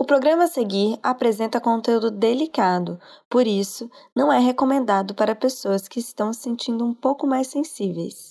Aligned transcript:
O 0.00 0.04
programa 0.04 0.44
a 0.44 0.46
seguir 0.46 0.98
apresenta 1.02 1.60
conteúdo 1.60 2.10
delicado, 2.10 2.98
por 3.28 3.46
isso, 3.46 3.90
não 4.16 4.32
é 4.32 4.38
recomendado 4.38 5.14
para 5.14 5.34
pessoas 5.34 5.86
que 5.86 6.00
estão 6.00 6.32
se 6.32 6.40
sentindo 6.40 6.86
um 6.86 6.94
pouco 6.94 7.26
mais 7.26 7.48
sensíveis. 7.48 8.30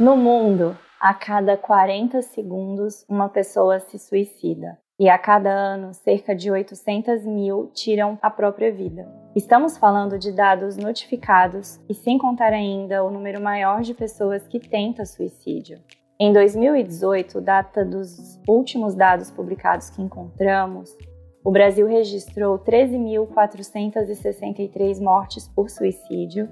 No 0.00 0.16
mundo, 0.16 0.74
a 0.98 1.12
cada 1.12 1.54
40 1.58 2.22
segundos, 2.22 3.04
uma 3.10 3.28
pessoa 3.28 3.78
se 3.78 3.98
suicida 3.98 4.78
e 4.98 5.10
a 5.10 5.18
cada 5.18 5.50
ano 5.50 5.92
cerca 5.92 6.34
de 6.34 6.50
800 6.50 7.26
mil 7.26 7.70
tiram 7.74 8.18
a 8.22 8.30
própria 8.30 8.72
vida. 8.72 9.06
Estamos 9.34 9.76
falando 9.76 10.18
de 10.18 10.32
dados 10.32 10.78
notificados 10.78 11.78
e 11.88 11.94
sem 11.94 12.16
contar 12.16 12.54
ainda 12.54 13.04
o 13.04 13.10
número 13.10 13.38
maior 13.40 13.82
de 13.82 13.92
pessoas 13.92 14.48
que 14.48 14.58
tentam 14.58 15.04
suicídio. 15.04 15.78
Em 16.18 16.32
2018, 16.32 17.42
data 17.42 17.84
dos 17.84 18.40
últimos 18.48 18.94
dados 18.94 19.30
publicados 19.30 19.90
que 19.90 20.00
encontramos, 20.00 20.96
o 21.44 21.50
Brasil 21.50 21.86
registrou 21.86 22.58
13.463 22.58 24.98
mortes 24.98 25.46
por 25.46 25.68
suicídio, 25.68 26.48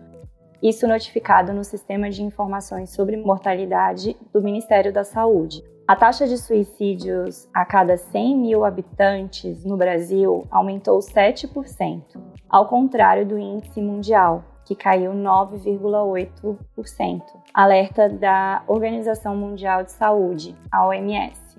isso 0.62 0.86
notificado 0.86 1.54
no 1.54 1.64
Sistema 1.64 2.10
de 2.10 2.22
Informações 2.22 2.90
sobre 2.90 3.16
Mortalidade 3.16 4.14
do 4.32 4.42
Ministério 4.42 4.92
da 4.92 5.02
Saúde. 5.02 5.64
A 5.86 5.94
taxa 5.94 6.26
de 6.26 6.38
suicídios 6.38 7.46
a 7.52 7.62
cada 7.62 7.98
100 7.98 8.38
mil 8.38 8.64
habitantes 8.64 9.66
no 9.66 9.76
Brasil 9.76 10.46
aumentou 10.50 10.98
7%, 11.00 12.02
ao 12.48 12.66
contrário 12.66 13.26
do 13.26 13.38
índice 13.38 13.82
mundial, 13.82 14.42
que 14.64 14.74
caiu 14.74 15.12
9,8%, 15.12 17.22
alerta 17.52 18.08
da 18.08 18.64
Organização 18.66 19.36
Mundial 19.36 19.84
de 19.84 19.92
Saúde, 19.92 20.56
a 20.72 20.86
OMS. 20.86 21.58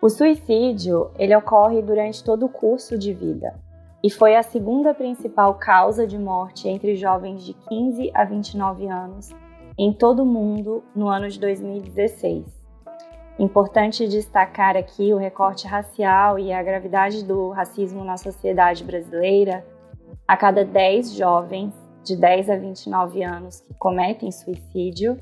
O 0.00 0.08
suicídio 0.08 1.12
ele 1.16 1.36
ocorre 1.36 1.80
durante 1.82 2.24
todo 2.24 2.46
o 2.46 2.48
curso 2.48 2.98
de 2.98 3.14
vida 3.14 3.54
e 4.02 4.10
foi 4.10 4.34
a 4.34 4.42
segunda 4.42 4.92
principal 4.92 5.54
causa 5.54 6.04
de 6.04 6.18
morte 6.18 6.68
entre 6.68 6.96
jovens 6.96 7.44
de 7.44 7.54
15 7.54 8.10
a 8.12 8.24
29 8.24 8.88
anos 8.88 9.30
em 9.78 9.92
todo 9.92 10.24
o 10.24 10.26
mundo 10.26 10.82
no 10.96 11.06
ano 11.06 11.28
de 11.28 11.38
2016. 11.38 12.61
Importante 13.38 14.06
destacar 14.06 14.76
aqui 14.76 15.12
o 15.12 15.16
recorte 15.16 15.66
racial 15.66 16.38
e 16.38 16.52
a 16.52 16.62
gravidade 16.62 17.24
do 17.24 17.48
racismo 17.50 18.04
na 18.04 18.16
sociedade 18.16 18.84
brasileira. 18.84 19.64
A 20.28 20.36
cada 20.36 20.64
10 20.64 21.14
jovens 21.14 21.74
de 22.04 22.14
10 22.14 22.50
a 22.50 22.56
29 22.56 23.22
anos 23.22 23.60
que 23.60 23.72
cometem 23.74 24.30
suicídio, 24.30 25.18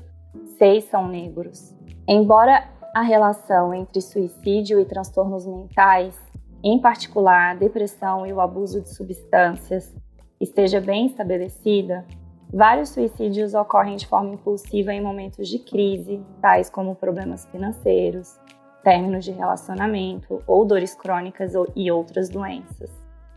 6 0.57 0.83
são 0.85 1.07
negros. 1.07 1.73
Embora 2.07 2.67
a 2.93 3.01
relação 3.01 3.73
entre 3.73 4.01
suicídio 4.01 4.79
e 4.79 4.85
transtornos 4.85 5.45
mentais, 5.45 6.19
em 6.63 6.79
particular 6.79 7.51
a 7.51 7.55
depressão 7.55 8.25
e 8.27 8.33
o 8.33 8.41
abuso 8.41 8.81
de 8.81 8.89
substâncias, 8.89 9.95
esteja 10.39 10.81
bem 10.81 11.05
estabelecida, 11.05 12.05
Vários 12.53 12.89
suicídios 12.89 13.53
ocorrem 13.53 13.95
de 13.95 14.05
forma 14.05 14.33
impulsiva 14.33 14.93
em 14.93 15.01
momentos 15.01 15.47
de 15.47 15.57
crise, 15.57 16.21
tais 16.41 16.69
como 16.69 16.95
problemas 16.95 17.45
financeiros, 17.45 18.37
términos 18.83 19.23
de 19.23 19.31
relacionamento 19.31 20.43
ou 20.45 20.65
dores 20.65 20.93
crônicas 20.93 21.53
e 21.73 21.89
outras 21.89 22.27
doenças. 22.27 22.91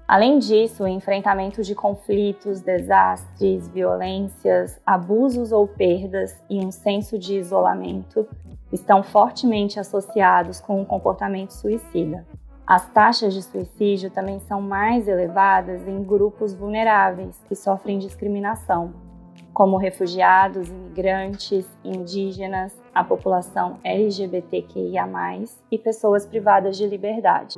Além 0.08 0.40
disso, 0.40 0.82
o 0.82 0.88
enfrentamento 0.88 1.62
de 1.62 1.76
conflitos, 1.76 2.60
desastres, 2.60 3.68
violências, 3.68 4.80
abusos 4.84 5.52
ou 5.52 5.68
perdas 5.68 6.42
e 6.50 6.58
um 6.58 6.72
senso 6.72 7.16
de 7.16 7.38
isolamento 7.38 8.26
estão 8.72 9.04
fortemente 9.04 9.78
associados 9.78 10.60
com 10.60 10.82
o 10.82 10.84
comportamento 10.84 11.52
suicida. 11.52 12.26
As 12.66 12.88
taxas 12.88 13.32
de 13.32 13.42
suicídio 13.42 14.10
também 14.10 14.40
são 14.40 14.60
mais 14.60 15.06
elevadas 15.06 15.86
em 15.86 16.02
grupos 16.02 16.52
vulneráveis 16.52 17.40
que 17.46 17.54
sofrem 17.54 17.98
discriminação, 17.98 19.03
como 19.54 19.76
refugiados, 19.76 20.68
imigrantes, 20.68 21.64
indígenas, 21.84 22.76
a 22.92 23.04
população 23.04 23.78
LGBTQIA, 23.84 25.04
e 25.70 25.78
pessoas 25.78 26.26
privadas 26.26 26.76
de 26.76 26.86
liberdade. 26.86 27.56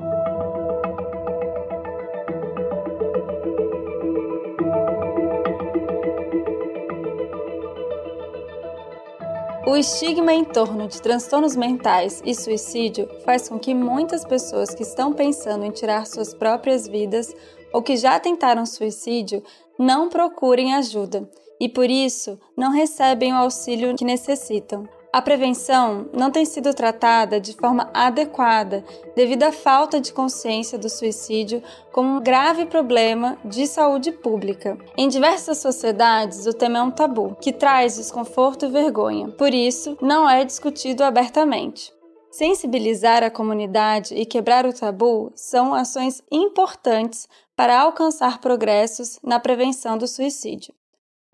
O 9.66 9.74
estigma 9.74 10.32
em 10.32 10.44
torno 10.44 10.86
de 10.86 11.02
transtornos 11.02 11.56
mentais 11.56 12.22
e 12.24 12.34
suicídio 12.34 13.08
faz 13.24 13.48
com 13.48 13.58
que 13.58 13.74
muitas 13.74 14.24
pessoas 14.24 14.74
que 14.74 14.82
estão 14.82 15.12
pensando 15.12 15.64
em 15.64 15.70
tirar 15.70 16.06
suas 16.06 16.32
próprias 16.32 16.86
vidas 16.86 17.34
ou 17.72 17.82
que 17.82 17.96
já 17.96 18.18
tentaram 18.20 18.64
suicídio 18.64 19.42
não 19.78 20.08
procurem 20.08 20.74
ajuda 20.74 21.28
e 21.60 21.68
por 21.68 21.90
isso 21.90 22.38
não 22.56 22.70
recebem 22.70 23.32
o 23.32 23.36
auxílio 23.36 23.94
que 23.96 24.04
necessitam. 24.04 24.88
A 25.16 25.22
prevenção 25.22 26.10
não 26.12 26.30
tem 26.30 26.44
sido 26.44 26.74
tratada 26.74 27.40
de 27.40 27.54
forma 27.54 27.88
adequada 27.94 28.84
devido 29.14 29.44
à 29.44 29.50
falta 29.50 29.98
de 29.98 30.12
consciência 30.12 30.76
do 30.76 30.90
suicídio 30.90 31.62
como 31.90 32.16
um 32.16 32.20
grave 32.20 32.66
problema 32.66 33.38
de 33.42 33.66
saúde 33.66 34.12
pública. 34.12 34.76
Em 34.94 35.08
diversas 35.08 35.56
sociedades, 35.56 36.46
o 36.46 36.52
tema 36.52 36.80
é 36.80 36.82
um 36.82 36.90
tabu, 36.90 37.34
que 37.40 37.50
traz 37.50 37.96
desconforto 37.96 38.66
e 38.66 38.70
vergonha, 38.70 39.28
por 39.28 39.54
isso, 39.54 39.96
não 40.02 40.28
é 40.28 40.44
discutido 40.44 41.02
abertamente. 41.02 41.90
Sensibilizar 42.30 43.22
a 43.22 43.30
comunidade 43.30 44.14
e 44.14 44.26
quebrar 44.26 44.66
o 44.66 44.72
tabu 44.74 45.32
são 45.34 45.72
ações 45.72 46.22
importantes 46.30 47.26
para 47.56 47.80
alcançar 47.80 48.38
progressos 48.38 49.18
na 49.22 49.40
prevenção 49.40 49.96
do 49.96 50.06
suicídio. 50.06 50.74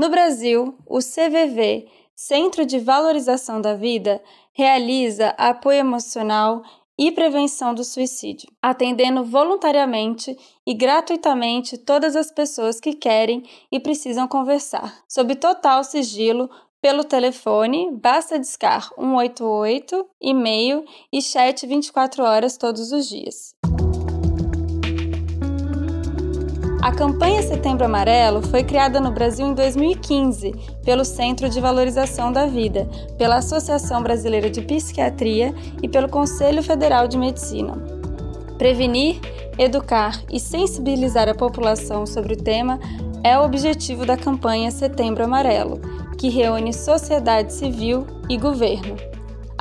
No 0.03 0.09
Brasil, 0.09 0.77
o 0.85 0.99
CVV, 0.99 1.87
Centro 2.13 2.67
de 2.67 2.81
Valorização 2.81 3.61
da 3.61 3.75
Vida, 3.75 4.21
realiza 4.53 5.29
apoio 5.39 5.79
emocional 5.79 6.65
e 6.99 7.13
prevenção 7.13 7.73
do 7.73 7.85
suicídio, 7.85 8.51
atendendo 8.61 9.23
voluntariamente 9.23 10.37
e 10.67 10.75
gratuitamente 10.75 11.79
todas 11.79 12.17
as 12.17 12.33
pessoas 12.33 12.81
que 12.81 12.95
querem 12.95 13.45
e 13.71 13.79
precisam 13.79 14.27
conversar, 14.27 15.05
sob 15.09 15.37
total 15.37 15.85
sigilo 15.85 16.51
pelo 16.81 17.05
telefone, 17.05 17.93
basta 17.93 18.41
discar 18.41 18.91
188, 18.99 20.05
e-mail 20.21 20.85
e 21.12 21.23
chat 21.23 21.65
24 21.65 22.25
horas 22.25 22.57
todos 22.57 22.91
os 22.91 23.09
dias. 23.09 23.55
A 26.82 26.91
campanha 26.91 27.41
Setembro 27.44 27.84
Amarelo 27.84 28.43
foi 28.43 28.65
criada 28.65 29.00
no 29.00 29.12
Brasil 29.12 29.47
em 29.47 29.54
2015 29.54 30.53
pelo 30.84 31.04
Centro 31.04 31.48
de 31.48 31.60
Valorização 31.60 32.32
da 32.32 32.44
Vida, 32.44 32.88
pela 33.16 33.37
Associação 33.37 34.03
Brasileira 34.03 34.50
de 34.50 34.60
Psiquiatria 34.62 35.54
e 35.81 35.88
pelo 35.88 36.09
Conselho 36.09 36.60
Federal 36.60 37.06
de 37.06 37.16
Medicina. 37.16 37.75
Prevenir, 38.59 39.20
educar 39.56 40.20
e 40.28 40.41
sensibilizar 40.41 41.28
a 41.28 41.37
população 41.37 42.04
sobre 42.04 42.32
o 42.32 42.43
tema 42.43 42.81
é 43.22 43.38
o 43.38 43.44
objetivo 43.44 44.04
da 44.04 44.16
campanha 44.16 44.72
Setembro 44.72 45.22
Amarelo, 45.22 45.81
que 46.19 46.31
reúne 46.31 46.72
sociedade 46.72 47.53
civil 47.53 48.04
e 48.28 48.37
governo. 48.37 49.12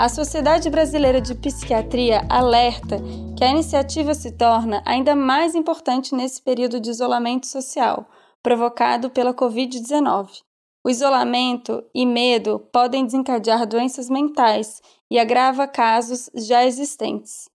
A 0.02 0.10
Sociedade 0.10 0.68
Brasileira 0.68 1.22
de 1.22 1.36
Psiquiatria 1.36 2.26
alerta 2.28 2.98
que 3.38 3.44
a 3.44 3.52
iniciativa 3.52 4.16
se 4.16 4.32
torna 4.32 4.82
ainda 4.84 5.16
mais 5.16 5.54
importante 5.54 6.16
nesse 6.16 6.42
período 6.42 6.80
de 6.80 6.90
isolamento 6.90 7.46
social, 7.46 8.10
provocado 8.42 9.12
pela 9.12 9.32
Covid-19. 9.32 10.40
O 10.84 10.90
isolamento 10.90 11.84
e 11.94 12.04
medo 12.04 12.68
podem 12.74 13.06
desencadear 13.06 13.68
doenças 13.68 14.10
mentais 14.10 14.82
e 15.08 15.20
agrava 15.20 15.68
casos 15.68 16.32
já 16.34 16.66
existentes. 16.66 17.48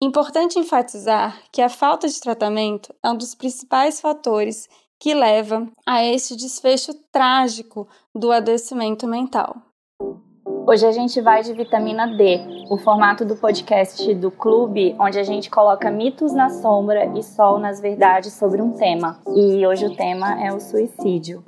Importante 0.00 0.56
enfatizar 0.56 1.42
que 1.50 1.60
a 1.60 1.68
falta 1.68 2.06
de 2.06 2.20
tratamento 2.20 2.94
é 3.04 3.10
um 3.10 3.16
dos 3.16 3.34
principais 3.34 4.00
fatores 4.00 4.68
que 5.00 5.12
leva 5.12 5.68
a 5.84 6.04
este 6.04 6.36
desfecho 6.36 6.94
trágico 7.10 7.88
do 8.14 8.30
adoecimento 8.30 9.04
mental. 9.04 9.56
Hoje 10.68 10.84
a 10.84 10.92
gente 10.92 11.18
vai 11.22 11.42
de 11.42 11.54
vitamina 11.54 12.06
D, 12.06 12.42
o 12.68 12.76
formato 12.76 13.24
do 13.24 13.34
podcast 13.34 14.14
do 14.16 14.30
clube, 14.30 14.94
onde 15.00 15.18
a 15.18 15.22
gente 15.22 15.48
coloca 15.48 15.90
mitos 15.90 16.34
na 16.34 16.50
sombra 16.50 17.06
e 17.18 17.22
sol 17.22 17.58
nas 17.58 17.80
verdades 17.80 18.34
sobre 18.34 18.60
um 18.60 18.72
tema. 18.72 19.18
E 19.34 19.66
hoje 19.66 19.86
o 19.86 19.96
tema 19.96 20.38
é 20.44 20.52
o 20.52 20.60
suicídio. 20.60 21.42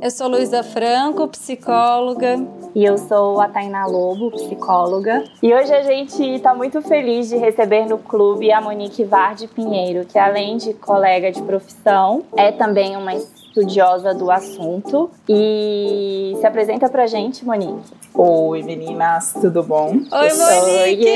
Eu 0.00 0.08
sou 0.08 0.28
Luísa 0.28 0.62
Franco, 0.62 1.26
psicóloga. 1.26 2.46
E 2.76 2.84
eu 2.84 2.96
sou 2.96 3.40
a 3.40 3.48
Tainá 3.48 3.86
Lobo, 3.86 4.30
psicóloga. 4.30 5.24
E 5.42 5.52
hoje 5.52 5.74
a 5.74 5.82
gente 5.82 6.22
está 6.22 6.54
muito 6.54 6.80
feliz 6.80 7.28
de 7.28 7.36
receber 7.36 7.86
no 7.86 7.98
clube 7.98 8.52
a 8.52 8.60
Monique 8.60 9.02
Varde 9.02 9.48
Pinheiro, 9.48 10.06
que 10.06 10.16
além 10.16 10.58
de 10.58 10.74
colega 10.74 11.32
de 11.32 11.42
profissão, 11.42 12.22
é 12.36 12.52
também 12.52 12.96
uma 12.96 13.14
estudiosa 13.54 14.12
do 14.12 14.30
assunto. 14.30 15.10
E 15.28 16.36
se 16.40 16.46
apresenta 16.46 16.88
pra 16.88 17.06
gente, 17.06 17.44
Monique. 17.44 17.92
Oi, 18.12 18.62
meninas, 18.62 19.32
tudo 19.40 19.62
bom? 19.62 19.92
Oi, 19.92 20.28
Monique! 20.34 21.06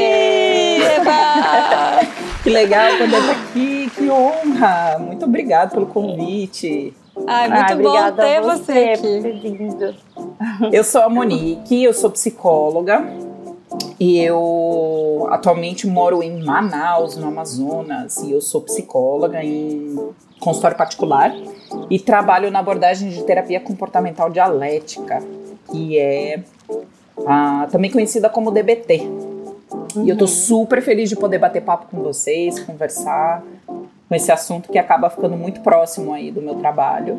Que 2.40 2.50
legal 2.50 2.96
poder 2.98 3.18
estar 3.18 3.32
aqui, 3.32 3.90
que 3.90 4.08
honra! 4.08 4.96
Muito 5.00 5.24
obrigada 5.24 5.72
pelo 5.72 5.86
convite. 5.86 6.94
Ai, 7.26 7.48
muito 7.48 7.82
bom 7.82 8.12
ter 8.12 8.40
você, 8.40 8.96
você 8.96 9.28
aqui. 9.28 9.96
Eu 10.72 10.84
sou 10.84 11.02
a 11.02 11.08
Monique, 11.08 11.82
eu 11.82 11.92
sou 11.92 12.10
psicóloga 12.10 13.04
e 13.98 14.20
eu 14.20 15.26
atualmente 15.30 15.86
moro 15.88 16.22
em 16.22 16.42
Manaus, 16.42 17.16
no 17.16 17.26
Amazonas, 17.26 18.18
e 18.18 18.30
eu 18.30 18.40
sou 18.40 18.60
psicóloga 18.60 19.42
em 19.42 19.98
consultório 20.38 20.76
particular 20.76 21.34
e 21.90 21.98
trabalho 21.98 22.50
na 22.50 22.58
abordagem 22.58 23.10
de 23.10 23.22
terapia 23.24 23.60
comportamental 23.60 24.30
dialética, 24.30 25.22
que 25.70 25.98
é 25.98 26.40
ah, 27.26 27.66
também 27.70 27.90
conhecida 27.90 28.28
como 28.28 28.50
DBT. 28.50 29.00
Uhum. 29.94 30.04
E 30.04 30.08
eu 30.08 30.16
tô 30.16 30.24
uhum. 30.24 30.30
super 30.30 30.82
feliz 30.82 31.08
de 31.08 31.16
poder 31.16 31.38
bater 31.38 31.62
papo 31.62 31.86
com 31.90 32.02
vocês, 32.02 32.58
conversar 32.60 33.42
com 33.66 34.14
esse 34.14 34.32
assunto 34.32 34.70
que 34.70 34.78
acaba 34.78 35.10
ficando 35.10 35.36
muito 35.36 35.60
próximo 35.60 36.14
aí 36.14 36.30
do 36.30 36.40
meu 36.40 36.54
trabalho, 36.54 37.18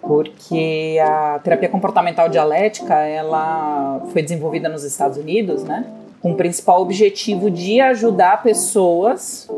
porque 0.00 0.98
a 1.02 1.38
terapia 1.44 1.68
comportamental 1.68 2.28
dialética, 2.28 2.94
ela 2.94 4.00
foi 4.10 4.22
desenvolvida 4.22 4.68
nos 4.68 4.82
Estados 4.82 5.18
Unidos, 5.18 5.62
né? 5.62 5.84
Com 6.22 6.32
o 6.32 6.36
principal 6.36 6.80
objetivo 6.80 7.50
de 7.50 7.80
ajudar 7.80 8.42
pessoas 8.42 9.48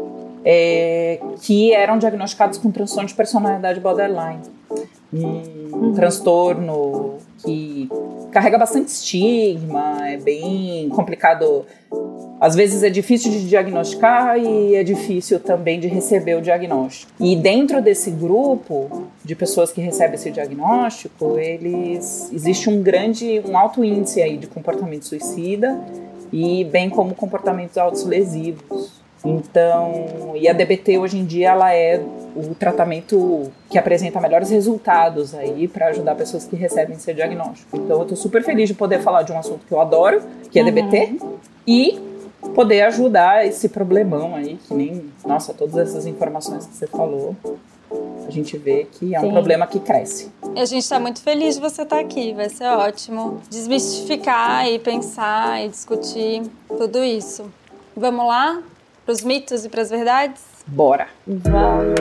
é, 0.44 1.20
que 1.40 1.72
eram 1.72 1.98
diagnosticados 1.98 2.58
com 2.58 2.70
transtorno 2.70 3.08
de 3.08 3.14
personalidade 3.14 3.80
borderline. 3.80 4.40
Um 5.12 5.62
uhum. 5.72 5.92
transtorno 5.92 7.18
que 7.44 7.88
carrega 8.30 8.56
bastante 8.56 8.88
estigma, 8.88 10.08
é 10.08 10.16
bem 10.16 10.88
complicado. 10.88 11.66
Às 12.40 12.56
vezes 12.56 12.82
é 12.82 12.90
difícil 12.90 13.30
de 13.30 13.48
diagnosticar 13.48 14.36
e 14.36 14.74
é 14.74 14.82
difícil 14.82 15.38
também 15.38 15.78
de 15.78 15.86
receber 15.86 16.34
o 16.34 16.40
diagnóstico. 16.40 17.12
E 17.20 17.36
dentro 17.36 17.80
desse 17.80 18.10
grupo 18.10 19.06
de 19.22 19.36
pessoas 19.36 19.70
que 19.70 19.80
recebem 19.80 20.14
esse 20.14 20.30
diagnóstico, 20.30 21.38
eles 21.38 22.32
existe 22.32 22.68
um 22.68 22.82
grande, 22.82 23.40
um 23.46 23.56
alto 23.56 23.84
índice 23.84 24.20
aí 24.20 24.36
de 24.38 24.48
comportamento 24.48 25.04
suicida 25.04 25.78
e 26.32 26.64
bem 26.64 26.88
como 26.90 27.14
comportamentos 27.14 27.76
autolesivos. 27.78 29.01
Então, 29.24 30.32
e 30.34 30.48
a 30.48 30.52
DBT 30.52 30.98
hoje 30.98 31.18
em 31.18 31.24
dia 31.24 31.50
ela 31.50 31.72
é 31.72 32.02
o 32.34 32.54
tratamento 32.54 33.50
que 33.70 33.78
apresenta 33.78 34.20
melhores 34.20 34.50
resultados 34.50 35.34
aí 35.34 35.68
para 35.68 35.88
ajudar 35.88 36.14
pessoas 36.14 36.44
que 36.44 36.56
recebem 36.56 36.96
esse 36.96 37.12
diagnóstico. 37.14 37.76
Então, 37.76 38.00
eu 38.00 38.06
tô 38.06 38.16
super 38.16 38.42
feliz 38.42 38.68
de 38.68 38.74
poder 38.74 39.00
falar 39.00 39.22
de 39.22 39.32
um 39.32 39.38
assunto 39.38 39.64
que 39.66 39.72
eu 39.72 39.80
adoro, 39.80 40.22
que 40.50 40.58
é 40.58 40.62
uhum. 40.62 40.68
DBT, 40.68 41.18
e 41.66 42.00
poder 42.54 42.82
ajudar 42.82 43.46
esse 43.46 43.68
problemão 43.68 44.34
aí, 44.34 44.58
que 44.66 44.74
nem, 44.74 45.04
nossa, 45.24 45.54
todas 45.54 45.76
essas 45.76 46.06
informações 46.06 46.66
que 46.66 46.74
você 46.74 46.86
falou, 46.86 47.36
a 48.26 48.30
gente 48.30 48.56
vê 48.56 48.86
que 48.90 49.14
é 49.14 49.20
um 49.20 49.24
Sim. 49.24 49.32
problema 49.32 49.66
que 49.66 49.78
cresce. 49.78 50.30
E 50.54 50.60
a 50.60 50.64
gente 50.64 50.82
está 50.82 50.98
muito 50.98 51.20
feliz 51.20 51.56
de 51.56 51.60
você 51.60 51.82
estar 51.82 51.96
tá 51.96 52.02
aqui, 52.02 52.32
vai 52.32 52.48
ser 52.48 52.64
ótimo 52.64 53.40
desmistificar 53.50 54.66
e 54.68 54.78
pensar 54.78 55.64
e 55.64 55.68
discutir 55.68 56.42
tudo 56.68 57.02
isso. 57.04 57.44
Vamos 57.96 58.26
lá? 58.26 58.62
Para 59.04 59.12
os 59.12 59.24
mitos 59.24 59.64
e 59.64 59.68
para 59.68 59.82
as 59.82 59.90
verdades? 59.90 60.44
Bora! 60.66 61.08
Vamos! 61.26 61.94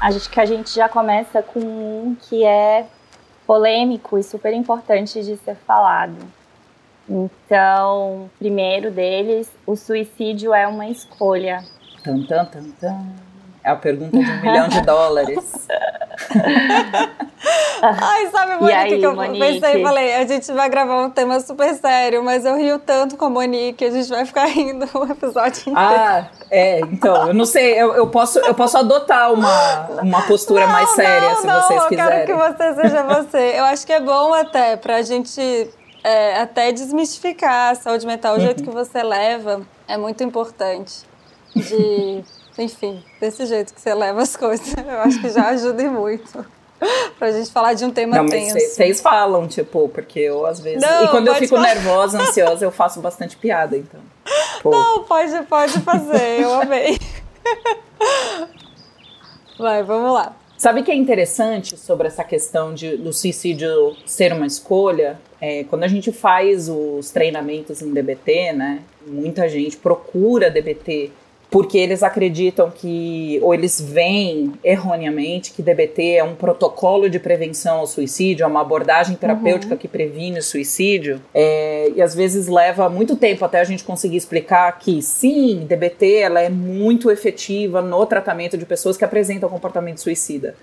Acho 0.00 0.28
que 0.28 0.40
a 0.40 0.44
gente 0.44 0.74
já 0.74 0.88
começa 0.88 1.40
com 1.40 1.60
um 1.60 2.16
que 2.16 2.44
é 2.44 2.86
polêmico 3.46 4.18
e 4.18 4.24
super 4.24 4.52
importante 4.52 5.22
de 5.22 5.36
ser 5.36 5.54
falado. 5.54 6.16
Então, 7.08 8.28
primeiro 8.38 8.90
deles, 8.90 9.50
o 9.66 9.76
suicídio 9.76 10.52
é 10.52 10.66
uma 10.66 10.88
escolha. 10.88 11.62
Tum, 12.02 12.26
tum, 12.26 12.44
tum, 12.46 12.72
tum. 12.80 13.29
É 13.62 13.70
a 13.70 13.76
pergunta 13.76 14.16
de 14.16 14.30
um 14.30 14.40
milhão 14.40 14.68
de 14.68 14.80
dólares. 14.82 15.68
Ai, 17.82 18.26
sabe, 18.30 18.56
Monique, 18.56 18.72
aí, 18.72 18.98
que 18.98 19.06
eu 19.06 19.14
Monique? 19.14 19.38
pensei 19.38 19.80
e 19.80 19.82
falei, 19.82 20.14
a 20.14 20.26
gente 20.26 20.52
vai 20.52 20.68
gravar 20.68 21.02
um 21.02 21.10
tema 21.10 21.40
super 21.40 21.74
sério, 21.74 22.22
mas 22.22 22.44
eu 22.44 22.56
rio 22.56 22.78
tanto 22.78 23.16
com 23.16 23.24
a 23.26 23.30
Monique, 23.30 23.84
a 23.84 23.90
gente 23.90 24.08
vai 24.08 24.26
ficar 24.26 24.44
rindo 24.46 24.86
o 24.94 25.04
episódio 25.10 25.60
inteiro. 25.60 25.78
Ah, 25.78 26.28
é, 26.50 26.80
então, 26.80 27.28
eu 27.28 27.34
não 27.34 27.46
sei, 27.46 27.72
eu, 27.80 27.94
eu, 27.94 28.06
posso, 28.08 28.38
eu 28.40 28.54
posso 28.54 28.76
adotar 28.76 29.32
uma, 29.32 29.88
uma 30.02 30.22
postura 30.22 30.66
não, 30.66 30.72
mais 30.72 30.90
séria, 30.90 31.30
não, 31.30 31.36
se 31.36 31.46
não, 31.46 31.62
vocês 31.62 31.84
quiserem. 31.86 32.20
eu 32.20 32.26
quero 32.26 32.38
que 32.38 32.54
você 32.54 32.74
seja 32.82 33.02
você. 33.02 33.58
Eu 33.58 33.64
acho 33.64 33.86
que 33.86 33.92
é 33.92 34.00
bom 34.00 34.34
até 34.34 34.76
pra 34.76 35.00
gente 35.02 35.70
é, 36.04 36.40
até 36.40 36.72
desmistificar 36.72 37.72
a 37.72 37.74
saúde 37.74 38.06
mental, 38.06 38.34
o 38.34 38.36
uhum. 38.36 38.44
jeito 38.44 38.62
que 38.62 38.70
você 38.70 39.02
leva 39.02 39.62
é 39.88 39.96
muito 39.96 40.22
importante. 40.22 41.08
De 41.54 42.22
enfim, 42.58 43.02
desse 43.20 43.46
jeito 43.46 43.74
que 43.74 43.80
você 43.80 43.94
leva 43.94 44.22
as 44.22 44.36
coisas, 44.36 44.74
eu 44.76 45.00
acho 45.00 45.20
que 45.20 45.30
já 45.30 45.48
ajuda 45.48 45.84
muito. 45.90 46.44
pra 47.18 47.30
gente 47.30 47.50
falar 47.50 47.74
de 47.74 47.84
um 47.84 47.90
tema 47.90 48.16
não, 48.16 48.26
tenso. 48.26 48.58
Vocês 48.58 49.00
falam, 49.00 49.46
tipo, 49.46 49.88
porque 49.88 50.18
eu 50.20 50.46
às 50.46 50.60
vezes. 50.60 50.80
Não, 50.80 51.04
e 51.04 51.08
quando 51.08 51.28
eu 51.28 51.34
fico 51.34 51.56
falar. 51.56 51.74
nervosa, 51.74 52.20
ansiosa, 52.22 52.64
eu 52.64 52.70
faço 52.70 53.00
bastante 53.00 53.36
piada, 53.36 53.76
então. 53.76 54.00
Pô. 54.62 54.70
Não, 54.70 55.04
pode, 55.04 55.42
pode 55.46 55.78
fazer, 55.80 56.40
eu 56.40 56.54
amei. 56.54 56.98
Vai, 59.58 59.82
vamos 59.82 60.14
lá. 60.14 60.34
Sabe 60.56 60.82
que 60.82 60.90
é 60.90 60.94
interessante 60.94 61.74
sobre 61.76 62.06
essa 62.06 62.22
questão 62.22 62.74
de, 62.74 62.96
do 62.96 63.14
suicídio 63.14 63.96
ser 64.04 64.32
uma 64.32 64.46
escolha? 64.46 65.18
É, 65.40 65.64
quando 65.64 65.84
a 65.84 65.88
gente 65.88 66.12
faz 66.12 66.68
os 66.68 67.10
treinamentos 67.10 67.80
em 67.80 67.90
DBT, 67.92 68.52
né? 68.52 68.82
Muita 69.06 69.48
gente 69.48 69.78
procura 69.78 70.50
DBT 70.50 71.10
porque 71.50 71.76
eles 71.76 72.02
acreditam 72.02 72.70
que, 72.70 73.40
ou 73.42 73.52
eles 73.52 73.80
veem 73.80 74.52
erroneamente 74.62 75.50
que 75.50 75.62
DBT 75.62 76.16
é 76.16 76.24
um 76.24 76.36
protocolo 76.36 77.10
de 77.10 77.18
prevenção 77.18 77.78
ao 77.78 77.86
suicídio, 77.88 78.44
é 78.44 78.46
uma 78.46 78.60
abordagem 78.60 79.16
terapêutica 79.16 79.74
uhum. 79.74 79.78
que 79.78 79.88
previne 79.88 80.38
o 80.38 80.42
suicídio, 80.42 81.20
é, 81.34 81.90
e 81.94 82.00
às 82.00 82.14
vezes 82.14 82.46
leva 82.46 82.88
muito 82.88 83.16
tempo 83.16 83.44
até 83.44 83.60
a 83.60 83.64
gente 83.64 83.82
conseguir 83.82 84.16
explicar 84.16 84.78
que 84.78 85.02
sim, 85.02 85.66
DBT 85.66 86.18
ela 86.18 86.40
é 86.40 86.48
muito 86.48 87.10
efetiva 87.10 87.82
no 87.82 88.06
tratamento 88.06 88.56
de 88.56 88.64
pessoas 88.64 88.96
que 88.96 89.04
apresentam 89.04 89.48
comportamento 89.48 89.98
suicida. 89.98 90.54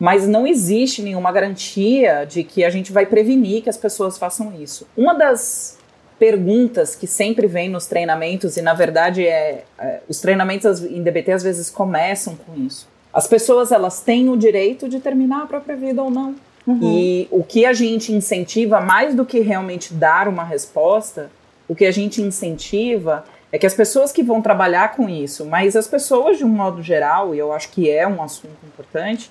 Mas 0.00 0.28
não 0.28 0.46
existe 0.46 1.02
nenhuma 1.02 1.30
garantia 1.32 2.24
de 2.24 2.44
que 2.44 2.64
a 2.64 2.70
gente 2.70 2.92
vai 2.92 3.06
prevenir 3.06 3.62
que 3.62 3.70
as 3.70 3.76
pessoas 3.76 4.16
façam 4.16 4.52
isso. 4.60 4.86
Uma 4.96 5.12
das 5.12 5.77
perguntas 6.18 6.94
que 6.94 7.06
sempre 7.06 7.46
vem 7.46 7.68
nos 7.68 7.86
treinamentos, 7.86 8.56
e 8.56 8.62
na 8.62 8.74
verdade 8.74 9.26
é, 9.26 9.64
é, 9.78 10.00
os 10.08 10.20
treinamentos 10.20 10.82
em 10.82 11.02
DBT 11.02 11.32
às 11.32 11.42
vezes 11.42 11.70
começam 11.70 12.36
com 12.36 12.54
isso. 12.60 12.88
As 13.12 13.26
pessoas 13.26 13.72
elas 13.72 14.00
têm 14.00 14.28
o 14.28 14.36
direito 14.36 14.88
de 14.88 15.00
terminar 15.00 15.42
a 15.42 15.46
própria 15.46 15.76
vida 15.76 16.02
ou 16.02 16.10
não. 16.10 16.34
Uhum. 16.66 16.80
E 16.82 17.28
o 17.30 17.42
que 17.42 17.64
a 17.64 17.72
gente 17.72 18.12
incentiva, 18.12 18.80
mais 18.80 19.14
do 19.14 19.24
que 19.24 19.40
realmente 19.40 19.94
dar 19.94 20.28
uma 20.28 20.44
resposta, 20.44 21.30
o 21.66 21.74
que 21.74 21.86
a 21.86 21.90
gente 21.90 22.20
incentiva 22.20 23.24
é 23.50 23.58
que 23.58 23.66
as 23.66 23.74
pessoas 23.74 24.12
que 24.12 24.22
vão 24.22 24.42
trabalhar 24.42 24.94
com 24.94 25.08
isso, 25.08 25.46
mas 25.46 25.74
as 25.74 25.86
pessoas 25.86 26.36
de 26.36 26.44
um 26.44 26.48
modo 26.48 26.82
geral, 26.82 27.34
e 27.34 27.38
eu 27.38 27.52
acho 27.52 27.70
que 27.70 27.90
é 27.90 28.06
um 28.06 28.22
assunto 28.22 28.58
importante, 28.66 29.30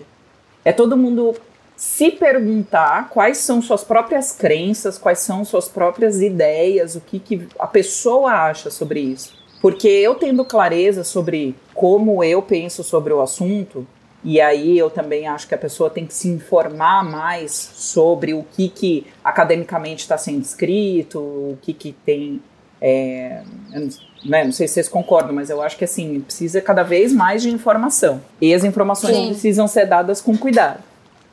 é 0.66 0.72
todo 0.72 0.98
mundo 0.98 1.36
se 1.78 2.10
perguntar 2.10 3.10
quais 3.10 3.38
são 3.38 3.62
suas 3.62 3.84
próprias 3.84 4.32
crenças, 4.32 4.98
quais 4.98 5.20
são 5.20 5.46
suas 5.46 5.68
próprias 5.68 6.20
ideias, 6.20 6.96
o 6.96 7.02
que, 7.02 7.20
que 7.20 7.48
a 7.60 7.68
pessoa 7.68 8.32
acha 8.32 8.72
sobre 8.72 9.00
isso. 9.00 9.38
Porque 9.62 9.88
eu 9.88 10.16
tendo 10.16 10.44
clareza 10.44 11.04
sobre 11.04 11.56
como 11.76 12.24
eu 12.24 12.42
penso 12.42 12.84
sobre 12.84 13.14
o 13.14 13.22
assunto, 13.22 13.86
e 14.24 14.42
aí 14.42 14.76
eu 14.76 14.90
também 14.90 15.28
acho 15.28 15.48
que 15.48 15.54
a 15.54 15.58
pessoa 15.58 15.88
tem 15.88 16.08
que 16.08 16.16
se 16.16 16.28
informar 16.28 17.04
mais 17.04 17.52
sobre 17.52 18.34
o 18.34 18.44
que, 18.44 18.70
que 18.70 19.06
academicamente 19.24 20.02
está 20.02 20.18
sendo 20.18 20.42
escrito, 20.42 21.20
o 21.20 21.60
que, 21.62 21.74
que 21.74 21.92
tem. 21.92 22.42
É, 22.82 23.44
não, 23.70 23.88
né, 24.26 24.44
não 24.44 24.52
sei 24.52 24.68
se 24.68 24.76
vocês 24.76 24.90
concordam, 24.90 25.34
mas 25.34 25.52
eu 25.52 25.62
acho 25.62 25.78
que 25.78 25.84
assim, 25.84 26.22
precisa 26.22 26.60
cada 26.60 26.82
vez 26.82 27.14
mais 27.14 27.44
de 27.44 27.52
informação. 27.52 28.20
E 28.42 28.52
as 28.52 28.64
informações 28.64 29.16
Sim. 29.16 29.28
precisam 29.28 29.68
ser 29.68 29.86
dadas 29.86 30.20
com 30.20 30.36
cuidado 30.36 30.82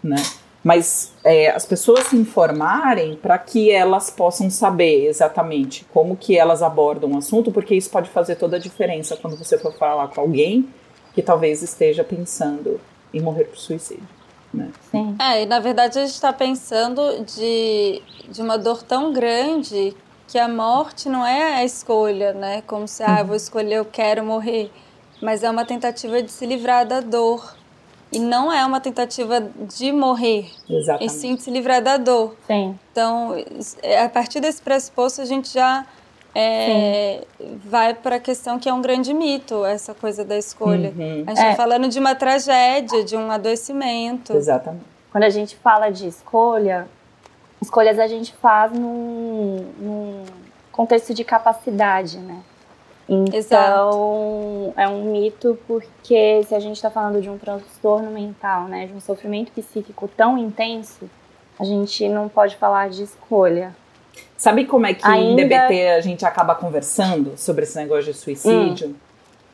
né? 0.04 0.16
mas 0.64 1.12
é, 1.22 1.50
as 1.50 1.66
pessoas 1.66 2.06
se 2.06 2.16
informarem 2.16 3.16
para 3.16 3.36
que 3.36 3.70
elas 3.70 4.08
possam 4.08 4.48
saber 4.48 5.06
exatamente 5.06 5.84
como 5.92 6.16
que 6.16 6.38
elas 6.38 6.62
abordam 6.62 7.12
o 7.12 7.18
assunto, 7.18 7.52
porque 7.52 7.74
isso 7.74 7.90
pode 7.90 8.08
fazer 8.08 8.36
toda 8.36 8.56
a 8.56 8.58
diferença 8.58 9.14
quando 9.14 9.36
você 9.36 9.58
for 9.58 9.74
falar 9.74 10.08
com 10.08 10.22
alguém 10.22 10.66
que 11.14 11.20
talvez 11.20 11.62
esteja 11.62 12.02
pensando 12.02 12.80
em 13.12 13.20
morrer 13.20 13.44
por 13.44 13.58
suicídio. 13.58 14.08
Né? 14.54 14.70
Sim. 14.90 15.14
É, 15.20 15.42
e 15.42 15.46
na 15.46 15.60
verdade 15.60 15.98
a 15.98 16.02
gente 16.02 16.14
está 16.14 16.32
pensando 16.32 17.24
de, 17.24 18.00
de 18.30 18.40
uma 18.40 18.56
dor 18.56 18.82
tão 18.82 19.12
grande 19.12 19.94
que 20.26 20.38
a 20.38 20.48
morte 20.48 21.08
não 21.10 21.26
é 21.26 21.56
a 21.56 21.64
escolha, 21.64 22.32
né? 22.32 22.62
Como 22.66 22.88
se, 22.88 23.02
ah, 23.02 23.20
eu 23.20 23.26
vou 23.26 23.36
escolher, 23.36 23.76
eu 23.76 23.84
quero 23.84 24.24
morrer. 24.24 24.70
Mas 25.20 25.42
é 25.42 25.50
uma 25.50 25.64
tentativa 25.64 26.22
de 26.22 26.30
se 26.30 26.46
livrar 26.46 26.86
da 26.86 27.00
dor. 27.00 27.54
E 28.16 28.20
não 28.20 28.52
é 28.52 28.64
uma 28.64 28.80
tentativa 28.80 29.40
de 29.76 29.92
morrer, 29.92 30.50
Exatamente. 30.68 31.06
e 31.06 31.10
sim 31.10 31.34
de 31.34 31.42
se 31.42 31.50
livrar 31.50 31.82
da 31.82 31.96
dor. 31.96 32.34
Sim. 32.46 32.78
Então, 32.92 33.34
é, 33.82 34.02
a 34.02 34.08
partir 34.08 34.40
desse 34.40 34.60
pressuposto, 34.62 35.20
a 35.20 35.24
gente 35.24 35.52
já 35.52 35.84
é, 36.34 37.24
vai 37.64 37.94
para 37.94 38.16
a 38.16 38.20
questão 38.20 38.58
que 38.58 38.68
é 38.68 38.72
um 38.74 38.82
grande 38.82 39.14
mito, 39.14 39.64
essa 39.64 39.94
coisa 39.94 40.24
da 40.24 40.36
escolha. 40.36 40.92
Uhum. 40.96 41.24
A 41.26 41.30
gente 41.30 41.38
está 41.38 41.46
É. 41.46 41.54
falando 41.54 41.88
de 41.88 41.98
uma 41.98 42.14
tragédia, 42.14 43.04
de 43.04 43.16
um 43.16 43.30
adoecimento. 43.30 44.36
Exatamente. 44.36 44.84
Quando 45.12 45.24
a 45.24 45.30
gente 45.30 45.54
fala 45.56 45.90
de 45.90 46.08
escolha, 46.08 46.88
escolhas 47.62 47.98
a 48.00 48.06
gente 48.08 48.32
faz 48.34 48.72
num, 48.72 49.64
num 49.78 50.24
contexto 50.72 51.14
de 51.14 51.22
capacidade, 51.24 52.18
né? 52.18 52.38
Então, 53.08 54.72
é 54.76 54.88
um 54.88 55.12
mito 55.12 55.58
porque 55.66 56.42
se 56.44 56.54
a 56.54 56.60
gente 56.60 56.76
está 56.76 56.90
falando 56.90 57.20
de 57.20 57.28
um 57.28 57.36
transtorno 57.36 58.10
mental, 58.10 58.64
né, 58.64 58.86
de 58.86 58.92
um 58.92 59.00
sofrimento 59.00 59.52
psíquico 59.52 60.08
tão 60.16 60.38
intenso, 60.38 61.08
a 61.58 61.64
gente 61.64 62.08
não 62.08 62.28
pode 62.28 62.56
falar 62.56 62.88
de 62.88 63.02
escolha. 63.02 63.74
Sabe 64.36 64.64
como 64.64 64.86
é 64.86 64.94
que 64.94 65.06
em 65.06 65.10
Ainda- 65.10 65.42
DBT 65.42 65.88
a 65.88 66.00
gente 66.00 66.24
acaba 66.24 66.54
conversando 66.54 67.36
sobre 67.36 67.64
esse 67.64 67.76
negócio 67.76 68.12
de 68.12 68.14
suicídio? 68.14 68.96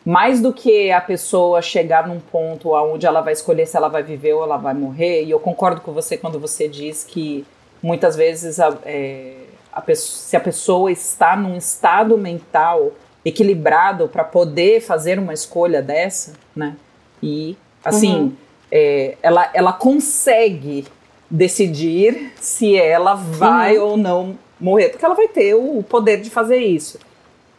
Mais 0.04 0.40
do 0.40 0.52
que 0.52 0.90
a 0.90 1.00
pessoa 1.00 1.60
chegar 1.60 2.08
num 2.08 2.20
ponto 2.20 2.70
onde 2.70 3.06
ela 3.06 3.20
vai 3.20 3.34
escolher 3.34 3.66
se 3.66 3.76
ela 3.76 3.88
vai 3.88 4.02
viver 4.02 4.32
ou 4.32 4.42
ela 4.42 4.56
vai 4.56 4.72
morrer, 4.72 5.24
e 5.24 5.30
eu 5.30 5.38
concordo 5.38 5.80
com 5.80 5.92
você 5.92 6.16
quando 6.16 6.40
você 6.40 6.68
diz 6.68 7.04
que 7.04 7.46
muitas 7.82 8.16
vezes 8.16 8.58
a, 8.58 8.76
é, 8.84 9.34
a 9.72 9.82
se 9.94 10.36
a 10.36 10.40
pessoa 10.40 10.90
está 10.90 11.36
num 11.36 11.56
estado 11.56 12.16
mental 12.16 12.92
equilibrado 13.24 14.08
para 14.08 14.24
poder 14.24 14.80
fazer 14.80 15.18
uma 15.18 15.32
escolha 15.34 15.82
dessa, 15.82 16.32
né? 16.54 16.76
E 17.22 17.56
assim, 17.84 18.14
Uhum. 18.14 18.32
é, 18.70 19.16
ela, 19.22 19.50
ela 19.52 19.72
consegue 19.72 20.86
decidir 21.30 22.32
se 22.40 22.76
ela 22.76 23.14
vai 23.14 23.78
ou 23.78 23.96
não 23.96 24.38
morrer, 24.58 24.88
porque 24.90 25.04
ela 25.04 25.14
vai 25.14 25.28
ter 25.28 25.54
o 25.54 25.82
poder 25.82 26.20
de 26.20 26.30
fazer 26.30 26.58
isso. 26.58 26.98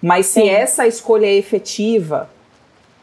Mas 0.02 0.26
se 0.26 0.42
Sim. 0.42 0.50
essa 0.50 0.88
escolha 0.88 1.28
é 1.28 1.34
efetiva, 1.34 2.30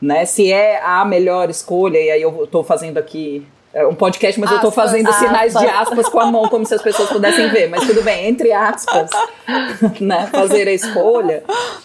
né? 0.01 0.25
Se 0.25 0.53
é 0.53 0.81
a 0.83 1.05
melhor 1.05 1.49
escolha, 1.49 1.99
e 1.99 2.11
aí 2.11 2.23
eu 2.23 2.47
tô 2.47 2.63
fazendo 2.65 2.99
aqui 2.99 3.47
é 3.81 3.87
um 3.87 3.95
podcast, 3.95 4.39
mas 4.41 4.51
eu 4.51 4.61
tô 4.61 4.69
Aspas, 4.69 4.85
fazendo 4.91 5.13
sinais 5.13 5.53
de 5.53 5.67
aspas. 5.67 5.81
aspas 5.89 6.09
com 6.09 6.21
a 6.21 6.27
mão, 6.31 6.49
como 6.49 6.65
se 6.67 6.75
as 6.75 6.83
pessoas 6.83 7.09
pudessem 7.09 7.49
ver. 7.51 7.69
Mas 7.69 7.87
tudo 7.87 8.03
bem, 8.03 8.27
entre 8.29 8.53
aspas, 8.53 9.11
né? 10.01 10.27
Fazer 10.33 10.67
a 10.69 10.73
escolha. 10.73 11.43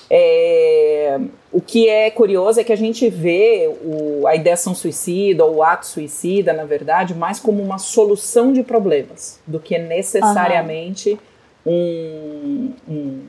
É, 0.09 1.19
o 1.51 1.61
que 1.61 1.87
é 1.87 2.09
curioso 2.09 2.59
é 2.59 2.63
que 2.63 2.73
a 2.73 2.77
gente 2.77 3.09
vê 3.09 3.69
o, 3.83 4.25
a 4.27 4.35
ideação 4.35 4.73
suicida 4.75 5.45
ou 5.45 5.55
o 5.57 5.63
ato 5.63 5.85
suicida, 5.85 6.51
na 6.53 6.65
verdade, 6.65 7.13
mais 7.13 7.39
como 7.39 7.61
uma 7.61 7.77
solução 7.77 8.51
de 8.53 8.63
problemas 8.63 9.39
do 9.45 9.59
que 9.59 9.77
necessariamente 9.77 11.19
um- 11.65 12.71
um- 12.89 13.19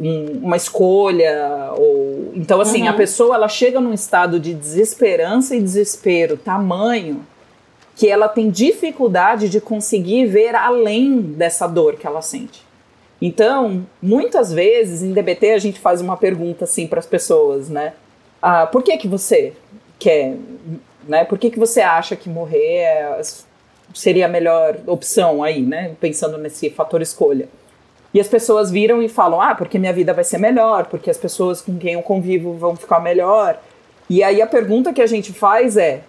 um- 0.00 0.40
uma 0.44 0.56
escolha 0.56 1.72
ou 1.76 2.32
então 2.34 2.60
assim 2.60 2.86
a 2.88 2.92
pessoa 2.94 3.34
ela 3.34 3.48
chega 3.48 3.80
num 3.80 3.92
estado 3.92 4.38
de 4.40 4.54
desesperança 4.54 5.54
e 5.56 5.60
desespero 5.60 6.36
tamanho 6.38 7.26
que 7.96 8.08
ela 8.08 8.28
tem 8.28 8.50
dificuldade 8.50 9.48
de 9.48 9.60
conseguir 9.60 10.26
ver 10.26 10.54
além 10.54 11.20
dessa 11.20 11.66
dor 11.66 11.96
que 11.96 12.06
ela 12.06 12.22
sente. 12.22 12.62
Então, 13.20 13.86
muitas 14.00 14.52
vezes 14.52 15.02
em 15.02 15.12
DBT 15.12 15.50
a 15.52 15.58
gente 15.58 15.78
faz 15.78 16.00
uma 16.00 16.16
pergunta 16.16 16.64
assim 16.64 16.86
para 16.86 16.98
as 16.98 17.06
pessoas, 17.06 17.68
né? 17.68 17.92
Ah, 18.40 18.66
por 18.66 18.82
que 18.82 18.96
que 18.96 19.06
você 19.06 19.52
quer, 19.98 20.36
né? 21.06 21.24
Por 21.24 21.38
que 21.38 21.50
que 21.50 21.58
você 21.58 21.82
acha 21.82 22.16
que 22.16 22.30
morrer 22.30 22.78
é- 22.78 23.20
seria 23.94 24.24
a 24.24 24.28
melhor 24.28 24.78
opção 24.86 25.42
aí, 25.42 25.60
né? 25.60 25.92
Pensando 26.00 26.38
nesse 26.38 26.70
fator 26.70 27.02
escolha. 27.02 27.48
E 28.14 28.20
as 28.20 28.28
pessoas 28.28 28.70
viram 28.70 29.02
e 29.02 29.08
falam: 29.08 29.40
ah, 29.40 29.54
porque 29.54 29.78
minha 29.78 29.92
vida 29.92 30.14
vai 30.14 30.24
ser 30.24 30.38
melhor, 30.38 30.86
porque 30.86 31.10
as 31.10 31.18
pessoas 31.18 31.60
com 31.60 31.76
quem 31.76 31.94
eu 31.94 32.02
convivo 32.02 32.54
vão 32.54 32.74
ficar 32.74 33.00
melhor. 33.00 33.60
E 34.08 34.22
aí 34.22 34.40
a 34.40 34.46
pergunta 34.46 34.92
que 34.92 35.02
a 35.02 35.06
gente 35.06 35.32
faz 35.32 35.76
é: 35.76 36.00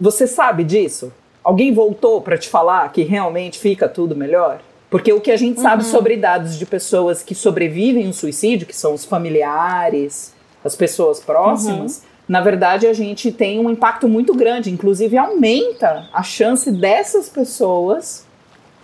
você 0.00 0.26
sabe 0.26 0.64
disso? 0.64 1.12
Alguém 1.42 1.72
voltou 1.72 2.20
para 2.20 2.36
te 2.36 2.48
falar 2.48 2.90
que 2.92 3.02
realmente 3.02 3.58
fica 3.58 3.88
tudo 3.88 4.14
melhor? 4.14 4.60
Porque 4.90 5.12
o 5.12 5.20
que 5.20 5.30
a 5.30 5.36
gente 5.36 5.60
sabe 5.60 5.84
sobre 5.84 6.16
dados 6.16 6.58
de 6.58 6.64
pessoas 6.64 7.22
que 7.22 7.34
sobrevivem 7.34 8.06
ao 8.06 8.12
suicídio, 8.12 8.66
que 8.66 8.76
são 8.76 8.94
os 8.94 9.04
familiares, 9.04 10.32
as 10.64 10.74
pessoas 10.74 11.20
próximas, 11.20 12.02
na 12.26 12.40
verdade 12.40 12.86
a 12.86 12.92
gente 12.92 13.30
tem 13.30 13.58
um 13.58 13.70
impacto 13.70 14.08
muito 14.08 14.34
grande. 14.34 14.70
Inclusive 14.70 15.16
aumenta 15.16 16.08
a 16.12 16.22
chance 16.22 16.70
dessas 16.70 17.28
pessoas 17.28 18.26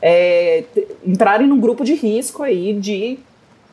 é, 0.00 0.64
entrarem 1.04 1.46
num 1.46 1.58
grupo 1.58 1.84
de 1.84 1.94
risco 1.94 2.42
aí 2.42 2.74
de 2.74 3.18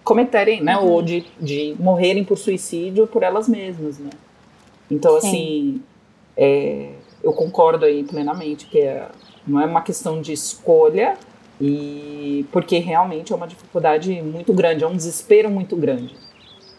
cometerem, 0.03 0.63
né, 0.63 0.77
ou 0.77 1.01
de, 1.01 1.25
de 1.39 1.75
morrerem 1.77 2.23
por 2.23 2.37
suicídio 2.37 3.05
por 3.05 3.23
elas 3.23 3.47
mesmas, 3.47 3.99
né? 3.99 4.09
Então, 4.89 5.19
Sim. 5.19 5.27
assim, 5.27 5.81
é, 6.35 6.89
eu 7.23 7.33
concordo 7.33 7.85
aí 7.85 8.03
plenamente 8.03 8.65
que 8.65 8.79
é, 8.79 9.07
não 9.47 9.59
é 9.61 9.65
uma 9.65 9.81
questão 9.81 10.21
de 10.21 10.33
escolha, 10.33 11.15
e 11.59 12.45
porque 12.51 12.79
realmente 12.79 13.31
é 13.31 13.35
uma 13.35 13.47
dificuldade 13.47 14.19
muito 14.21 14.51
grande, 14.53 14.83
é 14.83 14.87
um 14.87 14.95
desespero 14.95 15.49
muito 15.49 15.75
grande. 15.75 16.15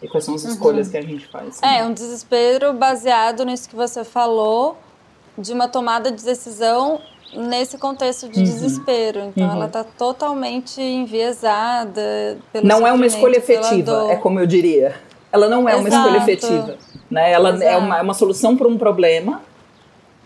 E 0.01 0.07
quais 0.09 0.25
são 0.25 0.35
as 0.35 0.43
escolhas 0.43 0.89
que 0.89 0.97
a 0.97 1.01
gente 1.01 1.25
faz? 1.27 1.61
né? 1.61 1.79
É, 1.79 1.85
um 1.85 1.93
desespero 1.93 2.73
baseado 2.73 3.45
nisso 3.45 3.69
que 3.69 3.75
você 3.75 4.03
falou, 4.03 4.77
de 5.37 5.53
uma 5.53 5.67
tomada 5.69 6.11
de 6.11 6.21
decisão 6.23 6.99
nesse 7.33 7.77
contexto 7.77 8.27
de 8.27 8.39
Uhum. 8.39 8.43
desespero. 8.45 9.19
Então 9.21 9.47
Uhum. 9.47 9.53
ela 9.55 9.65
está 9.67 9.83
totalmente 9.83 10.81
enviesada 10.81 12.37
pelo 12.51 12.67
não 12.67 12.85
é 12.85 12.91
uma 12.91 13.05
escolha 13.05 13.37
efetiva, 13.37 14.07
é 14.11 14.15
como 14.17 14.39
eu 14.39 14.45
diria. 14.45 14.95
Ela 15.31 15.47
não 15.49 15.67
é 15.67 15.75
uma 15.75 15.87
Exato. 15.87 16.09
escolha 16.09 16.17
efetiva. 16.21 16.77
Né? 17.09 17.31
Ela 17.31 17.49
é 17.49 17.53
Exato. 17.53 17.77
uma, 17.85 17.97
é 17.97 18.01
uma 18.01 18.13
solução 18.13 18.55
para 18.55 18.67
um 18.67 18.77
problema 18.77 19.41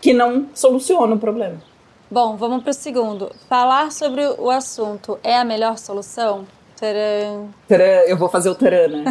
que 0.00 0.12
não 0.12 0.46
soluciona 0.54 1.14
o 1.14 1.18
problema. 1.18 1.56
Bom, 2.10 2.36
vamos 2.36 2.62
para 2.62 2.70
o 2.70 2.74
segundo. 2.74 3.30
Falar 3.48 3.92
sobre 3.92 4.26
o 4.38 4.50
assunto 4.50 5.18
é 5.22 5.36
a 5.36 5.44
melhor 5.44 5.76
solução? 5.76 6.46
Tcharam. 6.76 7.48
Tcharam, 7.66 7.84
eu 8.06 8.16
vou 8.16 8.28
fazer 8.28 8.48
o 8.48 8.54
tarã, 8.54 8.88
né? 8.88 9.04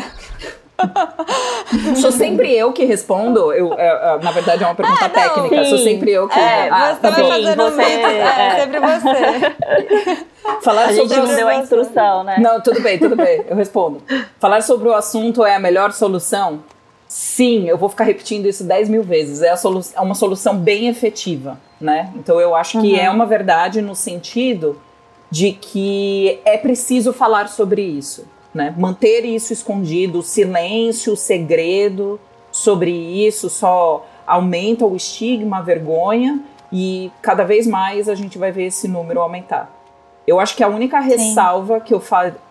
Sou 1.99 2.11
sempre 2.11 2.53
eu 2.55 2.71
que 2.71 2.85
respondo. 2.85 3.51
Eu, 3.51 3.73
é, 3.73 3.87
é, 3.87 4.23
na 4.23 4.31
verdade, 4.31 4.63
é 4.63 4.67
uma 4.67 4.75
pergunta 4.75 5.05
Ah, 5.05 5.09
técnica. 5.09 5.65
Sou 5.65 5.77
sim. 5.79 5.83
sempre 5.83 6.11
eu 6.11 6.27
que. 6.27 6.39
É, 6.39 6.69
ah, 6.69 6.93
você 6.93 7.01
tá 7.01 7.09
vai 7.09 7.27
fazendo 7.27 7.63
você- 7.63 7.77
mix, 7.77 8.03
é, 8.03 8.19
é. 8.19 8.59
sempre 8.61 8.79
você. 8.79 10.25
Falar 10.61 10.85
A 10.85 10.93
gente 10.93 11.07
sobre 11.09 11.17
não 11.27 11.33
o- 11.33 11.35
deu 11.35 11.47
a 11.47 11.55
instrução, 11.55 12.23
né? 12.23 12.37
Não, 12.39 12.61
tudo 12.61 12.81
bem, 12.81 12.97
tudo 12.99 13.15
bem. 13.15 13.43
Eu 13.49 13.55
respondo. 13.55 14.01
Falar 14.39 14.61
sobre 14.61 14.87
o 14.87 14.93
assunto 14.93 15.43
é 15.45 15.55
a 15.55 15.59
melhor 15.59 15.91
solução? 15.91 16.63
Sim, 17.07 17.69
eu 17.69 17.77
vou 17.77 17.87
ficar 17.87 18.03
repetindo 18.03 18.47
isso 18.47 18.63
10 18.63 18.89
mil 18.89 19.03
vezes. 19.03 19.41
É, 19.41 19.49
a 19.49 19.57
solu 19.57 19.81
é 19.95 20.01
uma 20.01 20.15
solução 20.15 20.57
bem 20.57 20.87
efetiva, 20.87 21.59
né? 21.79 22.11
Então 22.15 22.39
eu 22.39 22.53
acho 22.53 22.81
que 22.81 22.99
é 22.99 23.09
uma 23.09 23.25
verdade 23.25 23.81
no 23.81 23.95
sentido 23.95 24.79
de 25.29 25.53
que 25.53 26.39
é 26.45 26.57
preciso 26.57 27.13
falar 27.13 27.47
sobre 27.47 27.81
isso, 27.81 28.25
né? 28.53 28.73
Manter 28.77 29.25
isso 29.25 29.53
escondido, 29.53 30.19
o 30.19 30.23
silêncio, 30.23 31.13
o 31.13 31.17
segredo 31.17 32.19
sobre 32.51 32.91
isso 32.91 33.49
só 33.49 34.05
aumenta 34.25 34.85
o 34.85 34.95
estigma, 34.95 35.59
a 35.59 35.61
vergonha 35.61 36.41
e 36.71 37.11
cada 37.21 37.43
vez 37.43 37.65
mais 37.65 38.09
a 38.09 38.15
gente 38.15 38.37
vai 38.37 38.51
ver 38.51 38.65
esse 38.65 38.87
número 38.87 39.21
aumentar. 39.21 39.73
Eu 40.25 40.41
acho 40.41 40.57
que 40.57 40.63
a 40.63 40.67
única 40.67 40.99
ressalva 40.99 41.79
que 41.79 41.93
eu, 41.93 42.03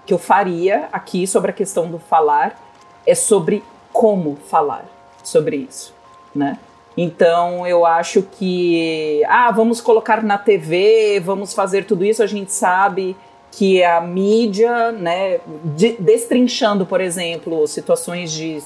que 0.07 0.15
eu 0.15 0.19
faria 0.19 0.89
aqui 0.91 1.27
sobre 1.27 1.51
a 1.51 1.55
questão 1.55 1.91
do 1.91 1.99
falar 1.99 2.59
é 3.07 3.15
sobre 3.15 3.63
como 4.01 4.37
falar 4.49 4.85
sobre 5.25 5.57
isso, 5.57 5.95
né? 6.35 6.59
Então 6.97 7.67
eu 7.67 7.85
acho 7.87 8.23
que 8.23 9.23
ah, 9.27 9.51
vamos 9.51 9.81
colocar 9.81 10.23
na 10.23 10.37
TV, 10.39 11.21
vamos 11.25 11.55
fazer 11.55 11.85
tudo 11.87 12.05
isso, 12.05 12.23
a 12.23 12.27
gente 12.27 12.53
sabe 12.53 13.17
que 13.53 13.83
a 13.83 14.01
mídia, 14.03 14.93
né, 14.93 15.41
de- 15.65 15.97
destrinchando, 15.99 16.85
por 16.85 17.01
exemplo, 17.01 17.67
situações 17.67 18.31
de, 18.33 18.63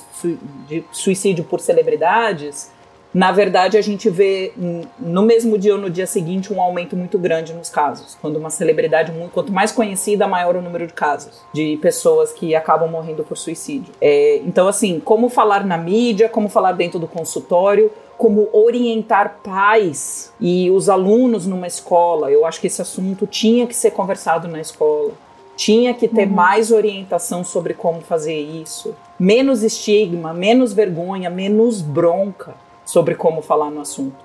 de 0.67 0.85
suicídio 0.91 1.45
por 1.45 1.61
celebridades, 1.61 2.73
na 3.13 3.33
verdade 3.33 3.77
a 3.77 3.83
gente 3.83 4.09
vê 4.09 4.53
no 4.99 5.23
mesmo 5.23 5.59
dia 5.59 5.75
ou 5.75 5.81
no 5.81 5.91
dia 5.91 6.07
seguinte 6.07 6.53
um 6.53 6.61
aumento 6.61 6.97
muito 6.97 7.19
grande 7.19 7.53
nos 7.53 7.69
casos. 7.69 8.17
Quando 8.21 8.37
uma 8.37 8.51
celebridade, 8.51 9.11
muito, 9.11 9.33
quanto 9.33 9.53
mais 9.53 9.73
conhecida, 9.73 10.29
maior 10.29 10.57
o 10.57 10.63
número 10.63 10.87
de 10.87 10.93
casos 10.93 11.41
de 11.53 11.77
pessoas 11.83 12.33
que 12.33 12.55
acabam 12.55 12.89
morrendo 12.89 13.25
por 13.25 13.37
suicídio. 13.37 13.93
É, 14.01 14.37
então, 14.45 14.69
assim, 14.69 15.01
como 15.01 15.29
falar 15.29 15.65
na 15.65 15.77
mídia, 15.77 16.29
como 16.29 16.49
falar 16.49 16.73
dentro 16.73 16.99
do 16.99 17.09
consultório, 17.09 17.91
como 18.17 18.49
orientar 18.53 19.41
pais 19.43 20.33
e 20.41 20.71
os 20.71 20.89
alunos 20.89 21.47
numa 21.47 21.67
escola. 21.67 22.31
Eu 22.31 22.47
acho 22.47 22.61
que 22.61 22.67
esse 22.67 22.81
assunto 22.81 23.27
tinha 23.27 23.67
que 23.67 23.75
ser 23.75 23.91
conversado 23.91 24.47
na 24.47 24.61
escola. 24.61 25.13
Tinha 25.57 25.93
que 25.93 26.07
ter 26.07 26.29
uhum. 26.29 26.35
mais 26.35 26.71
orientação 26.71 27.43
sobre 27.43 27.75
como 27.75 28.01
fazer 28.03 28.39
isso. 28.39 28.95
Menos 29.19 29.63
estigma, 29.63 30.33
menos 30.33 30.73
vergonha, 30.73 31.29
menos 31.29 31.83
bronca 31.83 32.55
sobre 32.91 33.15
como 33.15 33.41
falar 33.41 33.71
no 33.71 33.81
assunto. 33.81 34.17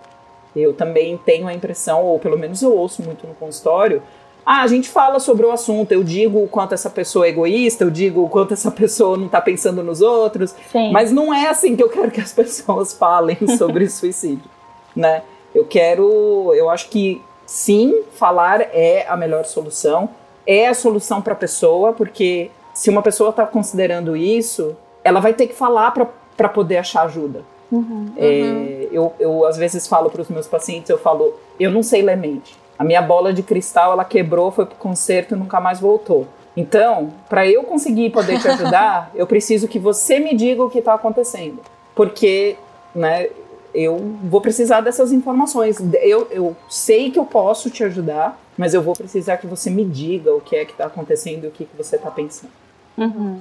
Eu 0.55 0.73
também 0.73 1.17
tenho 1.17 1.47
a 1.47 1.53
impressão, 1.53 2.03
ou 2.03 2.17
pelo 2.17 2.37
menos 2.37 2.61
eu 2.61 2.75
ouço 2.75 3.03
muito 3.03 3.27
no 3.27 3.35
consultório, 3.35 4.01
ah, 4.45 4.61
a 4.61 4.67
gente 4.67 4.89
fala 4.89 5.19
sobre 5.19 5.45
o 5.45 5.51
assunto, 5.51 5.91
eu 5.91 6.03
digo 6.03 6.43
o 6.43 6.47
quanto 6.47 6.73
essa 6.73 6.89
pessoa 6.89 7.25
é 7.25 7.29
egoísta, 7.29 7.83
eu 7.83 7.89
digo 7.89 8.23
o 8.23 8.29
quanto 8.29 8.53
essa 8.53 8.69
pessoa 8.71 9.17
não 9.17 9.25
está 9.25 9.41
pensando 9.41 9.83
nos 9.83 10.01
outros, 10.01 10.55
Sim. 10.71 10.91
mas 10.91 11.11
não 11.11 11.33
é 11.33 11.47
assim 11.47 11.75
que 11.75 11.83
eu 11.83 11.89
quero 11.89 12.11
que 12.11 12.21
as 12.21 12.31
pessoas 12.33 12.93
falem 12.93 13.37
sobre 13.57 13.89
suicídio, 13.89 14.49
né? 14.95 15.23
Eu 15.53 15.65
quero, 15.65 16.53
eu 16.53 16.69
acho 16.69 16.89
que 16.89 17.21
sim, 17.45 18.03
falar 18.11 18.61
é 18.61 19.05
a 19.07 19.15
melhor 19.15 19.45
solução, 19.45 20.09
é 20.45 20.67
a 20.67 20.73
solução 20.73 21.21
para 21.21 21.33
a 21.33 21.37
pessoa, 21.37 21.93
porque 21.93 22.51
se 22.73 22.89
uma 22.89 23.01
pessoa 23.01 23.29
está 23.29 23.45
considerando 23.45 24.17
isso, 24.17 24.75
ela 25.03 25.19
vai 25.21 25.33
ter 25.33 25.47
que 25.47 25.55
falar 25.55 25.91
para 26.35 26.49
poder 26.49 26.77
achar 26.77 27.03
ajuda. 27.03 27.43
Uhum, 27.75 28.13
é, 28.15 28.29
uhum. 28.29 28.87
Eu, 28.91 29.13
eu 29.19 29.45
às 29.45 29.57
vezes 29.57 29.87
falo 29.87 30.09
para 30.09 30.21
os 30.21 30.29
meus 30.29 30.47
pacientes, 30.47 30.89
eu 30.89 30.97
falo, 30.97 31.33
eu 31.59 31.69
não 31.69 31.83
sei 31.83 32.01
ler 32.01 32.15
mente. 32.15 32.55
A 32.79 32.83
minha 32.83 33.01
bola 33.01 33.33
de 33.33 33.43
cristal 33.43 33.91
ela 33.91 34.05
quebrou, 34.05 34.51
foi 34.51 34.65
pro 34.65 34.75
concerto 34.75 35.35
e 35.35 35.37
nunca 35.37 35.59
mais 35.59 35.79
voltou. 35.79 36.27
Então, 36.55 37.11
para 37.27 37.45
eu 37.45 37.63
conseguir 37.63 38.11
poder 38.11 38.39
te 38.39 38.47
ajudar, 38.47 39.11
eu 39.15 39.27
preciso 39.27 39.67
que 39.67 39.77
você 39.77 40.19
me 40.19 40.33
diga 40.35 40.63
o 40.63 40.69
que 40.69 40.79
está 40.79 40.93
acontecendo, 40.93 41.59
porque, 41.93 42.55
né? 42.93 43.29
Eu 43.73 43.97
vou 44.23 44.39
precisar 44.39 44.79
dessas 44.79 45.11
informações. 45.11 45.77
Eu, 45.95 46.29
eu 46.31 46.55
sei 46.69 47.11
que 47.11 47.19
eu 47.19 47.25
posso 47.25 47.69
te 47.69 47.83
ajudar, 47.83 48.39
mas 48.57 48.73
eu 48.73 48.81
vou 48.81 48.95
precisar 48.95 49.35
que 49.35 49.45
você 49.45 49.69
me 49.69 49.83
diga 49.83 50.33
o 50.33 50.39
que 50.39 50.55
é 50.55 50.63
que 50.63 50.71
está 50.71 50.85
acontecendo 50.85 51.43
e 51.43 51.47
o 51.47 51.51
que, 51.51 51.65
que 51.65 51.75
você 51.75 51.97
está 51.97 52.09
pensando. 52.09 52.53
Uhum. 52.97 53.39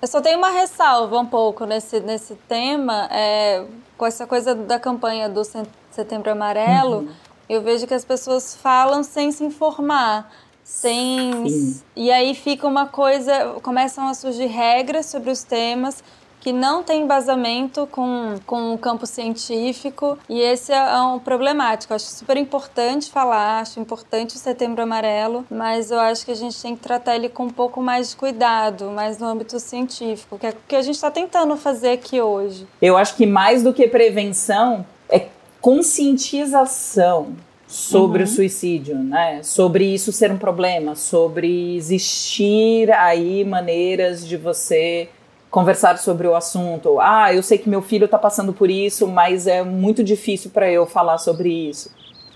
Eu 0.00 0.08
só 0.08 0.20
tenho 0.20 0.38
uma 0.38 0.50
ressalva 0.50 1.18
um 1.18 1.26
pouco 1.26 1.64
nesse, 1.64 2.00
nesse 2.00 2.34
tema, 2.48 3.08
é, 3.10 3.64
com 3.96 4.04
essa 4.04 4.26
coisa 4.26 4.54
da 4.54 4.78
campanha 4.78 5.28
do 5.28 5.42
Setembro 5.90 6.30
Amarelo. 6.30 6.98
Uhum. 6.98 7.08
Eu 7.48 7.62
vejo 7.62 7.86
que 7.86 7.94
as 7.94 8.04
pessoas 8.04 8.54
falam 8.56 9.02
sem 9.02 9.32
se 9.32 9.44
informar, 9.44 10.30
sem. 10.62 11.48
Sim. 11.48 11.82
E 11.94 12.10
aí 12.10 12.34
fica 12.34 12.66
uma 12.66 12.86
coisa. 12.86 13.54
Começam 13.62 14.06
a 14.08 14.14
surgir 14.14 14.46
regras 14.46 15.06
sobre 15.06 15.30
os 15.30 15.42
temas 15.42 16.02
que 16.46 16.52
não 16.52 16.80
tem 16.80 17.02
embasamento 17.02 17.88
com, 17.90 18.36
com 18.46 18.72
o 18.72 18.78
campo 18.78 19.04
científico 19.04 20.16
e 20.28 20.40
esse 20.40 20.72
é, 20.72 21.00
um 21.00 21.18
problemático. 21.18 21.92
Eu 21.92 21.96
acho 21.96 22.06
super 22.06 22.36
importante 22.36 23.10
falar, 23.10 23.62
acho 23.62 23.80
importante 23.80 24.36
o 24.36 24.38
Setembro 24.38 24.80
Amarelo, 24.80 25.44
mas 25.50 25.90
eu 25.90 25.98
acho 25.98 26.24
que 26.24 26.30
a 26.30 26.36
gente 26.36 26.62
tem 26.62 26.76
que 26.76 26.82
tratar 26.82 27.16
ele 27.16 27.28
com 27.28 27.46
um 27.46 27.50
pouco 27.50 27.82
mais 27.82 28.10
de 28.10 28.16
cuidado, 28.16 28.92
mais 28.92 29.18
no 29.18 29.26
âmbito 29.26 29.58
científico, 29.58 30.38
que 30.38 30.46
é 30.46 30.50
o 30.50 30.56
que 30.68 30.76
a 30.76 30.82
gente 30.82 30.94
está 30.94 31.10
tentando 31.10 31.56
fazer 31.56 31.90
aqui 31.90 32.20
hoje. 32.20 32.64
Eu 32.80 32.96
acho 32.96 33.16
que 33.16 33.26
mais 33.26 33.64
do 33.64 33.74
que 33.74 33.88
prevenção 33.88 34.86
é 35.10 35.26
conscientização 35.60 37.34
sobre 37.66 38.22
uhum. 38.22 38.28
o 38.28 38.32
suicídio, 38.32 38.96
né? 38.96 39.42
Sobre 39.42 39.84
isso 39.84 40.12
ser 40.12 40.30
um 40.30 40.38
problema, 40.38 40.94
sobre 40.94 41.74
existir 41.74 42.88
aí 42.92 43.44
maneiras 43.44 44.24
de 44.24 44.36
você 44.36 45.08
conversar 45.50 45.98
sobre 45.98 46.26
o 46.26 46.34
assunto. 46.34 47.00
Ah, 47.00 47.32
eu 47.32 47.42
sei 47.42 47.58
que 47.58 47.68
meu 47.68 47.82
filho 47.82 48.04
está 48.04 48.18
passando 48.18 48.52
por 48.52 48.70
isso, 48.70 49.06
mas 49.06 49.46
é 49.46 49.62
muito 49.62 50.02
difícil 50.02 50.50
para 50.50 50.70
eu 50.70 50.86
falar 50.86 51.18
sobre 51.18 51.48
isso. 51.50 51.90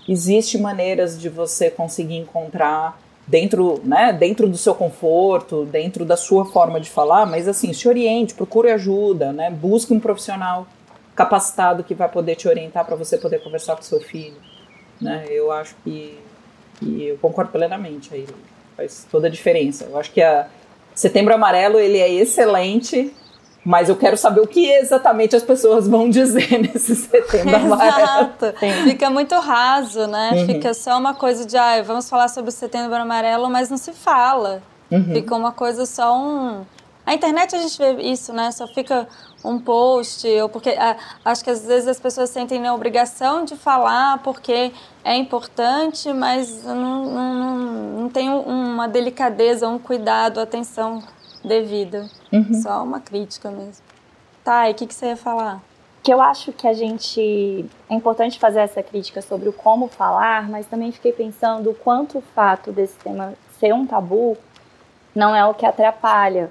Existem 0.07 0.59
maneiras 0.59 1.19
de 1.19 1.29
você 1.29 1.69
conseguir 1.69 2.17
encontrar 2.17 2.99
dentro, 3.27 3.79
né, 3.83 4.11
dentro 4.11 4.49
do 4.49 4.57
seu 4.57 4.73
conforto, 4.73 5.65
dentro 5.65 6.03
da 6.03 6.17
sua 6.17 6.45
forma 6.45 6.79
de 6.79 6.89
falar, 6.89 7.25
mas 7.25 7.47
assim, 7.47 7.71
se 7.71 7.87
oriente, 7.87 8.33
procure 8.33 8.71
ajuda, 8.71 9.31
né? 9.31 9.49
Busque 9.49 9.93
um 9.93 9.99
profissional 9.99 10.67
capacitado 11.15 11.83
que 11.83 11.93
vai 11.93 12.09
poder 12.09 12.35
te 12.35 12.47
orientar 12.47 12.85
para 12.85 12.95
você 12.95 13.17
poder 13.17 13.43
conversar 13.43 13.75
com 13.75 13.83
seu 13.83 14.01
filho, 14.01 14.35
né? 14.99 15.25
Eu 15.29 15.51
acho 15.51 15.75
que, 15.83 16.17
que 16.79 17.07
eu 17.07 17.17
concordo 17.19 17.51
plenamente 17.51 18.13
aí, 18.13 18.25
faz 18.75 19.07
toda 19.09 19.27
a 19.27 19.29
diferença. 19.29 19.85
Eu 19.85 19.97
acho 19.97 20.11
que 20.11 20.21
a 20.21 20.47
Setembro 20.93 21.33
Amarelo 21.33 21.79
ele 21.79 21.97
é 21.97 22.09
excelente, 22.11 23.13
mas 23.63 23.89
eu 23.89 23.95
quero 23.95 24.17
saber 24.17 24.41
o 24.41 24.47
que 24.47 24.69
exatamente 24.69 25.35
as 25.35 25.43
pessoas 25.43 25.87
vão 25.87 26.09
dizer 26.09 26.57
nesse 26.59 26.95
Setembro 26.95 27.55
Amarelo. 27.55 27.99
Exato. 27.99 28.53
Fica 28.83 29.09
muito 29.09 29.35
raso, 29.35 30.07
né? 30.07 30.31
Uhum. 30.33 30.45
Fica 30.45 30.73
só 30.73 30.97
uma 30.97 31.13
coisa 31.13 31.45
de, 31.45 31.57
ah, 31.57 31.81
vamos 31.83 32.09
falar 32.09 32.27
sobre 32.27 32.49
o 32.49 32.53
Setembro 32.53 32.95
Amarelo, 32.95 33.49
mas 33.49 33.69
não 33.69 33.77
se 33.77 33.91
fala. 33.93 34.61
Uhum. 34.89 35.13
Fica 35.13 35.35
uma 35.35 35.51
coisa 35.51 35.85
só 35.85 36.17
um 36.17 36.65
a 37.11 37.13
internet 37.13 37.53
a 37.53 37.59
gente 37.59 37.77
vê 37.77 38.03
isso, 38.03 38.31
né? 38.31 38.51
Só 38.51 38.65
fica 38.67 39.05
um 39.43 39.59
post, 39.59 40.25
ou 40.39 40.47
porque 40.47 40.69
a, 40.69 40.95
acho 41.25 41.43
que 41.43 41.49
às 41.49 41.65
vezes 41.65 41.85
as 41.85 41.99
pessoas 41.99 42.29
sentem 42.29 42.65
a 42.65 42.73
obrigação 42.73 43.43
de 43.43 43.57
falar 43.57 44.19
porque 44.19 44.71
é 45.03 45.17
importante, 45.17 46.13
mas 46.13 46.63
não, 46.63 47.05
não, 47.05 47.57
não 47.99 48.09
tem 48.09 48.29
uma 48.29 48.87
delicadeza, 48.87 49.67
um 49.67 49.77
cuidado, 49.77 50.39
atenção 50.39 51.03
devida. 51.43 52.09
Uhum. 52.31 52.61
Só 52.61 52.81
uma 52.81 53.01
crítica 53.01 53.51
mesmo. 53.51 53.83
Tá, 54.41 54.69
e 54.69 54.71
o 54.71 54.75
que, 54.75 54.87
que 54.87 54.93
você 54.93 55.07
ia 55.07 55.17
falar? 55.17 55.61
Que 56.01 56.13
eu 56.13 56.21
acho 56.21 56.53
que 56.53 56.65
a 56.65 56.73
gente. 56.73 57.65
É 57.89 57.93
importante 57.93 58.39
fazer 58.39 58.61
essa 58.61 58.81
crítica 58.81 59.21
sobre 59.21 59.49
o 59.49 59.53
como 59.53 59.89
falar, 59.89 60.49
mas 60.49 60.65
também 60.65 60.93
fiquei 60.93 61.11
pensando 61.11 61.71
o 61.71 61.75
quanto 61.75 62.19
o 62.19 62.21
fato 62.21 62.71
desse 62.71 62.95
tema 62.99 63.33
ser 63.59 63.73
um 63.73 63.85
tabu 63.85 64.37
não 65.13 65.35
é 65.35 65.45
o 65.45 65.53
que 65.53 65.65
atrapalha 65.65 66.49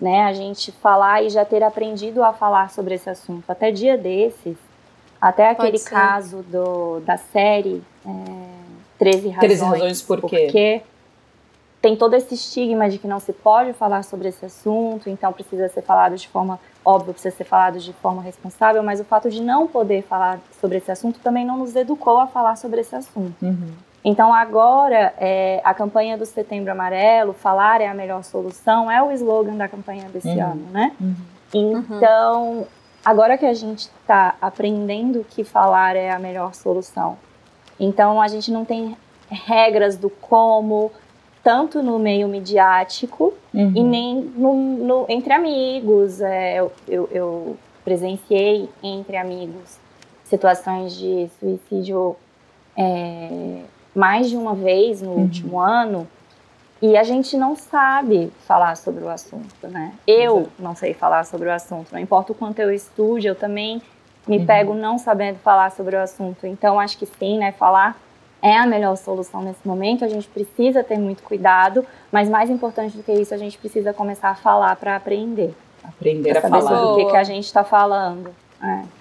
né? 0.00 0.24
A 0.24 0.32
gente 0.32 0.72
falar 0.72 1.22
e 1.22 1.30
já 1.30 1.44
ter 1.44 1.62
aprendido 1.62 2.22
a 2.22 2.32
falar 2.32 2.70
sobre 2.70 2.94
esse 2.94 3.08
assunto. 3.08 3.44
Até 3.48 3.70
dia 3.70 3.98
desses, 3.98 4.56
até 5.20 5.50
aquele 5.50 5.78
caso 5.78 6.42
do, 6.44 7.00
da 7.00 7.16
série 7.16 7.82
é, 8.06 8.10
13 8.98 9.28
Razões, 9.28 9.38
13 9.38 9.64
razões 9.64 10.02
por 10.02 10.22
quê? 10.22 10.44
Porque 10.44 10.82
tem 11.80 11.96
todo 11.96 12.14
esse 12.14 12.34
estigma 12.34 12.88
de 12.88 12.98
que 12.98 13.06
não 13.06 13.18
se 13.18 13.32
pode 13.32 13.72
falar 13.72 14.04
sobre 14.04 14.28
esse 14.28 14.44
assunto, 14.44 15.08
então 15.08 15.32
precisa 15.32 15.68
ser 15.68 15.82
falado 15.82 16.16
de 16.16 16.28
forma 16.28 16.60
óbvio, 16.84 17.12
precisa 17.12 17.34
ser 17.34 17.44
falado 17.44 17.78
de 17.78 17.92
forma 17.94 18.22
responsável, 18.22 18.82
mas 18.82 19.00
o 19.00 19.04
fato 19.04 19.30
de 19.30 19.42
não 19.42 19.66
poder 19.66 20.02
falar 20.02 20.40
sobre 20.60 20.78
esse 20.78 20.90
assunto 20.90 21.20
também 21.20 21.44
não 21.44 21.58
nos 21.58 21.74
educou 21.76 22.18
a 22.18 22.26
falar 22.26 22.56
sobre 22.56 22.80
esse 22.80 22.94
assunto. 22.94 23.34
Uhum. 23.42 23.72
Então, 24.04 24.32
agora, 24.32 25.12
é, 25.18 25.60
a 25.62 25.74
campanha 25.74 26.16
do 26.16 26.24
Setembro 26.24 26.72
Amarelo, 26.72 27.34
falar 27.34 27.80
é 27.80 27.86
a 27.86 27.94
melhor 27.94 28.24
solução, 28.24 28.90
é 28.90 29.02
o 29.02 29.12
slogan 29.12 29.56
da 29.56 29.68
campanha 29.68 30.08
desse 30.08 30.28
uhum. 30.28 30.42
ano, 30.42 30.66
né? 30.70 30.92
Uhum. 30.98 31.14
Então, 31.52 32.66
agora 33.04 33.36
que 33.36 33.44
a 33.44 33.52
gente 33.52 33.90
está 34.00 34.34
aprendendo 34.40 35.24
que 35.28 35.44
falar 35.44 35.96
é 35.96 36.10
a 36.10 36.18
melhor 36.18 36.54
solução, 36.54 37.18
então 37.78 38.20
a 38.20 38.28
gente 38.28 38.50
não 38.50 38.64
tem 38.64 38.96
regras 39.28 39.96
do 39.96 40.08
como, 40.08 40.90
tanto 41.42 41.82
no 41.82 41.98
meio 41.98 42.26
midiático 42.26 43.34
uhum. 43.52 43.72
e 43.74 43.82
nem 43.82 44.20
no, 44.20 44.54
no, 44.54 45.06
entre 45.08 45.32
amigos. 45.32 46.20
É, 46.20 46.56
eu, 46.56 46.72
eu, 46.88 47.08
eu 47.12 47.56
presenciei 47.84 48.68
entre 48.82 49.16
amigos 49.16 49.78
situações 50.24 50.94
de 50.94 51.28
suicídio. 51.38 52.16
É, 52.76 53.62
mais 53.94 54.28
de 54.28 54.36
uma 54.36 54.54
vez 54.54 55.02
no 55.02 55.10
uhum. 55.10 55.22
último 55.22 55.60
ano 55.60 56.06
e 56.82 56.96
a 56.96 57.02
gente 57.02 57.36
não 57.36 57.54
sabe 57.54 58.32
falar 58.46 58.76
sobre 58.76 59.04
o 59.04 59.08
assunto, 59.08 59.68
né? 59.68 59.92
Eu 60.06 60.38
Exato. 60.38 60.52
não 60.58 60.74
sei 60.74 60.94
falar 60.94 61.24
sobre 61.24 61.48
o 61.48 61.52
assunto, 61.52 61.92
não 61.92 61.98
importa 61.98 62.32
o 62.32 62.34
quanto 62.34 62.58
eu 62.58 62.72
estude, 62.72 63.26
eu 63.26 63.34
também 63.34 63.82
me 64.26 64.38
uhum. 64.38 64.46
pego 64.46 64.74
não 64.74 64.96
sabendo 64.96 65.38
falar 65.38 65.70
sobre 65.72 65.96
o 65.96 66.00
assunto. 66.00 66.46
Então, 66.46 66.80
acho 66.80 66.96
que 66.96 67.06
sim, 67.06 67.38
né? 67.38 67.52
Falar 67.52 68.00
é 68.42 68.56
a 68.56 68.66
melhor 68.66 68.96
solução 68.96 69.42
nesse 69.42 69.66
momento. 69.66 70.04
A 70.04 70.08
gente 70.08 70.26
precisa 70.28 70.82
ter 70.82 70.98
muito 70.98 71.22
cuidado, 71.22 71.84
mas 72.10 72.28
mais 72.28 72.48
importante 72.48 72.96
do 72.96 73.02
que 73.02 73.12
isso, 73.12 73.34
a 73.34 73.38
gente 73.38 73.58
precisa 73.58 73.92
começar 73.92 74.30
a 74.30 74.34
falar 74.34 74.74
para 74.76 74.96
aprender. 74.96 75.54
Aprender 75.84 76.36
a 76.36 76.40
falar. 76.40 76.62
Sobre 76.62 76.76
o 76.76 76.96
que, 76.96 77.12
que 77.12 77.16
a 77.16 77.24
gente 77.24 77.44
está 77.44 77.64
falando. 77.64 78.30
É. 78.62 78.99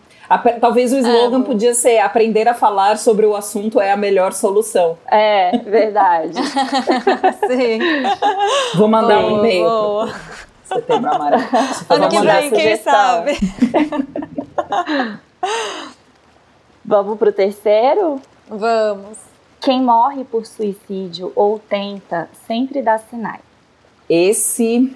Talvez 0.62 0.94
o 0.94 0.98
slogan 1.00 1.42
é, 1.42 1.44
podia 1.44 1.74
ser 1.74 1.98
aprender 2.00 2.48
a 2.48 2.54
falar 2.54 2.98
sobre 2.98 3.26
o 3.26 3.36
assunto 3.36 3.82
é 3.82 3.92
a 3.92 3.98
melhor 3.98 4.32
solução. 4.32 4.96
É, 5.10 5.58
verdade. 5.58 6.36
Sim. 7.48 7.80
Vou 8.76 8.88
mandar 8.88 9.22
boa, 9.22 9.34
um 9.34 9.39
e-mail. 9.39 9.63
Boa. 9.63 10.13
Setembro 10.65 11.15
amarelo. 11.15 11.44
Ano 11.89 12.10
que 12.10 12.22
vem, 12.22 12.52
quem 12.52 12.78
sabe? 12.78 13.38
Vamos 16.86 17.18
pro 17.18 17.32
terceiro? 17.32 18.22
Vamos. 18.48 19.18
Quem 19.60 19.82
morre 19.82 20.24
por 20.24 20.46
suicídio 20.46 21.32
ou 21.36 21.58
tenta 21.58 22.30
sempre 22.48 22.84
dá 22.84 23.00
sinais. 23.00 23.42
Esse 24.08 24.96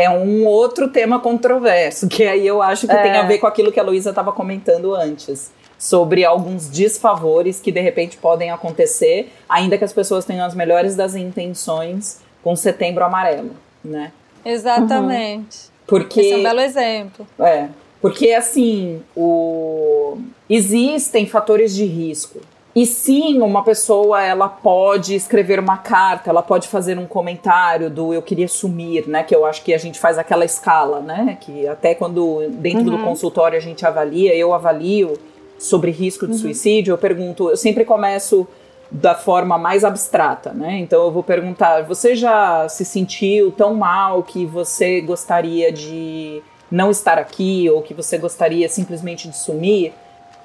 é 0.00 0.10
um 0.10 0.46
outro 0.46 0.88
tema 0.88 1.20
controverso, 1.20 2.08
que 2.08 2.24
aí 2.24 2.46
eu 2.46 2.62
acho 2.62 2.86
que 2.86 2.92
é. 2.92 3.02
tem 3.02 3.12
a 3.12 3.22
ver 3.22 3.38
com 3.38 3.46
aquilo 3.46 3.70
que 3.70 3.78
a 3.78 3.82
Luísa 3.82 4.10
estava 4.10 4.32
comentando 4.32 4.94
antes. 4.94 5.50
Sobre 5.78 6.26
alguns 6.26 6.68
desfavores 6.68 7.58
que 7.58 7.72
de 7.72 7.80
repente 7.80 8.18
podem 8.18 8.50
acontecer, 8.50 9.32
ainda 9.48 9.78
que 9.78 9.84
as 9.84 9.94
pessoas 9.94 10.26
tenham 10.26 10.44
as 10.44 10.54
melhores 10.54 10.94
das 10.94 11.14
intenções 11.14 12.20
com 12.42 12.54
setembro 12.54 13.02
amarelo, 13.02 13.52
né? 13.82 14.12
Exatamente. 14.44 15.56
Uhum. 15.56 15.70
Porque, 15.86 16.20
Esse 16.20 16.32
é 16.32 16.36
um 16.36 16.42
belo 16.42 16.60
exemplo. 16.60 17.26
É. 17.38 17.68
Porque 18.00 18.32
assim, 18.32 19.02
o... 19.16 20.18
existem 20.48 21.26
fatores 21.26 21.74
de 21.74 21.84
risco. 21.84 22.40
E 22.74 22.86
sim, 22.86 23.40
uma 23.40 23.64
pessoa 23.64 24.22
ela 24.22 24.48
pode 24.48 25.14
escrever 25.14 25.58
uma 25.58 25.76
carta, 25.76 26.30
ela 26.30 26.42
pode 26.42 26.68
fazer 26.68 26.98
um 26.98 27.06
comentário 27.06 27.90
do 27.90 28.14
eu 28.14 28.22
queria 28.22 28.46
sumir, 28.46 29.08
né? 29.08 29.24
Que 29.24 29.34
eu 29.34 29.44
acho 29.44 29.64
que 29.64 29.74
a 29.74 29.78
gente 29.78 29.98
faz 29.98 30.18
aquela 30.18 30.44
escala, 30.44 31.00
né? 31.00 31.36
Que 31.40 31.66
até 31.66 31.94
quando 31.96 32.48
dentro 32.50 32.84
uhum. 32.84 32.98
do 32.98 33.04
consultório 33.04 33.58
a 33.58 33.60
gente 33.60 33.84
avalia, 33.84 34.36
eu 34.36 34.54
avalio 34.54 35.18
sobre 35.58 35.90
risco 35.90 36.26
de 36.26 36.32
uhum. 36.32 36.38
suicídio, 36.38 36.92
eu 36.92 36.98
pergunto, 36.98 37.50
eu 37.50 37.56
sempre 37.56 37.84
começo 37.84 38.46
da 38.90 39.14
forma 39.14 39.58
mais 39.58 39.84
abstrata, 39.84 40.52
né? 40.52 40.78
Então 40.78 41.02
eu 41.04 41.10
vou 41.10 41.22
perguntar: 41.22 41.82
você 41.82 42.14
já 42.14 42.68
se 42.68 42.84
sentiu 42.84 43.50
tão 43.50 43.74
mal 43.74 44.22
que 44.22 44.46
você 44.46 45.00
gostaria 45.00 45.72
de 45.72 46.40
não 46.70 46.90
estar 46.90 47.18
aqui 47.18 47.68
ou 47.68 47.82
que 47.82 47.94
você 47.94 48.16
gostaria 48.16 48.68
simplesmente 48.68 49.28
de 49.28 49.36
sumir? 49.36 49.92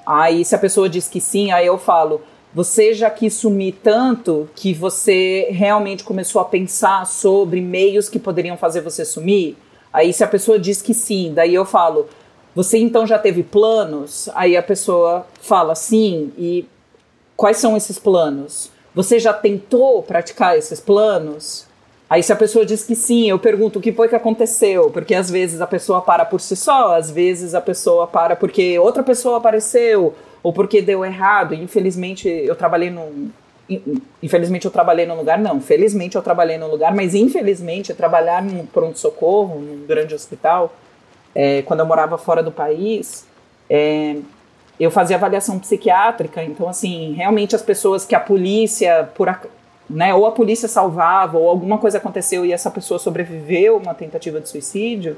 Aí, 0.06 0.44
se 0.44 0.54
a 0.54 0.58
pessoa 0.58 0.88
diz 0.88 1.08
que 1.08 1.20
sim, 1.20 1.50
aí 1.50 1.66
eu 1.66 1.76
falo: 1.76 2.22
você 2.54 2.94
já 2.94 3.10
quis 3.10 3.34
sumir 3.34 3.74
tanto 3.82 4.48
que 4.54 4.72
você 4.72 5.48
realmente 5.50 6.04
começou 6.04 6.40
a 6.40 6.44
pensar 6.44 7.04
sobre 7.06 7.60
meios 7.60 8.08
que 8.08 8.18
poderiam 8.18 8.56
fazer 8.56 8.80
você 8.80 9.04
sumir? 9.04 9.56
Aí, 9.92 10.12
se 10.12 10.22
a 10.22 10.28
pessoa 10.28 10.58
diz 10.58 10.80
que 10.80 10.94
sim, 10.94 11.32
daí 11.34 11.54
eu 11.54 11.64
falo: 11.64 12.08
você 12.54 12.78
então 12.78 13.06
já 13.06 13.18
teve 13.18 13.42
planos? 13.42 14.30
Aí 14.34 14.56
a 14.56 14.62
pessoa 14.62 15.26
fala 15.42 15.74
sim, 15.74 16.32
e 16.38 16.64
quais 17.36 17.58
são 17.58 17.76
esses 17.76 17.98
planos? 17.98 18.70
Você 18.94 19.18
já 19.18 19.34
tentou 19.34 20.02
praticar 20.02 20.56
esses 20.56 20.80
planos? 20.80 21.65
Aí 22.08 22.22
se 22.22 22.32
a 22.32 22.36
pessoa 22.36 22.64
diz 22.64 22.84
que 22.84 22.94
sim, 22.94 23.28
eu 23.28 23.38
pergunto 23.38 23.78
o 23.78 23.82
que 23.82 23.92
foi 23.92 24.08
que 24.08 24.14
aconteceu, 24.14 24.90
porque 24.90 25.14
às 25.14 25.28
vezes 25.28 25.60
a 25.60 25.66
pessoa 25.66 26.00
para 26.00 26.24
por 26.24 26.40
si 26.40 26.54
só, 26.54 26.94
às 26.94 27.10
vezes 27.10 27.52
a 27.52 27.60
pessoa 27.60 28.06
para 28.06 28.36
porque 28.36 28.78
outra 28.78 29.02
pessoa 29.02 29.38
apareceu 29.38 30.14
ou 30.40 30.52
porque 30.52 30.80
deu 30.80 31.04
errado. 31.04 31.52
Infelizmente 31.54 32.28
eu 32.28 32.54
trabalhei 32.54 32.90
num 32.90 33.30
infelizmente 34.22 34.64
eu 34.64 34.70
trabalhei 34.70 35.06
num 35.06 35.16
lugar 35.16 35.38
não, 35.38 35.60
felizmente 35.60 36.14
eu 36.14 36.22
trabalhei 36.22 36.56
num 36.56 36.68
lugar, 36.68 36.94
mas 36.94 37.16
infelizmente 37.16 37.92
trabalhar 37.92 38.40
num 38.40 38.64
pronto 38.64 38.96
socorro, 38.96 39.58
num 39.58 39.84
grande 39.84 40.14
hospital, 40.14 40.72
é, 41.34 41.62
quando 41.62 41.80
eu 41.80 41.86
morava 41.86 42.16
fora 42.16 42.44
do 42.44 42.52
país, 42.52 43.26
é, 43.68 44.18
eu 44.78 44.88
fazia 44.88 45.16
avaliação 45.16 45.58
psiquiátrica, 45.58 46.44
então 46.44 46.68
assim 46.68 47.12
realmente 47.14 47.56
as 47.56 47.62
pessoas 47.62 48.04
que 48.04 48.14
a 48.14 48.20
polícia 48.20 49.08
por 49.16 49.28
né? 49.88 50.14
Ou 50.14 50.26
a 50.26 50.32
polícia 50.32 50.68
salvava, 50.68 51.38
ou 51.38 51.48
alguma 51.48 51.78
coisa 51.78 51.98
aconteceu 51.98 52.44
e 52.44 52.52
essa 52.52 52.70
pessoa 52.70 52.98
sobreviveu 52.98 53.76
uma 53.76 53.94
tentativa 53.94 54.40
de 54.40 54.48
suicídio. 54.48 55.16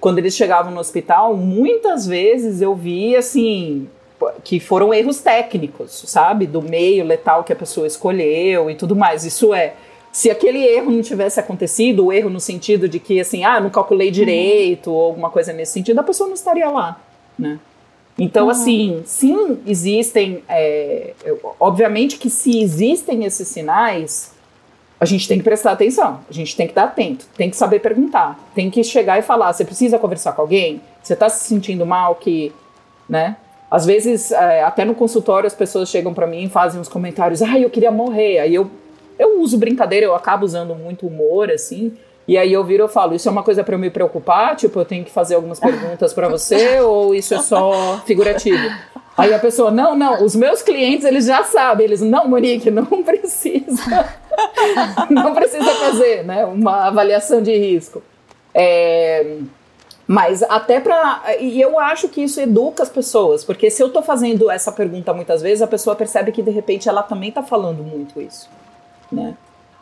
Quando 0.00 0.18
eles 0.18 0.36
chegavam 0.36 0.72
no 0.72 0.80
hospital, 0.80 1.36
muitas 1.36 2.06
vezes 2.06 2.60
eu 2.60 2.74
vi 2.74 3.16
assim 3.16 3.88
que 4.44 4.58
foram 4.58 4.94
erros 4.94 5.20
técnicos, 5.20 6.04
sabe, 6.06 6.46
do 6.46 6.62
meio 6.62 7.04
letal 7.04 7.44
que 7.44 7.52
a 7.52 7.56
pessoa 7.56 7.86
escolheu 7.86 8.70
e 8.70 8.74
tudo 8.74 8.96
mais. 8.96 9.24
Isso 9.24 9.52
é, 9.52 9.74
se 10.12 10.30
aquele 10.30 10.64
erro 10.64 10.90
não 10.90 11.02
tivesse 11.02 11.38
acontecido, 11.38 12.06
o 12.06 12.12
erro 12.12 12.30
no 12.30 12.40
sentido 12.40 12.88
de 12.88 12.98
que 12.98 13.20
assim, 13.20 13.44
ah, 13.44 13.60
não 13.60 13.68
calculei 13.68 14.10
direito 14.10 14.90
ou 14.90 15.04
alguma 15.04 15.28
coisa 15.30 15.52
nesse 15.52 15.72
sentido, 15.72 15.98
a 15.98 16.02
pessoa 16.02 16.28
não 16.28 16.34
estaria 16.34 16.68
lá, 16.70 16.98
né? 17.38 17.58
Então, 18.18 18.48
assim, 18.48 19.02
sim, 19.04 19.58
existem. 19.66 20.42
É, 20.48 21.12
obviamente 21.60 22.16
que 22.16 22.30
se 22.30 22.62
existem 22.62 23.24
esses 23.24 23.46
sinais, 23.46 24.32
a 24.98 25.04
gente 25.04 25.28
tem 25.28 25.38
que 25.38 25.44
prestar 25.44 25.72
atenção, 25.72 26.20
a 26.28 26.32
gente 26.32 26.56
tem 26.56 26.66
que 26.66 26.70
estar 26.70 26.84
atento, 26.84 27.26
tem 27.36 27.50
que 27.50 27.56
saber 27.56 27.80
perguntar, 27.80 28.38
tem 28.54 28.70
que 28.70 28.82
chegar 28.82 29.18
e 29.18 29.22
falar. 29.22 29.52
Você 29.52 29.64
precisa 29.64 29.98
conversar 29.98 30.32
com 30.32 30.40
alguém? 30.40 30.80
Você 31.02 31.12
está 31.12 31.28
se 31.28 31.46
sentindo 31.46 31.84
mal? 31.84 32.14
Que, 32.14 32.52
né? 33.08 33.36
Às 33.70 33.84
vezes, 33.84 34.32
é, 34.32 34.62
até 34.62 34.84
no 34.84 34.94
consultório, 34.94 35.46
as 35.46 35.54
pessoas 35.54 35.90
chegam 35.90 36.14
para 36.14 36.26
mim 36.26 36.44
e 36.44 36.48
fazem 36.48 36.80
uns 36.80 36.88
comentários. 36.88 37.42
Ah, 37.42 37.58
eu 37.58 37.68
queria 37.68 37.90
morrer. 37.90 38.38
Aí 38.38 38.54
eu, 38.54 38.70
eu 39.18 39.40
uso 39.40 39.58
brincadeira, 39.58 40.06
eu 40.06 40.14
acabo 40.14 40.46
usando 40.46 40.74
muito 40.74 41.06
humor, 41.06 41.50
assim. 41.50 41.92
E 42.28 42.36
aí 42.36 42.52
eu 42.52 42.64
viro 42.64 42.84
e 42.84 42.88
falo, 42.88 43.14
isso 43.14 43.28
é 43.28 43.32
uma 43.32 43.42
coisa 43.42 43.62
para 43.62 43.74
eu 43.74 43.78
me 43.78 43.88
preocupar? 43.88 44.56
Tipo, 44.56 44.80
eu 44.80 44.84
tenho 44.84 45.04
que 45.04 45.10
fazer 45.12 45.36
algumas 45.36 45.60
perguntas 45.60 46.12
para 46.12 46.28
você 46.28 46.80
ou 46.80 47.14
isso 47.14 47.34
é 47.34 47.38
só 47.38 48.00
figurativo? 48.04 48.68
Aí 49.16 49.32
a 49.32 49.38
pessoa, 49.38 49.70
não, 49.70 49.94
não, 49.94 50.22
os 50.22 50.34
meus 50.34 50.60
clientes, 50.60 51.06
eles 51.06 51.24
já 51.24 51.42
sabem, 51.44 51.86
eles, 51.86 52.00
não, 52.02 52.28
Monique, 52.28 52.70
não 52.70 52.84
precisa, 53.02 54.10
não 55.08 55.34
precisa 55.34 55.72
fazer, 55.74 56.22
né, 56.24 56.44
uma 56.44 56.86
avaliação 56.86 57.40
de 57.40 57.56
risco. 57.56 58.02
É, 58.52 59.38
mas 60.06 60.42
até 60.42 60.80
para 60.80 61.22
e 61.40 61.60
eu 61.60 61.78
acho 61.80 62.08
que 62.08 62.22
isso 62.22 62.40
educa 62.40 62.82
as 62.82 62.88
pessoas, 62.88 63.42
porque 63.42 63.70
se 63.70 63.82
eu 63.82 63.90
tô 63.90 64.02
fazendo 64.02 64.50
essa 64.50 64.70
pergunta 64.70 65.12
muitas 65.14 65.42
vezes, 65.42 65.62
a 65.62 65.66
pessoa 65.66 65.96
percebe 65.96 66.30
que 66.30 66.42
de 66.42 66.50
repente 66.50 66.88
ela 66.88 67.02
também 67.02 67.32
tá 67.32 67.42
falando 67.42 67.82
muito 67.82 68.20
isso, 68.20 68.48
né? 69.10 69.34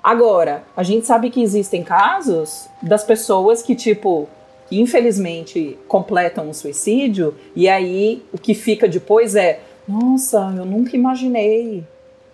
Agora, 0.04 0.64
a 0.76 0.82
gente 0.82 1.06
sabe 1.06 1.30
que 1.30 1.42
existem 1.42 1.82
casos 1.82 2.68
das 2.82 3.02
pessoas 3.02 3.62
que, 3.62 3.74
tipo, 3.74 4.28
infelizmente 4.70 5.78
completam 5.88 6.50
um 6.50 6.52
suicídio 6.52 7.34
e 7.56 7.70
aí 7.70 8.22
o 8.30 8.36
que 8.36 8.52
fica 8.52 8.86
depois 8.86 9.34
é: 9.34 9.60
nossa, 9.88 10.52
eu 10.58 10.66
nunca 10.66 10.94
imaginei. 10.94 11.84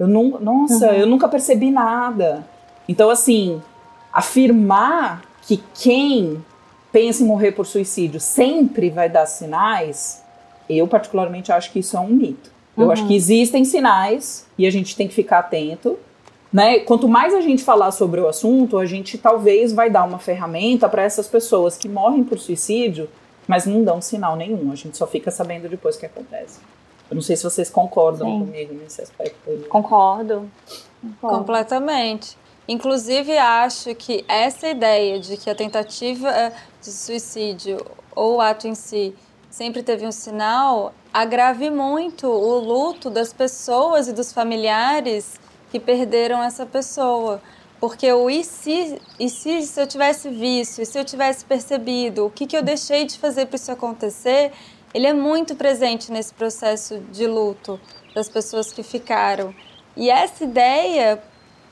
Eu 0.00 0.08
não, 0.08 0.40
nossa, 0.40 0.88
uhum. 0.88 0.94
eu 0.94 1.06
nunca 1.06 1.28
percebi 1.28 1.70
nada. 1.70 2.44
Então, 2.88 3.08
assim, 3.08 3.62
afirmar 4.12 5.22
que 5.42 5.62
quem 5.74 6.44
pensa 6.90 7.22
em 7.22 7.26
morrer 7.26 7.52
por 7.52 7.66
suicídio 7.66 8.18
sempre 8.18 8.90
vai 8.90 9.08
dar 9.08 9.26
sinais, 9.26 10.24
eu 10.68 10.88
particularmente 10.88 11.52
acho 11.52 11.70
que 11.70 11.78
isso 11.78 11.96
é 11.96 12.00
um 12.00 12.08
mito. 12.08 12.50
Eu 12.76 12.86
uhum. 12.86 12.90
acho 12.90 13.06
que 13.06 13.14
existem 13.14 13.64
sinais 13.64 14.46
e 14.58 14.66
a 14.66 14.70
gente 14.72 14.96
tem 14.96 15.06
que 15.06 15.14
ficar 15.14 15.38
atento. 15.38 15.96
Né? 16.52 16.80
Quanto 16.80 17.08
mais 17.08 17.32
a 17.32 17.40
gente 17.40 17.62
falar 17.62 17.92
sobre 17.92 18.20
o 18.20 18.28
assunto, 18.28 18.78
a 18.78 18.86
gente 18.86 19.16
talvez 19.16 19.72
vai 19.72 19.88
dar 19.88 20.04
uma 20.04 20.18
ferramenta 20.18 20.88
para 20.88 21.02
essas 21.02 21.28
pessoas 21.28 21.76
que 21.76 21.88
morrem 21.88 22.24
por 22.24 22.38
suicídio, 22.38 23.08
mas 23.46 23.66
não 23.66 23.84
dão 23.84 24.00
sinal 24.00 24.34
nenhum. 24.36 24.72
A 24.72 24.74
gente 24.74 24.96
só 24.96 25.06
fica 25.06 25.30
sabendo 25.30 25.68
depois 25.68 25.96
que 25.96 26.06
acontece. 26.06 26.58
Eu 27.08 27.14
não 27.14 27.22
sei 27.22 27.36
se 27.36 27.44
vocês 27.44 27.70
concordam 27.70 28.26
Sim. 28.28 28.46
comigo 28.46 28.74
nesse 28.74 29.02
aspecto. 29.02 29.36
Concordo. 29.68 30.50
Concordo. 31.20 31.38
Completamente. 31.38 32.36
Inclusive, 32.68 33.36
acho 33.36 33.94
que 33.96 34.24
essa 34.28 34.68
ideia 34.68 35.18
de 35.18 35.36
que 35.36 35.50
a 35.50 35.54
tentativa 35.54 36.28
eh, 36.28 36.52
de 36.80 36.90
suicídio 36.92 37.84
ou 38.14 38.36
o 38.36 38.40
ato 38.40 38.68
em 38.68 38.76
si 38.76 39.12
sempre 39.50 39.82
teve 39.82 40.06
um 40.06 40.12
sinal 40.12 40.92
agrave 41.12 41.68
muito 41.68 42.28
o 42.28 42.60
luto 42.60 43.10
das 43.10 43.32
pessoas 43.32 44.06
e 44.06 44.12
dos 44.12 44.32
familiares 44.32 45.34
que 45.70 45.78
perderam 45.80 46.42
essa 46.42 46.66
pessoa. 46.66 47.40
Porque 47.80 48.12
o 48.12 48.28
e 48.28 48.44
se, 48.44 49.00
e 49.18 49.28
se, 49.30 49.62
se 49.62 49.80
eu 49.80 49.86
tivesse 49.86 50.28
visto, 50.28 50.82
e 50.82 50.86
se 50.86 50.98
eu 50.98 51.04
tivesse 51.04 51.44
percebido, 51.44 52.26
o 52.26 52.30
que, 52.30 52.46
que 52.46 52.56
eu 52.56 52.62
deixei 52.62 53.06
de 53.06 53.18
fazer 53.18 53.46
para 53.46 53.56
isso 53.56 53.72
acontecer, 53.72 54.52
ele 54.92 55.06
é 55.06 55.14
muito 55.14 55.54
presente 55.54 56.12
nesse 56.12 56.34
processo 56.34 56.98
de 57.10 57.26
luto 57.26 57.80
das 58.14 58.28
pessoas 58.28 58.70
que 58.70 58.82
ficaram. 58.82 59.54
E 59.96 60.10
essa 60.10 60.44
ideia 60.44 61.22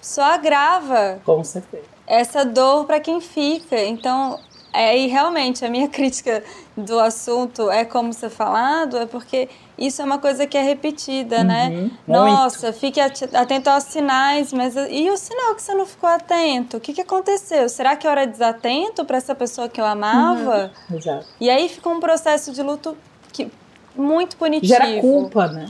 só 0.01 0.23
agrava 0.23 1.21
Com 1.25 1.45
certeza. 1.45 1.85
essa 2.07 2.45
dor 2.45 2.87
para 2.87 3.01
quem 3.01 3.21
fica. 3.21 3.79
Então, 3.85 4.41
é, 4.79 4.97
e 4.97 5.09
realmente 5.09 5.65
a 5.65 5.69
minha 5.69 5.89
crítica 5.91 6.45
do 6.77 7.01
assunto 7.01 7.69
é 7.69 7.85
como 7.85 8.13
ser 8.13 8.31
falado, 8.31 8.97
é 8.97 9.07
porque 9.07 9.49
isso 9.77 10.01
é 10.01 10.05
uma 10.05 10.19
coisa 10.19 10.47
que 10.47 10.57
é 10.57 10.63
repetida, 10.63 11.43
né? 11.43 11.69
uhum, 11.69 11.83
né? 11.83 11.91
Nossa, 12.07 12.73
fique 12.73 13.01
atento 13.01 13.69
aos 13.69 13.85
sinais, 13.85 14.53
mas 14.53 14.77
e 14.77 15.11
o 15.11 15.17
sinal 15.17 15.57
que 15.57 15.63
você 15.63 15.75
não 15.75 15.85
ficou 15.85 16.09
atento? 16.09 16.77
O 16.77 16.81
que, 16.81 16.93
que 16.93 17.01
aconteceu? 17.01 17.69
Será 17.69 17.97
que 17.97 18.07
eu 18.07 18.11
era 18.13 18.25
desatento 18.25 19.05
para 19.05 19.17
essa 19.17 19.35
pessoa 19.35 19.69
que 19.69 19.81
eu 19.81 19.85
amava? 19.85 20.71
Uhum, 20.89 20.97
exato. 20.97 21.27
E 21.41 21.51
aí 21.51 21.69
fica 21.69 21.89
um 21.89 21.99
processo 21.99 22.53
de 22.53 22.63
luto 22.63 22.97
que 23.33 23.51
muito 23.97 24.37
punitivo. 24.37 24.73
Gera 24.73 25.01
culpa, 25.01 25.49
né? 25.49 25.67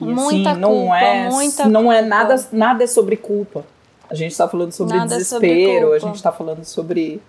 E, 0.00 0.04
muita 0.04 0.52
assim, 0.52 0.60
não 0.60 0.70
culpa, 0.70 0.96
é, 0.96 1.28
muita 1.28 1.68
não 1.68 1.82
culpa. 1.82 1.96
é 1.96 2.02
nada, 2.02 2.48
nada 2.52 2.84
é 2.84 2.86
sobre 2.86 3.16
culpa. 3.16 3.64
A 4.08 4.14
gente 4.14 4.30
está 4.30 4.48
falando 4.48 4.70
sobre 4.70 4.96
nada 4.96 5.14
é 5.14 5.18
desespero, 5.18 5.80
sobre 5.80 5.96
a 5.96 5.98
gente 5.98 6.14
está 6.14 6.30
falando 6.30 6.64
sobre 6.64 7.20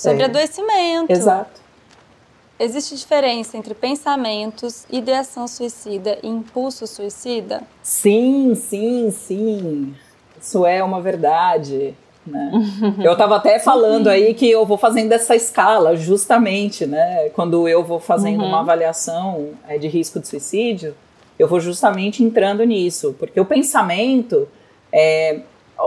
sobre 0.00 0.24
adoecimento. 0.24 1.12
Exato. 1.12 1.60
existe 2.58 2.94
diferença 2.94 3.56
entre 3.56 3.74
pensamentos, 3.74 4.86
ideação 4.90 5.46
suicida 5.46 6.18
e 6.22 6.28
impulso 6.28 6.86
suicida? 6.86 7.62
Sim, 7.82 8.54
sim, 8.54 9.10
sim. 9.10 9.94
Isso 10.40 10.64
é 10.66 10.82
uma 10.82 11.00
verdade. 11.00 11.94
Né? 12.26 12.50
Eu 13.02 13.12
estava 13.12 13.36
até 13.36 13.58
falando 13.58 14.08
aí 14.08 14.34
que 14.34 14.50
eu 14.50 14.64
vou 14.66 14.76
fazendo 14.76 15.12
essa 15.12 15.34
escala, 15.34 15.96
justamente, 15.96 16.86
né? 16.86 17.30
Quando 17.30 17.66
eu 17.66 17.82
vou 17.82 17.98
fazendo 17.98 18.42
uhum. 18.42 18.48
uma 18.48 18.60
avaliação 18.60 19.50
é, 19.66 19.78
de 19.78 19.88
risco 19.88 20.20
de 20.20 20.28
suicídio, 20.28 20.94
eu 21.38 21.48
vou 21.48 21.58
justamente 21.58 22.22
entrando 22.22 22.62
nisso, 22.62 23.16
porque 23.18 23.40
o 23.40 23.44
pensamento, 23.46 24.46
é, 24.92 25.40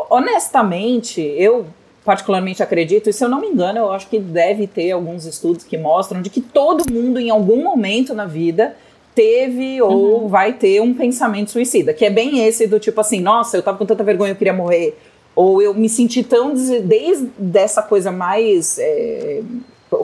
honestamente, 0.10 1.22
eu 1.22 1.68
particularmente 2.04 2.62
acredito, 2.62 3.10
e 3.10 3.14
se 3.14 3.24
eu 3.24 3.30
não 3.30 3.40
me 3.40 3.48
engano, 3.48 3.80
eu 3.80 3.92
acho 3.92 4.08
que 4.08 4.20
deve 4.20 4.68
ter 4.68 4.92
alguns 4.92 5.26
estudos 5.26 5.64
que 5.64 5.78
mostram 5.78 6.22
de 6.22 6.30
que 6.30 6.42
todo 6.42 6.92
mundo, 6.92 7.20
em 7.20 7.30
algum 7.30 7.64
momento 7.64 8.14
na 8.14 8.26
vida, 8.26 8.76
teve 9.16 9.82
ou 9.82 10.24
uhum. 10.24 10.28
vai 10.28 10.54
ter 10.54 10.82
um 10.82 10.94
pensamento 10.94 11.52
suicida, 11.52 11.94
que 11.94 12.06
é 12.06 12.10
bem 12.10 12.46
esse 12.46 12.68
do 12.68 12.80
tipo 12.80 13.00
assim, 13.00 13.22
nossa, 13.22 13.56
eu 13.56 13.64
tava 13.64 13.78
com 13.78 13.86
tanta 13.86 14.04
vergonha, 14.04 14.32
eu 14.32 14.36
queria 14.36 14.54
morrer, 14.54 14.98
ou 15.36 15.62
eu 15.62 15.74
me 15.74 15.88
senti 15.88 16.24
tão, 16.24 16.54
desde 16.54 17.30
essa 17.54 17.82
coisa 17.82 18.12
mais 18.12 18.78
é, 18.80 19.42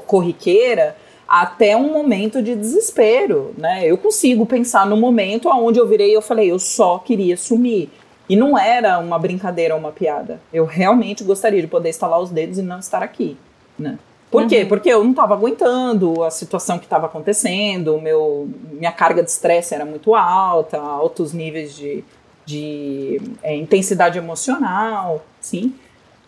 corriqueira, 0.05 0.95
até 1.27 1.77
um 1.77 1.93
momento 1.93 2.41
de 2.41 2.55
desespero, 2.55 3.53
né? 3.55 3.85
Eu 3.85 3.97
consigo 3.99 4.47
pensar 4.47 4.87
no 4.87 4.97
momento 4.97 5.47
onde 5.49 5.79
eu 5.79 5.87
virei 5.87 6.09
e 6.09 6.13
eu 6.13 6.23
falei, 6.23 6.49
eu 6.49 6.57
só 6.57 6.97
queria 6.97 7.37
sumir. 7.37 7.89
E 8.29 8.35
não 8.35 8.57
era 8.57 8.99
uma 8.99 9.17
brincadeira 9.17 9.73
ou 9.73 9.79
uma 9.79 9.91
piada. 9.91 10.39
Eu 10.53 10.65
realmente 10.65 11.23
gostaria 11.23 11.61
de 11.61 11.67
poder 11.67 11.89
estalar 11.89 12.19
os 12.19 12.29
dedos 12.29 12.59
e 12.59 12.61
não 12.61 12.77
estar 12.77 13.01
aqui, 13.01 13.35
né? 13.77 13.97
Por 14.29 14.43
uhum. 14.43 14.47
quê? 14.47 14.63
Porque 14.63 14.89
eu 14.89 15.03
não 15.03 15.11
estava 15.11 15.33
aguentando 15.33 16.23
a 16.23 16.29
situação 16.29 16.77
que 16.77 16.85
estava 16.85 17.07
acontecendo, 17.07 17.99
meu, 17.99 18.47
minha 18.71 18.91
carga 18.91 19.23
de 19.23 19.31
estresse 19.31 19.73
era 19.73 19.85
muito 19.85 20.13
alta, 20.13 20.77
altos 20.77 21.33
níveis 21.33 21.75
de, 21.75 22.03
de 22.45 23.19
é, 23.41 23.55
intensidade 23.55 24.19
emocional, 24.19 25.25
sim. 25.41 25.73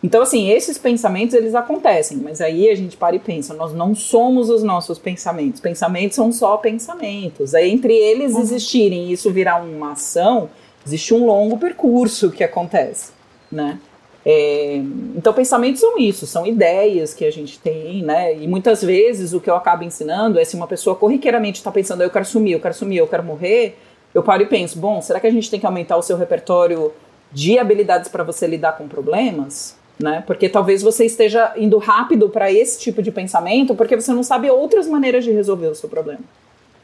Então, 0.02 0.22
assim, 0.22 0.50
esses 0.50 0.76
pensamentos, 0.76 1.32
eles 1.32 1.54
acontecem, 1.54 2.16
mas 2.16 2.40
aí 2.40 2.68
a 2.68 2.74
gente 2.74 2.96
para 2.96 3.14
e 3.14 3.20
pensa, 3.20 3.54
nós 3.54 3.72
não 3.72 3.94
somos 3.94 4.50
os 4.50 4.64
nossos 4.64 4.98
pensamentos. 4.98 5.60
Pensamentos 5.60 6.16
são 6.16 6.32
só 6.32 6.56
pensamentos. 6.56 7.54
Aí, 7.54 7.70
entre 7.70 7.94
eles 7.94 8.34
uhum. 8.34 8.40
existirem 8.40 9.04
e 9.04 9.12
isso 9.12 9.30
virar 9.30 9.62
uma 9.62 9.92
ação, 9.92 10.50
Existe 10.86 11.14
um 11.14 11.26
longo 11.26 11.58
percurso 11.58 12.30
que 12.30 12.42
acontece, 12.42 13.12
né? 13.50 13.78
É, 14.24 14.76
então, 15.16 15.32
pensamentos 15.32 15.80
são 15.80 15.98
isso, 15.98 16.26
são 16.26 16.46
ideias 16.46 17.12
que 17.12 17.24
a 17.24 17.30
gente 17.30 17.58
tem, 17.58 18.02
né? 18.02 18.36
E 18.36 18.46
muitas 18.46 18.82
vezes 18.82 19.32
o 19.32 19.40
que 19.40 19.50
eu 19.50 19.56
acabo 19.56 19.82
ensinando 19.82 20.38
é 20.38 20.44
se 20.44 20.54
uma 20.54 20.66
pessoa 20.66 20.94
corriqueiramente 20.94 21.56
está 21.56 21.72
pensando, 21.72 22.02
eu 22.02 22.10
quero 22.10 22.24
sumir, 22.24 22.52
eu 22.52 22.60
quero 22.60 22.74
sumir, 22.74 22.98
eu 22.98 23.08
quero 23.08 23.24
morrer, 23.24 23.76
eu 24.14 24.22
paro 24.22 24.42
e 24.42 24.46
penso, 24.46 24.78
bom, 24.78 25.00
será 25.02 25.18
que 25.18 25.26
a 25.26 25.30
gente 25.30 25.50
tem 25.50 25.58
que 25.58 25.66
aumentar 25.66 25.96
o 25.96 26.02
seu 26.02 26.16
repertório 26.16 26.92
de 27.32 27.58
habilidades 27.58 28.08
para 28.08 28.22
você 28.22 28.46
lidar 28.46 28.76
com 28.76 28.86
problemas? 28.86 29.76
Né? 29.98 30.22
Porque 30.26 30.48
talvez 30.48 30.82
você 30.82 31.04
esteja 31.04 31.52
indo 31.56 31.78
rápido 31.78 32.28
para 32.28 32.50
esse 32.50 32.80
tipo 32.80 33.02
de 33.02 33.12
pensamento 33.12 33.74
porque 33.74 33.94
você 33.94 34.12
não 34.12 34.22
sabe 34.22 34.50
outras 34.50 34.86
maneiras 34.86 35.22
de 35.22 35.30
resolver 35.30 35.68
o 35.68 35.74
seu 35.74 35.88
problema, 35.88 36.20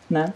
né? 0.09 0.33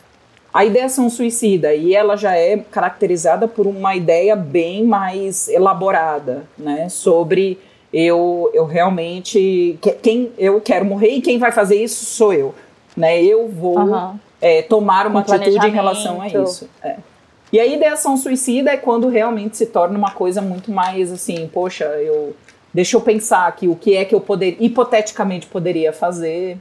A 0.53 0.65
ideação 0.65 1.09
suicida, 1.09 1.75
e 1.75 1.95
ela 1.95 2.17
já 2.17 2.37
é 2.37 2.59
caracterizada 2.59 3.49
por 3.49 3.67
uma 3.67 3.97
ideia 3.97 4.37
bem 4.37 4.85
mais 4.85 5.49
elaborada, 5.49 6.45
né? 6.59 6.89
Sobre 6.91 7.59
eu, 7.93 8.51
eu 8.53 8.65
realmente. 8.65 9.79
Quem 10.03 10.33
eu 10.39 10.61
quero 10.61 10.85
morrer 10.85 11.11
e 11.11 11.21
quem 11.21 11.39
vai 11.39 11.53
fazer 11.53 11.77
isso 11.77 12.05
sou 12.05 12.33
eu. 12.33 12.55
Né? 12.97 13.23
Eu 13.23 13.49
vou 13.49 13.79
uhum. 13.79 14.19
é, 14.41 14.63
tomar 14.63 15.07
uma 15.07 15.21
um 15.21 15.23
atitude 15.23 15.67
em 15.67 15.71
relação 15.71 16.21
a 16.21 16.29
isso. 16.29 16.69
É. 16.83 16.97
E 17.53 17.61
a 17.61 17.67
ideação 17.67 18.17
suicida 18.17 18.71
é 18.71 18.77
quando 18.79 19.09
realmente 19.09 19.59
se 19.59 19.67
torna 19.67 19.97
uma 19.97 20.13
coisa 20.13 20.41
muito 20.41 20.71
mais 20.71 21.13
assim, 21.13 21.49
poxa, 21.53 21.85
eu. 21.85 22.35
Deixa 22.75 22.97
eu 22.97 23.03
pensar 23.03 23.47
aqui 23.47 23.69
o 23.69 23.77
que 23.77 23.95
é 23.95 24.03
que 24.03 24.15
eu 24.15 24.21
poder, 24.21 24.57
hipoteticamente 24.59 25.47
poderia 25.47 25.93
fazer, 25.93 26.57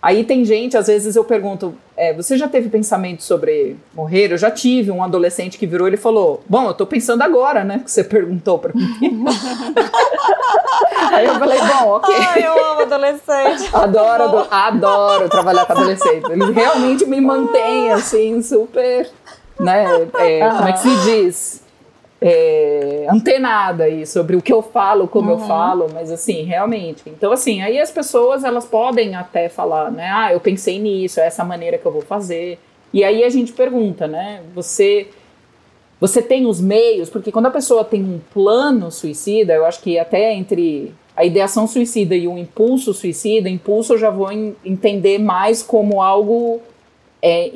Aí 0.00 0.22
tem 0.22 0.44
gente, 0.44 0.76
às 0.76 0.86
vezes 0.86 1.16
eu 1.16 1.24
pergunto, 1.24 1.74
é, 1.96 2.12
você 2.14 2.38
já 2.38 2.46
teve 2.46 2.68
pensamento 2.68 3.22
sobre 3.24 3.76
morrer? 3.92 4.32
Eu 4.32 4.38
já 4.38 4.48
tive 4.50 4.92
um 4.92 5.02
adolescente 5.02 5.58
que 5.58 5.66
virou 5.66 5.88
e 5.88 5.90
ele 5.90 5.96
falou, 5.96 6.40
bom, 6.48 6.68
eu 6.68 6.74
tô 6.74 6.86
pensando 6.86 7.22
agora, 7.22 7.64
né? 7.64 7.80
Que 7.84 7.90
você 7.90 8.04
perguntou 8.04 8.60
pra 8.60 8.72
mim. 8.72 9.24
Aí 11.12 11.26
eu 11.26 11.34
falei, 11.34 11.58
bom, 11.58 11.88
ok. 11.96 12.14
Ai, 12.14 12.46
eu 12.46 12.64
amo 12.72 12.82
adolescente. 12.82 13.68
Adoro, 13.74 14.22
adoro, 14.24 14.46
adoro 14.50 15.28
trabalhar 15.28 15.66
com 15.66 15.72
adolescente. 15.72 16.30
Eles 16.30 16.48
realmente 16.50 17.04
me 17.04 17.20
mantêm, 17.20 17.90
assim, 17.90 18.40
super, 18.40 19.10
né? 19.58 20.06
É, 20.14 20.48
Como 20.48 20.68
é 20.68 20.72
que 20.72 20.78
se 20.80 20.96
diz? 21.04 21.67
É, 22.20 23.06
antenada 23.08 23.84
aí 23.84 24.04
sobre 24.06 24.36
o 24.36 24.42
que 24.42 24.52
eu 24.52 24.60
falo, 24.60 25.06
como 25.06 25.32
uhum. 25.32 25.40
eu 25.40 25.46
falo, 25.46 25.86
mas 25.92 26.10
assim, 26.10 26.42
realmente. 26.42 27.02
Então, 27.06 27.32
assim, 27.32 27.62
aí 27.62 27.78
as 27.78 27.90
pessoas 27.90 28.44
elas 28.44 28.66
podem 28.66 29.14
até 29.14 29.48
falar, 29.48 29.90
né? 29.90 30.10
Ah, 30.12 30.32
eu 30.32 30.40
pensei 30.40 30.78
nisso, 30.78 31.20
é 31.20 31.26
essa 31.26 31.44
maneira 31.44 31.78
que 31.78 31.86
eu 31.86 31.92
vou 31.92 32.02
fazer. 32.02 32.58
E 32.92 33.04
aí 33.04 33.22
a 33.22 33.28
gente 33.28 33.52
pergunta, 33.52 34.06
né? 34.06 34.42
Você. 34.54 35.08
Você 36.00 36.22
tem 36.22 36.46
os 36.46 36.60
meios, 36.60 37.10
porque 37.10 37.32
quando 37.32 37.46
a 37.46 37.50
pessoa 37.50 37.82
tem 37.84 38.00
um 38.04 38.20
plano 38.32 38.88
suicida, 38.88 39.54
eu 39.54 39.64
acho 39.66 39.80
que 39.82 39.98
até 39.98 40.32
entre 40.32 40.94
a 41.16 41.24
ideação 41.24 41.66
suicida 41.66 42.14
e 42.14 42.28
o 42.28 42.38
impulso 42.38 42.94
suicida, 42.94 43.48
impulso 43.48 43.94
eu 43.94 43.98
já 43.98 44.08
vou 44.08 44.30
entender 44.64 45.18
mais 45.18 45.60
como 45.60 46.00
algo 46.00 46.60
é, 47.20 47.50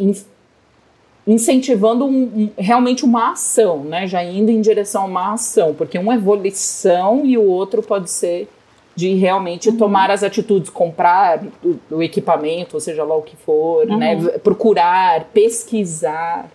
incentivando 1.27 2.05
um, 2.05 2.23
um, 2.23 2.51
realmente 2.59 3.05
uma 3.05 3.33
ação, 3.33 3.85
né? 3.85 4.07
Já 4.07 4.25
indo 4.25 4.51
em 4.51 4.61
direção 4.61 5.03
a 5.03 5.07
uma 5.07 5.33
ação, 5.35 5.75
porque 5.75 5.99
um 5.99 6.13
é 6.13 6.19
volição 6.19 7.25
e 7.25 7.39
o 7.39 7.45
outro 7.45 7.83
pode 7.83 8.11
ser 8.11 8.49
de 8.95 9.15
realmente 9.15 9.71
uhum. 9.71 9.77
tomar 9.77 10.11
as 10.11 10.23
atitudes, 10.23 10.69
comprar 10.69 11.43
o, 11.65 11.79
o, 11.91 12.03
equipamento, 12.03 12.77
ou 12.77 12.81
seja 12.81 13.05
lá 13.05 13.17
o 13.17 13.23
que 13.23 13.37
for, 13.37 13.89
uhum. 13.89 13.97
né? 13.97 14.17
Procurar, 14.43 15.25
pesquisar 15.33 16.51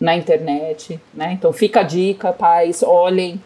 na 0.00 0.16
internet, 0.16 1.00
né? 1.12 1.32
Então 1.32 1.52
fica 1.52 1.80
a 1.80 1.82
dica, 1.82 2.32
pais, 2.32 2.82
olhem 2.82 3.40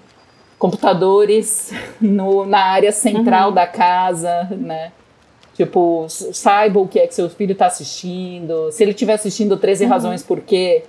computadores 0.58 1.72
no, 2.00 2.46
na 2.46 2.60
área 2.60 2.92
central 2.92 3.48
uhum. 3.48 3.54
da 3.54 3.66
casa, 3.66 4.48
né? 4.50 4.92
Tipo, 5.64 6.06
saiba 6.08 6.80
o 6.80 6.88
que 6.88 6.98
é 6.98 7.06
que 7.06 7.14
seu 7.14 7.30
filho 7.30 7.52
está 7.52 7.66
assistindo. 7.66 8.72
Se 8.72 8.82
ele 8.82 8.90
estiver 8.90 9.14
assistindo 9.14 9.56
13 9.56 9.84
uhum. 9.84 9.90
razões 9.90 10.22
por 10.22 10.40
quê. 10.40 10.82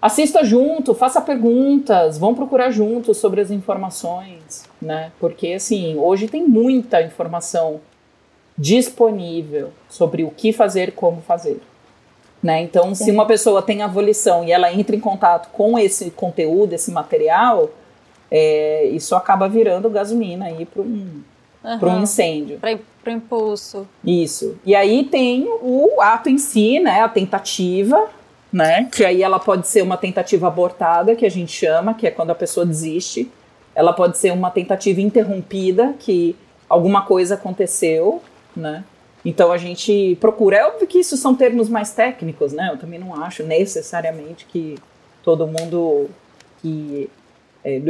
Assista 0.00 0.44
junto, 0.44 0.94
faça 0.94 1.20
perguntas, 1.20 2.18
vão 2.18 2.34
procurar 2.34 2.70
juntos 2.70 3.16
sobre 3.16 3.40
as 3.40 3.50
informações, 3.50 4.64
né? 4.80 5.10
Porque 5.18 5.54
assim, 5.54 5.96
hoje 5.98 6.28
tem 6.28 6.46
muita 6.46 7.00
informação 7.00 7.80
disponível 8.56 9.70
sobre 9.88 10.24
o 10.24 10.30
que 10.30 10.52
fazer, 10.52 10.92
como 10.92 11.22
fazer. 11.22 11.60
Né? 12.42 12.60
Então, 12.62 12.94
Sim. 12.94 13.04
se 13.04 13.10
uma 13.10 13.24
pessoa 13.24 13.62
tem 13.62 13.82
a 13.82 13.86
volição 13.86 14.44
e 14.44 14.52
ela 14.52 14.72
entra 14.72 14.94
em 14.94 15.00
contato 15.00 15.48
com 15.52 15.78
esse 15.78 16.10
conteúdo, 16.10 16.74
esse 16.74 16.90
material, 16.90 17.70
é, 18.30 18.84
isso 18.86 19.14
acaba 19.14 19.48
virando 19.48 19.88
gasolina 19.88 20.46
aí 20.46 20.66
para 20.66 20.82
um, 20.82 21.22
uhum. 21.64 21.78
para 21.78 21.88
um 21.88 22.02
incêndio. 22.02 22.58
Para 22.58 22.78
impulso. 23.10 23.88
Isso. 24.04 24.56
E 24.64 24.74
aí 24.74 25.04
tem 25.04 25.46
o 25.46 26.00
ato 26.00 26.28
em 26.28 26.38
si, 26.38 26.78
né? 26.78 27.00
A 27.00 27.08
tentativa, 27.08 28.08
né? 28.52 28.88
Que 28.92 29.04
aí 29.04 29.22
ela 29.22 29.38
pode 29.38 29.66
ser 29.66 29.82
uma 29.82 29.96
tentativa 29.96 30.46
abortada, 30.46 31.16
que 31.16 31.26
a 31.26 31.30
gente 31.30 31.52
chama, 31.52 31.94
que 31.94 32.06
é 32.06 32.10
quando 32.10 32.30
a 32.30 32.34
pessoa 32.34 32.66
desiste. 32.66 33.30
Ela 33.74 33.92
pode 33.92 34.18
ser 34.18 34.32
uma 34.32 34.50
tentativa 34.50 35.00
interrompida, 35.00 35.94
que 35.98 36.36
alguma 36.68 37.02
coisa 37.02 37.34
aconteceu, 37.34 38.22
né? 38.54 38.84
Então 39.24 39.52
a 39.52 39.56
gente 39.56 40.16
procura. 40.20 40.56
É 40.58 40.66
óbvio 40.66 40.86
que 40.86 40.98
isso 40.98 41.16
são 41.16 41.34
termos 41.34 41.68
mais 41.68 41.92
técnicos, 41.92 42.52
né? 42.52 42.70
Eu 42.72 42.78
também 42.78 42.98
não 42.98 43.14
acho 43.22 43.42
necessariamente 43.42 44.46
que 44.46 44.76
todo 45.22 45.46
mundo 45.46 46.08
que 46.60 47.08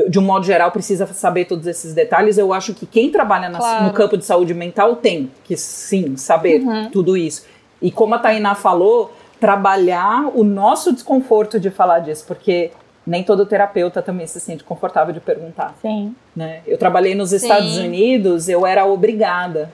de 0.09 0.19
um 0.19 0.23
modo 0.23 0.45
geral, 0.45 0.71
precisa 0.71 1.07
saber 1.07 1.47
todos 1.47 1.67
esses 1.67 1.95
detalhes. 1.95 2.37
Eu 2.37 2.53
acho 2.53 2.75
que 2.75 2.85
quem 2.85 3.11
trabalha 3.11 3.49
na, 3.49 3.59
claro. 3.59 3.85
no 3.87 3.93
campo 3.93 4.19
de 4.19 4.25
saúde 4.25 4.53
mental 4.53 4.97
tem 4.97 5.31
que, 5.45 5.57
sim, 5.57 6.17
saber 6.17 6.61
uhum. 6.61 6.91
tudo 6.91 7.17
isso. 7.17 7.47
E 7.81 7.91
como 7.91 8.15
a 8.15 8.19
Tainá 8.19 8.55
falou, 8.55 9.13
trabalhar 9.41 10.31
o 10.35 10.45
nosso 10.45 10.93
desconforto 10.93 11.59
de 11.59 11.71
falar 11.71 12.01
disso, 12.01 12.25
porque 12.27 12.71
nem 13.07 13.25
todo 13.25 13.47
terapeuta 13.47 14.03
também 14.03 14.27
se 14.27 14.39
sente 14.39 14.63
confortável 14.63 15.13
de 15.13 15.21
perguntar. 15.21 15.75
Sim. 15.81 16.15
Né? 16.37 16.61
Eu 16.67 16.77
trabalhei 16.77 17.15
nos 17.15 17.33
Estados 17.33 17.75
sim. 17.75 17.87
Unidos, 17.87 18.49
eu 18.49 18.67
era 18.67 18.85
obrigada. 18.85 19.73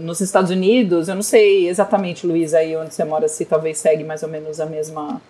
Nos 0.00 0.22
Estados 0.22 0.50
Unidos, 0.50 1.08
eu 1.08 1.14
não 1.14 1.22
sei 1.22 1.68
exatamente, 1.68 2.26
Luiz, 2.26 2.54
aí 2.54 2.74
onde 2.76 2.94
você 2.94 3.04
mora, 3.04 3.28
se 3.28 3.44
talvez 3.44 3.78
segue 3.78 4.02
mais 4.02 4.22
ou 4.22 4.28
menos 4.28 4.58
a 4.58 4.64
mesma 4.64 5.20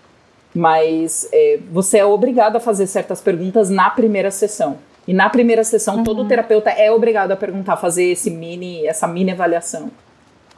mas 0.55 1.29
é, 1.33 1.59
você 1.71 1.99
é 1.99 2.05
obrigado 2.05 2.57
a 2.57 2.61
fazer 2.61 2.87
certas 2.87 3.21
perguntas 3.21 3.71
na 3.71 3.91
primeira 3.91 4.31
sessão. 4.31 4.79
E 5.07 5.13
na 5.13 5.29
primeira 5.29 5.65
sessão, 5.65 5.97
uhum. 5.97 6.05
todo 6.05 6.27
terapeuta 6.27 6.71
é 6.71 6.91
obrigado 6.91 7.33
a 7.33 7.37
perguntar, 7.37 7.77
fazer 7.77 8.05
esse 8.05 8.31
mini, 8.31 8.87
essa 8.87 9.07
mini 9.07 9.33
avaliação. 9.33 9.91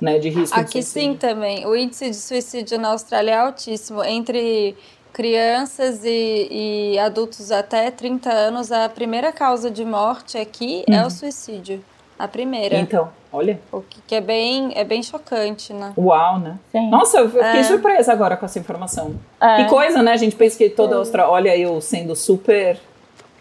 né, 0.00 0.18
de 0.18 0.28
risco 0.28 0.59
Aqui 0.59 0.80
de 0.80 0.85
sim 0.85 1.14
também. 1.14 1.66
O 1.66 1.74
índice 1.74 2.11
de 2.11 2.16
suicídio 2.16 2.78
na 2.78 2.88
Austrália 2.88 3.32
é 3.32 3.38
altíssimo. 3.38 4.04
Entre 4.04 4.76
crianças 5.12 6.04
e, 6.04 6.48
e 6.92 6.98
adultos 6.98 7.50
até 7.50 7.90
30 7.90 8.30
anos, 8.30 8.70
a 8.70 8.88
primeira 8.88 9.32
causa 9.32 9.70
de 9.70 9.85
morte 9.85 10.37
aqui 10.37 10.85
é 10.87 11.04
o 11.04 11.11
suicídio. 11.11 11.82
A 12.18 12.26
primeira. 12.26 12.76
Então, 12.79 13.09
olha, 13.33 13.61
O 13.70 13.81
que, 13.83 14.00
que 14.07 14.14
é 14.14 14.20
bem 14.20 14.72
é 14.74 14.85
bem 14.85 15.02
chocante, 15.02 15.72
né? 15.72 15.92
uau, 15.98 16.38
né? 16.38 16.57
Sim. 16.72 16.88
Nossa, 16.90 17.18
eu 17.18 17.29
fiquei 17.31 17.61
É. 17.61 17.62
surpresa 17.62 18.12
agora 18.12 18.37
com 18.37 18.46
essa 18.46 18.59
informação. 18.59 19.14
É. 19.40 19.57
Que 19.64 19.68
coisa, 19.68 20.02
né? 20.02 20.12
A 20.12 20.16
gente 20.16 20.35
pensa 20.35 20.57
que 20.57 20.70
toda 20.70 20.96
Austrália. 20.96 21.31
Olha, 21.31 21.57
eu 21.57 21.81
sendo 21.81 22.16
super 22.16 22.79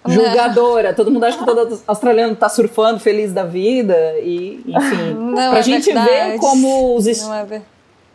julgadora. 0.07 0.93
Todo 0.93 1.09
mundo 1.11 1.23
acha 1.23 1.37
que 1.37 1.45
todo 1.45 1.81
australiano 1.87 2.35
tá 2.35 2.49
surfando, 2.49 2.99
feliz 2.99 3.31
da 3.33 3.43
vida. 3.43 3.95
E, 4.19 4.61
enfim. 4.67 5.13
Não 5.17 5.33
pra 5.51 5.59
é 5.59 5.63
gente 5.63 5.91
ver 5.91 6.03
verdade. 6.03 6.37
como 6.39 6.95
os, 6.95 7.07
es- 7.07 7.23
Não 7.23 7.33
é 7.33 7.43
ver- 7.45 7.61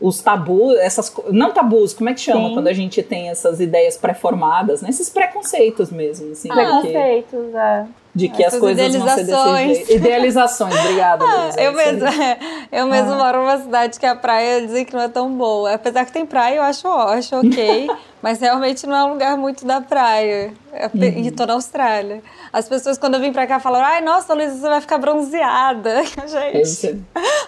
os 0.00 0.22
tabus, 0.22 0.76
essas 0.78 1.12
não 1.30 1.52
tabus, 1.52 1.92
como 1.92 2.08
é 2.08 2.14
que 2.14 2.20
chama 2.20 2.48
Sim. 2.48 2.54
quando 2.54 2.68
a 2.68 2.72
gente 2.72 3.02
tem 3.02 3.28
essas 3.28 3.60
ideias 3.60 3.98
pré-formadas, 3.98 4.80
né? 4.80 4.88
Esses 4.88 5.10
preconceitos 5.10 5.90
mesmo, 5.90 6.32
assim, 6.32 6.48
que, 6.48 6.54
Preconceitos, 6.54 7.54
é. 7.54 7.86
De 8.14 8.28
que 8.28 8.42
as 8.42 8.48
Essas 8.48 8.60
coisas 8.60 8.96
vão 8.96 9.08
ser 9.08 9.14
desse 9.16 9.30
idealizações. 9.30 9.76
jeito. 9.76 9.92
Idealizações, 9.92 10.74
obrigada. 10.80 11.24
Luísa, 11.42 11.60
Eu 11.60 11.72
mesma, 11.72 12.08
eu 12.72 12.86
mesma 12.86 13.14
moro 13.16 13.38
numa 13.40 13.58
cidade 13.58 14.00
que 14.00 14.06
a 14.06 14.16
praia 14.16 14.66
dizem 14.66 14.84
que 14.84 14.92
não 14.94 15.02
é 15.02 15.08
tão 15.08 15.30
boa. 15.32 15.74
Apesar 15.74 16.04
que 16.04 16.12
tem 16.12 16.26
praia, 16.26 16.56
eu 16.56 16.62
acho, 16.62 16.88
ó, 16.88 17.08
acho 17.12 17.36
ok. 17.36 17.88
mas 18.20 18.40
realmente 18.40 18.86
não 18.86 18.96
é 18.96 19.04
um 19.04 19.12
lugar 19.12 19.36
muito 19.36 19.64
da 19.64 19.80
praia. 19.80 20.52
É 20.72 20.86
Uhum. 20.86 21.24
E 21.24 21.30
tô 21.30 21.46
na 21.46 21.54
Austrália. 21.54 22.22
As 22.52 22.68
pessoas, 22.68 22.96
quando 22.98 23.14
eu 23.14 23.20
vim 23.20 23.32
pra 23.32 23.46
cá, 23.46 23.58
falaram: 23.60 23.86
ai, 23.86 24.00
nossa, 24.00 24.34
Luísa, 24.34 24.54
você 24.56 24.68
vai 24.68 24.80
ficar 24.80 24.98
bronzeada. 24.98 26.02
Gente, 26.26 27.00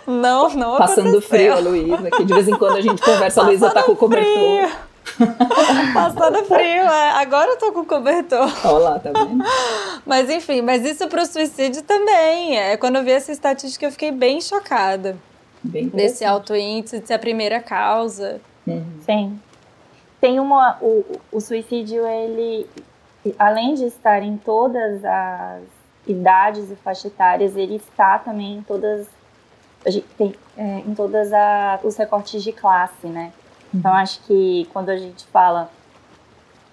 não, 0.07 0.49
não 0.51 0.77
Passando 0.79 1.09
aconteceu. 1.11 1.29
frio, 1.29 1.53
a 1.55 1.59
Luísa, 1.59 2.11
que 2.11 2.25
de 2.25 2.35
vez 2.35 2.49
em 2.49 2.57
quando 2.57 2.77
a 2.77 2.81
gente 2.81 3.01
conversa, 3.03 3.41
a 3.41 3.45
Luísa 3.45 3.71
tá 3.71 3.83
com 3.83 3.93
o 3.93 3.97
cobertor. 3.97 4.71
Passando 5.95 6.45
frio, 6.45 6.83
é. 6.85 7.11
agora 7.11 7.51
eu 7.51 7.59
tô 7.59 7.73
com 7.73 7.85
cobertor. 7.85 8.51
Olha 8.65 8.79
lá, 8.79 8.99
tá 8.99 9.11
vendo? 9.13 9.45
Mas 10.07 10.31
enfim, 10.31 10.63
mas 10.63 10.85
isso 10.85 11.07
pro 11.09 11.25
suicídio 11.25 11.83
também. 11.83 12.59
É, 12.59 12.77
quando 12.77 12.97
eu 12.97 13.05
vi 13.05 13.13
essa 13.13 13.31
estatística, 13.31 13.87
eu 13.87 13.93
fiquei 13.93 14.11
bem 14.11 14.41
chocada. 14.41 15.17
Bem 15.63 15.89
Desse 15.89 16.25
alto 16.25 16.57
índice, 16.57 16.99
de 16.99 17.07
ser 17.07 17.15
a 17.15 17.19
primeira 17.19 17.61
causa. 17.61 18.41
Uhum. 18.67 18.85
Sim. 19.07 19.41
Tem 20.21 20.41
uma. 20.41 20.77
O, 20.81 21.05
o 21.31 21.41
suicídio, 21.41 22.05
ele, 22.07 22.67
além 23.39 23.75
de 23.75 23.85
estar 23.85 24.23
em 24.23 24.37
todas 24.37 25.05
as 25.05 25.63
idades 26.07 26.71
e 26.71 26.77
faixas 26.77 27.07
etárias, 27.07 27.57
ele 27.57 27.77
está 27.77 28.19
também 28.19 28.59
em 28.59 28.63
todas. 28.63 29.07
a 29.87 29.91
gente 29.91 30.07
tem, 30.19 30.35
é, 30.57 30.79
em 30.79 30.95
todas 30.95 31.33
a, 31.33 31.79
os 31.85 31.97
recortes 31.97 32.43
de 32.43 32.53
classe, 32.53 33.07
né? 33.07 33.33
Então 33.75 33.93
acho 33.95 34.21
que 34.23 34.69
quando 34.73 34.89
a 34.91 34.97
gente 34.97 35.25
fala. 35.27 35.71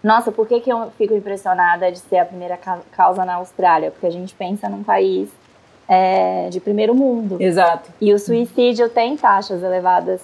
Nossa, 0.01 0.31
por 0.31 0.47
que, 0.47 0.61
que 0.61 0.71
eu 0.71 0.91
fico 0.97 1.13
impressionada 1.13 1.91
de 1.91 1.99
ser 1.99 2.19
a 2.19 2.25
primeira 2.25 2.55
ca- 2.55 2.79
causa 2.91 3.25
na 3.25 3.35
Austrália? 3.35 3.91
Porque 3.91 4.07
a 4.07 4.11
gente 4.11 4.33
pensa 4.33 4.69
num 4.69 4.81
país 4.83 5.29
é, 5.89 6.47
de 6.49 6.59
primeiro 6.61 6.95
mundo. 6.95 7.35
Exato. 7.39 7.89
E 7.99 8.13
o 8.13 8.19
suicídio 8.19 8.87
tem 8.89 9.17
taxas 9.17 9.61
elevadas 9.61 10.21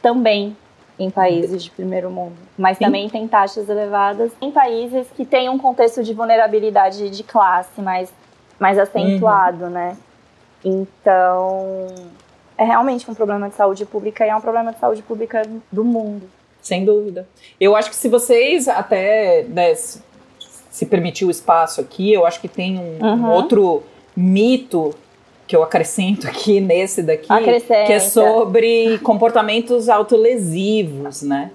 também 0.00 0.56
em 0.98 1.10
países 1.10 1.62
de 1.64 1.70
primeiro 1.70 2.08
mundo, 2.10 2.36
mas 2.56 2.78
Sim. 2.78 2.84
também 2.84 3.10
tem 3.10 3.28
taxas 3.28 3.68
elevadas 3.68 4.32
em 4.40 4.50
países 4.50 5.06
que 5.14 5.26
têm 5.26 5.48
um 5.50 5.58
contexto 5.58 6.02
de 6.02 6.14
vulnerabilidade 6.14 7.10
de 7.10 7.22
classe 7.22 7.82
mais, 7.82 8.10
mais 8.58 8.78
acentuado, 8.78 9.68
né? 9.68 9.94
Então, 10.64 11.86
é 12.58 12.64
realmente 12.64 13.10
um 13.10 13.14
problema 13.14 13.48
de 13.48 13.54
saúde 13.54 13.84
pública 13.84 14.24
e 14.26 14.28
é 14.30 14.36
um 14.36 14.40
problema 14.40 14.72
de 14.72 14.78
saúde 14.78 15.02
pública 15.02 15.42
do 15.70 15.84
mundo. 15.84 16.22
Sem 16.62 16.84
dúvida. 16.84 17.28
Eu 17.60 17.76
acho 17.76 17.90
que 17.90 17.96
se 17.96 18.08
vocês 18.08 18.66
até 18.68 19.44
né, 19.48 19.74
se 19.74 20.86
permitir 20.86 21.24
o 21.24 21.30
espaço 21.30 21.80
aqui, 21.80 22.12
eu 22.12 22.26
acho 22.26 22.40
que 22.40 22.48
tem 22.48 22.78
um, 22.78 22.98
um 23.04 23.12
Uhum. 23.24 23.30
outro 23.32 23.82
mito 24.16 24.90
que 25.46 25.54
eu 25.54 25.62
acrescento 25.62 26.26
aqui 26.26 26.58
nesse 26.60 27.02
daqui, 27.02 27.32
Acrescenta. 27.32 27.84
que 27.84 27.92
é 27.92 28.00
sobre 28.00 28.98
comportamentos 28.98 29.88
autolesivos, 29.88 31.22
né? 31.22 31.50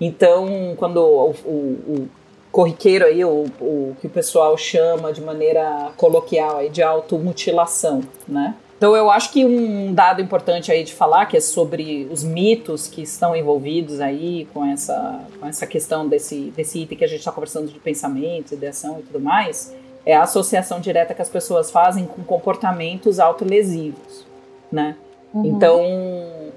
Então, 0.00 0.74
quando 0.76 0.98
o, 0.98 1.30
o- 1.44 1.78
o 1.88 2.08
corriqueiro 2.50 3.04
aí, 3.04 3.24
o, 3.24 3.46
o 3.60 3.96
que 4.00 4.06
o 4.06 4.10
pessoal 4.10 4.56
chama 4.56 5.12
de 5.12 5.20
maneira 5.20 5.90
coloquial 5.96 6.56
aí 6.58 6.68
de 6.68 6.82
automutilação, 6.82 8.02
né? 8.26 8.54
Então 8.78 8.94
eu 8.94 9.10
acho 9.10 9.32
que 9.32 9.44
um 9.44 9.92
dado 9.92 10.22
importante 10.22 10.70
aí 10.70 10.84
de 10.84 10.94
falar, 10.94 11.26
que 11.26 11.36
é 11.36 11.40
sobre 11.40 12.08
os 12.12 12.22
mitos 12.22 12.86
que 12.86 13.02
estão 13.02 13.34
envolvidos 13.34 14.00
aí 14.00 14.46
com 14.54 14.64
essa, 14.64 15.20
com 15.38 15.46
essa 15.46 15.66
questão 15.66 16.08
desse, 16.08 16.52
desse 16.56 16.78
item 16.78 16.96
que 16.96 17.04
a 17.04 17.08
gente 17.08 17.18
está 17.18 17.32
conversando 17.32 17.66
de 17.66 17.78
pensamento, 17.80 18.54
ideação 18.54 19.00
e 19.00 19.02
tudo 19.02 19.18
mais, 19.18 19.74
é 20.06 20.14
a 20.14 20.22
associação 20.22 20.78
direta 20.80 21.12
que 21.12 21.20
as 21.20 21.28
pessoas 21.28 21.72
fazem 21.72 22.06
com 22.06 22.22
comportamentos 22.22 23.18
autolesivos, 23.18 24.24
né? 24.70 24.96
Então, 25.34 25.82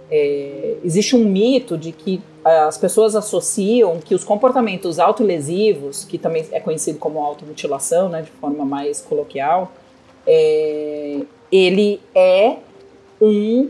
é, 0.09 0.77
existe 0.83 1.15
um 1.15 1.25
mito 1.25 1.77
de 1.77 1.91
que 1.91 2.21
ah, 2.43 2.67
as 2.67 2.77
pessoas 2.77 3.15
associam 3.15 3.99
que 3.99 4.15
os 4.15 4.23
comportamentos 4.23 4.99
autolesivos, 4.99 6.05
que 6.05 6.17
também 6.17 6.45
é 6.51 6.59
conhecido 6.59 6.97
como 6.97 7.19
automutilação, 7.19 8.09
né, 8.09 8.21
de 8.21 8.31
forma 8.31 8.63
mais 8.63 9.01
coloquial, 9.01 9.71
é, 10.25 11.19
ele 11.51 11.99
é 12.15 12.57
um, 13.21 13.69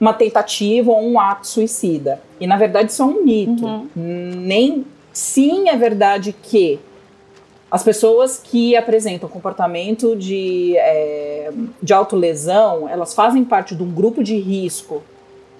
uma 0.00 0.12
tentativa 0.12 0.90
ou 0.90 1.02
um 1.02 1.20
ato 1.20 1.46
suicida. 1.46 2.20
E, 2.40 2.46
na 2.46 2.56
verdade, 2.56 2.90
isso 2.90 3.02
é 3.02 3.04
um 3.04 3.24
mito. 3.24 3.64
Uhum. 3.64 3.88
Nem, 3.94 4.84
sim, 5.12 5.68
é 5.68 5.76
verdade 5.76 6.34
que 6.42 6.80
as 7.70 7.84
pessoas 7.84 8.38
que 8.38 8.74
apresentam 8.74 9.28
comportamento 9.28 10.16
de, 10.16 10.74
é, 10.76 11.52
de 11.80 11.92
autolesão, 11.92 12.88
elas 12.88 13.14
fazem 13.14 13.44
parte 13.44 13.76
de 13.76 13.82
um 13.82 13.90
grupo 13.90 14.24
de 14.24 14.36
risco 14.36 15.02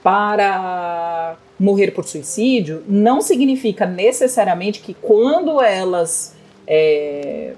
para 0.02 1.36
morrer 1.58 1.90
por 1.92 2.04
suicídio, 2.04 2.82
não 2.88 3.20
significa 3.20 3.86
necessariamente 3.86 4.80
que 4.80 4.94
quando 4.94 5.60
elas. 5.60 6.34
é, 6.66 7.52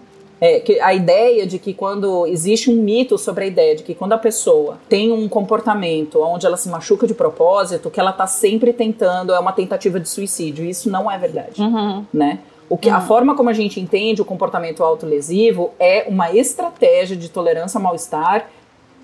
é, 0.44 0.59
que 0.59 0.81
a 0.81 0.92
ideia 0.92 1.46
de 1.46 1.57
que 1.57 1.72
quando 1.72 2.26
existe 2.26 2.68
um 2.68 2.74
mito 2.74 3.16
sobre 3.16 3.44
a 3.44 3.46
ideia 3.46 3.76
de 3.76 3.85
que 3.85 3.94
quando 3.94 4.12
a 4.12 4.18
pessoa 4.18 4.76
tem 4.88 5.12
um 5.12 5.28
comportamento 5.28 6.20
onde 6.20 6.44
ela 6.44 6.57
se 6.57 6.68
machuca 6.68 7.07
de 7.07 7.14
propósito, 7.14 7.88
que 7.92 8.00
ela 8.00 8.11
está 8.11 8.26
sempre 8.26 8.72
tentando, 8.72 9.33
é 9.33 9.38
uma 9.38 9.52
tentativa 9.52 10.00
de 10.00 10.09
suicídio. 10.09 10.64
Isso 10.64 10.90
não 10.90 11.09
é 11.09 11.16
verdade 11.16 11.62
Uhum. 11.62 12.05
né? 12.12 12.40
O 12.68 12.76
que, 12.76 12.88
A 12.90 12.98
Uhum. 12.98 13.07
forma 13.07 13.37
como 13.37 13.50
a 13.50 13.52
gente 13.52 13.78
entende 13.78 14.20
o 14.20 14.24
comportamento 14.24 14.83
autolesivo 14.83 15.70
é 15.78 16.07
uma 16.09 16.33
estratégia 16.35 17.16
de 17.16 17.28
tolerância 17.28 17.78
ao 17.78 17.83
mal-estar 17.85 18.48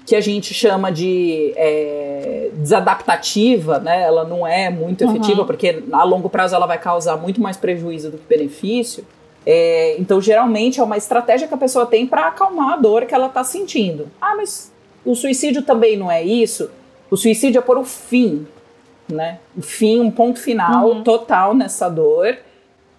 que 0.06 0.16
a 0.16 0.20
gente 0.22 0.52
chama 0.54 0.90
de 0.90 1.52
é, 1.54 2.48
desadaptativa, 2.54 3.78
né? 3.78 4.02
Ela 4.02 4.24
não 4.24 4.46
é 4.46 4.70
muito 4.70 5.04
Uhum. 5.04 5.10
efetiva 5.14 5.44
porque 5.44 5.82
a 5.92 6.02
longo 6.02 6.28
prazo 6.28 6.54
ela 6.56 6.66
vai 6.66 6.78
causar 6.78 7.16
muito 7.16 7.40
mais 7.40 7.56
prejuízo 7.56 8.10
do 8.10 8.18
que 8.18 8.24
benefício. 8.28 9.04
É, 9.46 9.96
então, 9.98 10.20
geralmente 10.20 10.78
é 10.80 10.82
uma 10.82 10.96
estratégia 10.96 11.48
que 11.48 11.54
a 11.54 11.58
pessoa 11.58 11.86
tem 11.86 12.06
para 12.06 12.26
acalmar 12.28 12.74
a 12.74 12.76
dor 12.76 13.06
que 13.06 13.14
ela 13.14 13.26
está 13.28 13.42
sentindo. 13.44 14.08
Ah, 14.20 14.34
mas 14.36 14.72
o 15.04 15.14
suicídio 15.14 15.62
também 15.62 15.96
não 15.96 16.10
é 16.10 16.22
isso. 16.22 16.70
O 17.10 17.16
suicídio 17.16 17.58
é 17.58 17.62
por 17.62 17.78
o 17.78 17.84
fim, 17.84 18.46
né? 19.08 19.38
O 19.56 19.62
fim, 19.62 20.00
um 20.00 20.10
ponto 20.10 20.38
final 20.38 20.88
Uhum. 20.90 21.02
total 21.02 21.54
nessa 21.54 21.88
dor. 21.88 22.36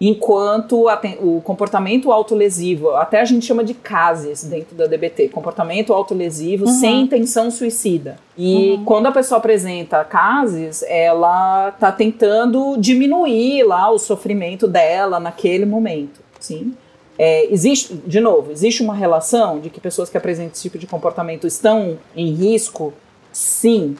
Enquanto 0.02 0.88
a 0.88 0.98
o 1.20 1.42
comportamento 1.42 2.10
autolesivo, 2.10 2.92
até 2.96 3.20
a 3.20 3.24
gente 3.26 3.44
chama 3.44 3.62
de 3.62 3.74
CASES 3.74 4.44
dentro 4.44 4.74
da 4.74 4.86
DBT, 4.86 5.28
comportamento 5.28 5.92
autolesivo 5.92 6.64
Uhum. 6.64 6.72
sem 6.72 7.02
intenção 7.02 7.50
suicida. 7.50 8.16
E 8.36 8.80
quando 8.86 9.06
a 9.08 9.12
pessoa 9.12 9.36
apresenta 9.36 10.02
CASES, 10.02 10.82
ela 10.88 11.72
tá 11.72 11.92
tentando 11.92 12.76
diminuir 12.78 13.62
lá 13.64 13.90
o 13.90 13.98
sofrimento 13.98 14.66
dela 14.66 15.20
naquele 15.20 15.66
momento, 15.66 16.20
sim? 16.40 16.74
É, 17.18 17.52
existe, 17.52 17.94
de 17.94 18.18
novo, 18.18 18.50
existe 18.50 18.82
uma 18.82 18.94
relação 18.94 19.60
de 19.60 19.68
que 19.68 19.78
pessoas 19.78 20.08
que 20.08 20.16
apresentam 20.16 20.52
esse 20.52 20.62
tipo 20.62 20.78
de 20.78 20.86
comportamento 20.86 21.46
estão 21.46 21.98
em 22.16 22.32
risco? 22.32 22.94
Sim. 23.30 23.96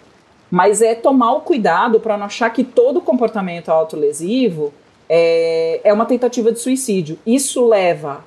Mas 0.50 0.80
é 0.80 0.94
tomar 0.94 1.34
o 1.34 1.42
cuidado 1.42 2.00
para 2.00 2.16
não 2.16 2.26
achar 2.26 2.50
que 2.50 2.64
todo 2.64 3.00
comportamento 3.00 3.68
autolesivo 3.68 4.72
é, 5.08 5.80
é 5.84 5.92
uma 5.92 6.06
tentativa 6.06 6.50
de 6.50 6.58
suicídio. 6.58 7.18
Isso 7.26 7.66
leva. 7.66 8.24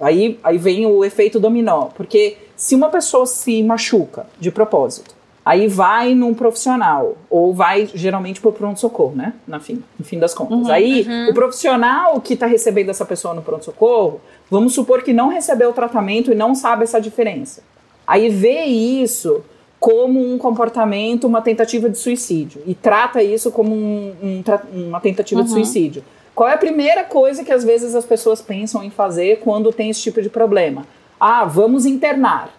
Aí, 0.00 0.38
aí 0.44 0.56
vem 0.56 0.86
o 0.86 1.04
efeito 1.04 1.40
dominó. 1.40 1.86
Porque 1.96 2.36
se 2.54 2.74
uma 2.74 2.88
pessoa 2.90 3.26
se 3.26 3.62
machuca 3.62 4.26
de 4.38 4.50
propósito, 4.50 5.17
aí 5.48 5.66
vai 5.66 6.14
num 6.14 6.34
profissional, 6.34 7.16
ou 7.30 7.54
vai 7.54 7.88
geralmente 7.94 8.38
pro 8.38 8.52
pronto-socorro, 8.52 9.16
né? 9.16 9.32
Na 9.46 9.58
fim, 9.58 9.82
no 9.98 10.04
fim 10.04 10.18
das 10.18 10.34
contas. 10.34 10.58
Uhum, 10.58 10.70
aí, 10.70 11.06
o 11.30 11.32
profissional 11.32 12.20
que 12.20 12.34
está 12.34 12.44
recebendo 12.44 12.90
essa 12.90 13.06
pessoa 13.06 13.32
no 13.32 13.40
pronto-socorro, 13.40 14.20
vamos 14.50 14.74
supor 14.74 15.02
que 15.02 15.14
não 15.14 15.28
recebeu 15.28 15.70
o 15.70 15.72
tratamento 15.72 16.30
e 16.30 16.34
não 16.34 16.54
sabe 16.54 16.84
essa 16.84 17.00
diferença. 17.00 17.62
Aí 18.06 18.28
vê 18.28 18.64
isso 18.64 19.42
como 19.80 20.20
um 20.20 20.36
comportamento, 20.36 21.26
uma 21.26 21.40
tentativa 21.40 21.88
de 21.88 21.96
suicídio 21.96 22.62
e 22.66 22.74
trata 22.74 23.22
isso 23.22 23.50
como 23.50 23.74
um, 23.74 24.14
um, 24.22 24.42
uma 24.88 25.00
tentativa 25.00 25.40
uhum. 25.40 25.46
de 25.46 25.52
suicídio. 25.52 26.04
Qual 26.34 26.46
é 26.46 26.52
a 26.52 26.58
primeira 26.58 27.04
coisa 27.04 27.42
que 27.42 27.52
às 27.52 27.64
vezes 27.64 27.94
as 27.94 28.04
pessoas 28.04 28.42
pensam 28.42 28.84
em 28.84 28.90
fazer 28.90 29.40
quando 29.40 29.72
tem 29.72 29.88
esse 29.88 30.02
tipo 30.02 30.20
de 30.20 30.28
problema? 30.28 30.84
Ah, 31.18 31.46
vamos 31.46 31.86
internar, 31.86 32.50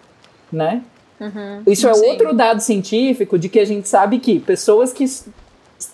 né? 0.52 0.82
Uhum, 1.20 1.64
isso 1.68 1.88
é 1.88 1.94
sim. 1.94 2.06
outro 2.06 2.34
dado 2.34 2.62
científico 2.62 3.38
de 3.38 3.50
que 3.50 3.60
a 3.60 3.66
gente 3.66 3.90
sabe 3.90 4.20
que 4.20 4.40
pessoas 4.40 4.94
que 4.94 5.06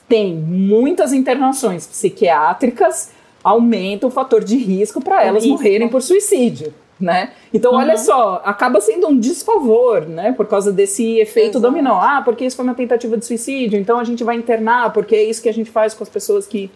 têm 0.07 0.36
muitas 0.36 1.13
internações 1.13 1.88
psiquiátricas 1.88 3.11
aumentam 3.43 4.09
o 4.09 4.11
fator 4.11 4.43
de 4.43 4.55
risco 4.55 5.01
para 5.01 5.23
elas 5.23 5.43
risco. 5.43 5.57
morrerem 5.57 5.88
por 5.88 6.01
suicídio 6.01 6.73
né? 6.99 7.32
Então, 7.53 7.71
uhum. 7.71 7.80
olha 7.80 7.97
só, 7.97 8.41
acaba 8.45 8.80
sendo 8.80 9.07
um 9.07 9.19
desfavor, 9.19 10.07
né? 10.07 10.32
Por 10.32 10.47
causa 10.47 10.71
desse 10.71 11.19
efeito 11.19 11.57
Exato. 11.57 11.61
dominó. 11.61 11.99
Ah, 11.99 12.21
porque 12.23 12.45
isso 12.45 12.55
foi 12.55 12.63
uma 12.63 12.73
tentativa 12.73 13.17
de 13.17 13.26
suicídio, 13.26 13.80
então 13.80 13.99
a 13.99 14.03
gente 14.03 14.23
vai 14.23 14.36
internar, 14.36 14.93
porque 14.93 15.15
é 15.15 15.23
isso 15.23 15.41
que 15.41 15.49
a 15.49 15.53
gente 15.53 15.69
faz 15.69 15.93
com 15.93 16.03
as 16.03 16.09
pessoas 16.09 16.47
que 16.47 16.71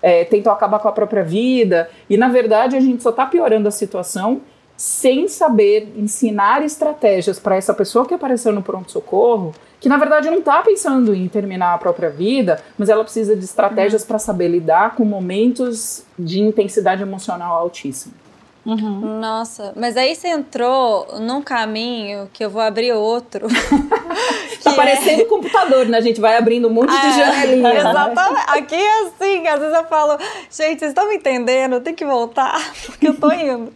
é, 0.00 0.24
tentam 0.24 0.52
acabar 0.52 0.78
com 0.78 0.88
a 0.88 0.92
própria 0.92 1.22
vida. 1.22 1.90
E, 2.08 2.16
na 2.16 2.28
verdade, 2.28 2.76
a 2.76 2.80
gente 2.80 3.02
só 3.02 3.10
está 3.10 3.26
piorando 3.26 3.68
a 3.68 3.72
situação 3.72 4.40
sem 4.76 5.28
saber 5.28 5.92
ensinar 5.96 6.64
estratégias 6.64 7.38
para 7.38 7.56
essa 7.56 7.72
pessoa 7.72 8.06
que 8.06 8.14
apareceu 8.14 8.52
no 8.52 8.62
pronto-socorro, 8.62 9.54
que 9.80 9.88
na 9.88 9.96
verdade 9.96 10.30
não 10.30 10.38
está 10.38 10.62
pensando 10.62 11.14
em 11.14 11.28
terminar 11.28 11.74
a 11.74 11.78
própria 11.78 12.10
vida, 12.10 12.60
mas 12.76 12.88
ela 12.88 13.04
precisa 13.04 13.36
de 13.36 13.44
estratégias 13.44 14.02
uhum. 14.02 14.08
para 14.08 14.18
saber 14.18 14.48
lidar 14.48 14.94
com 14.96 15.04
momentos 15.04 16.02
de 16.18 16.40
intensidade 16.40 17.02
emocional 17.02 17.56
altíssima. 17.56 18.23
Uhum. 18.66 19.20
Nossa, 19.20 19.72
mas 19.76 19.96
aí 19.96 20.14
você 20.14 20.28
entrou 20.28 21.20
num 21.20 21.42
caminho 21.42 22.30
que 22.32 22.44
eu 22.44 22.48
vou 22.48 22.62
abrir 22.62 22.92
outro. 22.92 23.46
tá 24.64 24.72
parecendo 24.72 25.22
é... 25.22 25.24
computador, 25.26 25.86
né? 25.86 25.98
A 25.98 26.00
gente 26.00 26.20
vai 26.20 26.36
abrindo 26.36 26.68
um 26.68 26.72
monte 26.72 26.90
de 26.90 27.06
é, 27.06 27.12
janelinha. 27.12 27.74
Exatamente. 27.74 28.32
Né? 28.32 28.44
Aqui 28.48 28.74
é 28.74 29.02
assim, 29.02 29.46
às 29.46 29.60
vezes 29.60 29.74
eu 29.74 29.84
falo, 29.84 30.18
gente, 30.50 30.78
vocês 30.78 30.82
estão 30.82 31.08
me 31.08 31.16
entendendo? 31.16 31.74
Eu 31.74 31.80
tenho 31.82 31.96
que 31.96 32.06
voltar, 32.06 32.58
porque 32.86 33.08
eu 33.08 33.20
tô 33.20 33.30
indo. 33.32 33.72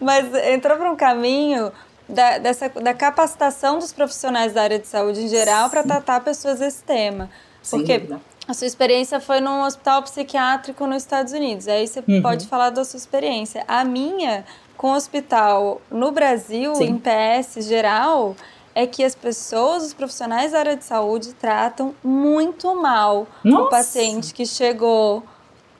mas 0.00 0.32
entrou 0.48 0.78
para 0.78 0.90
um 0.90 0.96
caminho 0.96 1.70
da, 2.08 2.38
dessa, 2.38 2.70
da 2.70 2.94
capacitação 2.94 3.78
dos 3.78 3.92
profissionais 3.92 4.54
da 4.54 4.62
área 4.62 4.78
de 4.78 4.86
saúde 4.86 5.20
em 5.20 5.28
geral 5.28 5.68
para 5.68 5.82
tratar 5.82 6.20
pessoas 6.20 6.58
desse 6.58 6.82
tema. 6.82 7.28
Porque 7.70 8.02
a 8.46 8.54
sua 8.54 8.66
experiência 8.66 9.20
foi 9.20 9.40
num 9.40 9.62
hospital 9.62 10.02
psiquiátrico 10.02 10.86
nos 10.86 11.02
Estados 11.02 11.32
Unidos. 11.32 11.68
Aí 11.68 11.86
você 11.86 12.02
uhum. 12.06 12.20
pode 12.20 12.46
falar 12.46 12.70
da 12.70 12.84
sua 12.84 12.96
experiência. 12.96 13.64
A 13.68 13.84
minha, 13.84 14.44
com 14.76 14.88
o 14.92 14.94
hospital 14.94 15.80
no 15.90 16.10
Brasil, 16.10 16.74
Sim. 16.74 16.84
em 16.84 16.98
PS 16.98 17.64
geral, 17.66 18.34
é 18.74 18.86
que 18.86 19.04
as 19.04 19.14
pessoas, 19.14 19.84
os 19.84 19.94
profissionais 19.94 20.52
da 20.52 20.58
área 20.58 20.76
de 20.76 20.84
saúde, 20.84 21.32
tratam 21.34 21.94
muito 22.02 22.74
mal 22.74 23.26
Nossa. 23.44 23.62
o 23.62 23.68
paciente 23.68 24.34
que 24.34 24.44
chegou 24.44 25.22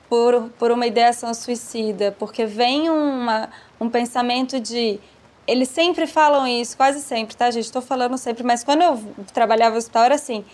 por, 0.07 0.49
por 0.57 0.71
uma 0.71 0.87
ideação 0.87 1.33
suicida, 1.33 2.15
porque 2.17 2.45
vem 2.45 2.89
uma, 2.89 3.49
um 3.79 3.89
pensamento 3.89 4.59
de. 4.59 4.99
Eles 5.45 5.67
sempre 5.67 6.07
falam 6.07 6.47
isso, 6.47 6.77
quase 6.77 7.01
sempre, 7.01 7.35
tá, 7.35 7.51
gente? 7.51 7.65
Estou 7.65 7.81
falando 7.81 8.17
sempre, 8.17 8.43
mas 8.43 8.63
quando 8.63 8.81
eu 8.81 9.03
trabalhava 9.33 9.71
no 9.71 9.77
hospital 9.77 10.03
era 10.05 10.15
assim 10.15 10.45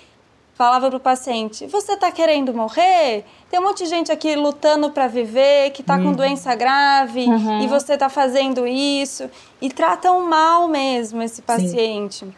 falava 0.59 0.89
para 0.89 0.97
o 0.97 0.99
paciente: 0.99 1.65
Você 1.67 1.93
está 1.93 2.11
querendo 2.11 2.53
morrer? 2.53 3.23
Tem 3.49 3.57
um 3.61 3.63
monte 3.63 3.85
de 3.85 3.89
gente 3.89 4.11
aqui 4.11 4.35
lutando 4.35 4.91
para 4.91 5.07
viver, 5.07 5.71
que 5.71 5.79
está 5.79 5.95
uhum. 5.95 6.07
com 6.07 6.11
doença 6.11 6.53
grave, 6.53 7.25
uhum. 7.25 7.61
e 7.61 7.67
você 7.67 7.93
está 7.93 8.09
fazendo 8.09 8.67
isso. 8.67 9.29
E 9.61 9.69
tratam 9.69 10.19
mal 10.27 10.67
mesmo 10.67 11.23
esse 11.23 11.41
paciente. 11.41 12.25
Sim. 12.25 12.33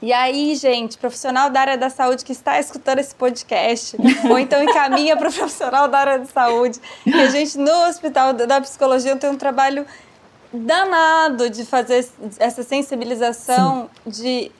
E 0.00 0.12
aí, 0.12 0.54
gente, 0.54 0.98
profissional 0.98 1.50
da 1.50 1.60
área 1.60 1.78
da 1.78 1.90
saúde 1.90 2.24
que 2.24 2.30
está 2.30 2.60
escutando 2.60 3.00
esse 3.00 3.14
podcast, 3.14 3.96
ou 4.30 4.38
então 4.38 4.62
encaminha 4.62 5.16
para 5.16 5.28
o 5.28 5.32
profissional 5.32 5.88
da 5.88 5.98
área 5.98 6.18
da 6.20 6.26
saúde, 6.26 6.78
que 7.02 7.12
a 7.12 7.28
gente 7.28 7.58
no 7.58 7.88
hospital 7.88 8.34
da 8.34 8.60
psicologia 8.60 9.16
tem 9.16 9.30
um 9.30 9.36
trabalho 9.36 9.84
danado 10.52 11.50
de 11.50 11.64
fazer 11.64 12.06
essa 12.38 12.62
sensibilização 12.62 13.90
Sim. 14.04 14.10
de 14.10 14.52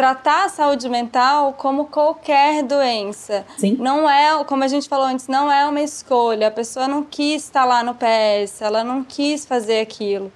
tratar 0.00 0.46
a 0.46 0.48
saúde 0.48 0.88
mental 0.88 1.52
como 1.52 1.84
qualquer 1.84 2.62
doença. 2.62 3.44
Sim. 3.58 3.76
Não 3.78 4.08
é, 4.08 4.42
como 4.44 4.64
a 4.64 4.66
gente 4.66 4.88
falou 4.88 5.04
antes, 5.04 5.28
não 5.28 5.52
é 5.52 5.66
uma 5.66 5.82
escolha. 5.82 6.48
A 6.48 6.50
pessoa 6.50 6.88
não 6.88 7.02
quis 7.02 7.44
estar 7.44 7.66
lá 7.66 7.82
no 7.82 7.94
PS, 7.94 8.62
ela 8.62 8.82
não 8.82 9.04
quis 9.04 9.44
fazer 9.44 9.80
aquilo. 9.80 10.32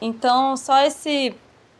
Então, 0.00 0.56
só 0.56 0.82
esse 0.82 1.34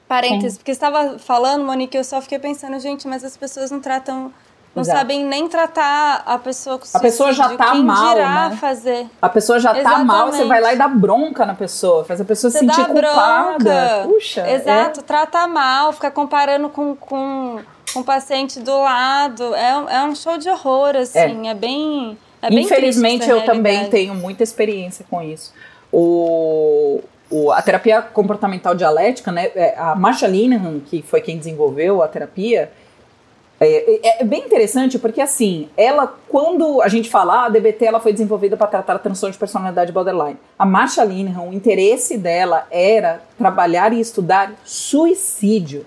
parênteses, 0.08 0.54
Sim. 0.54 0.58
porque 0.58 0.72
estava 0.72 1.16
falando, 1.16 1.64
Monique, 1.64 1.96
eu 1.96 2.02
só 2.02 2.20
fiquei 2.20 2.40
pensando, 2.40 2.80
gente, 2.80 3.06
mas 3.06 3.22
as 3.22 3.36
pessoas 3.36 3.70
não 3.70 3.78
tratam 3.78 4.32
não 4.74 4.82
Exato. 4.82 4.98
sabem 4.98 5.24
nem 5.24 5.48
tratar 5.48 6.22
a 6.24 6.38
pessoa 6.38 6.78
com 6.78 6.86
A 6.94 7.00
pessoa 7.00 7.32
já 7.32 7.56
tá 7.56 7.72
Quem 7.72 7.84
mal, 7.84 8.16
né? 8.16 8.56
fazer. 8.58 9.06
A 9.20 9.28
pessoa 9.28 9.60
já 9.60 9.70
Exatamente. 9.72 9.98
tá 9.98 10.04
mal, 10.04 10.32
você 10.32 10.44
vai 10.44 10.62
lá 10.62 10.72
e 10.72 10.76
dá 10.76 10.88
bronca 10.88 11.44
na 11.44 11.54
pessoa, 11.54 12.04
faz 12.04 12.22
a 12.22 12.24
pessoa 12.24 12.50
se 12.50 12.58
sentir 12.58 12.86
culpada. 12.86 13.58
Bronca. 13.58 14.08
Puxa. 14.08 14.50
Exato, 14.50 15.00
é... 15.00 15.02
trata 15.02 15.46
mal, 15.46 15.92
fica 15.92 16.10
comparando 16.10 16.70
com, 16.70 16.96
com, 16.96 17.60
com 17.92 18.00
o 18.00 18.04
paciente 18.04 18.60
do 18.60 18.74
lado. 18.78 19.54
É, 19.54 19.96
é 19.96 20.04
um 20.04 20.14
show 20.14 20.38
de 20.38 20.48
horror, 20.48 20.96
assim, 20.96 21.46
é, 21.48 21.50
é 21.50 21.54
bem. 21.54 22.16
É 22.40 22.48
bem 22.48 22.60
Infelizmente, 22.60 23.28
eu 23.28 23.44
também 23.44 23.90
tenho 23.90 24.14
muita 24.14 24.42
experiência 24.42 25.04
com 25.08 25.22
isso. 25.22 25.52
O, 25.92 27.02
o, 27.30 27.52
a 27.52 27.60
terapia 27.60 28.00
comportamental 28.00 28.74
dialética, 28.74 29.30
né? 29.30 29.50
É, 29.54 29.74
a 29.78 29.94
Marsha 29.94 30.26
Linehan, 30.26 30.80
que 30.80 31.02
foi 31.02 31.20
quem 31.20 31.36
desenvolveu 31.36 32.02
a 32.02 32.08
terapia, 32.08 32.72
é, 33.64 34.00
é, 34.02 34.22
é, 34.22 34.24
bem 34.24 34.44
interessante 34.44 34.98
porque, 34.98 35.20
assim, 35.20 35.68
ela, 35.76 36.18
quando 36.28 36.82
a 36.82 36.88
gente 36.88 37.08
fala, 37.08 37.42
ah, 37.42 37.46
a 37.46 37.48
DBT 37.48 37.84
ela 37.84 38.00
foi 38.00 38.12
desenvolvida 38.12 38.56
para 38.56 38.66
tratar 38.66 38.94
a 38.96 38.98
transtorno 38.98 39.32
de 39.32 39.38
personalidade 39.38 39.92
borderline. 39.92 40.36
A 40.58 40.66
Marsha 40.66 41.04
Linehan, 41.04 41.42
o 41.42 41.52
interesse 41.52 42.18
dela 42.18 42.66
era 42.70 43.22
trabalhar 43.38 43.92
e 43.92 44.00
estudar 44.00 44.52
suicídio. 44.64 45.86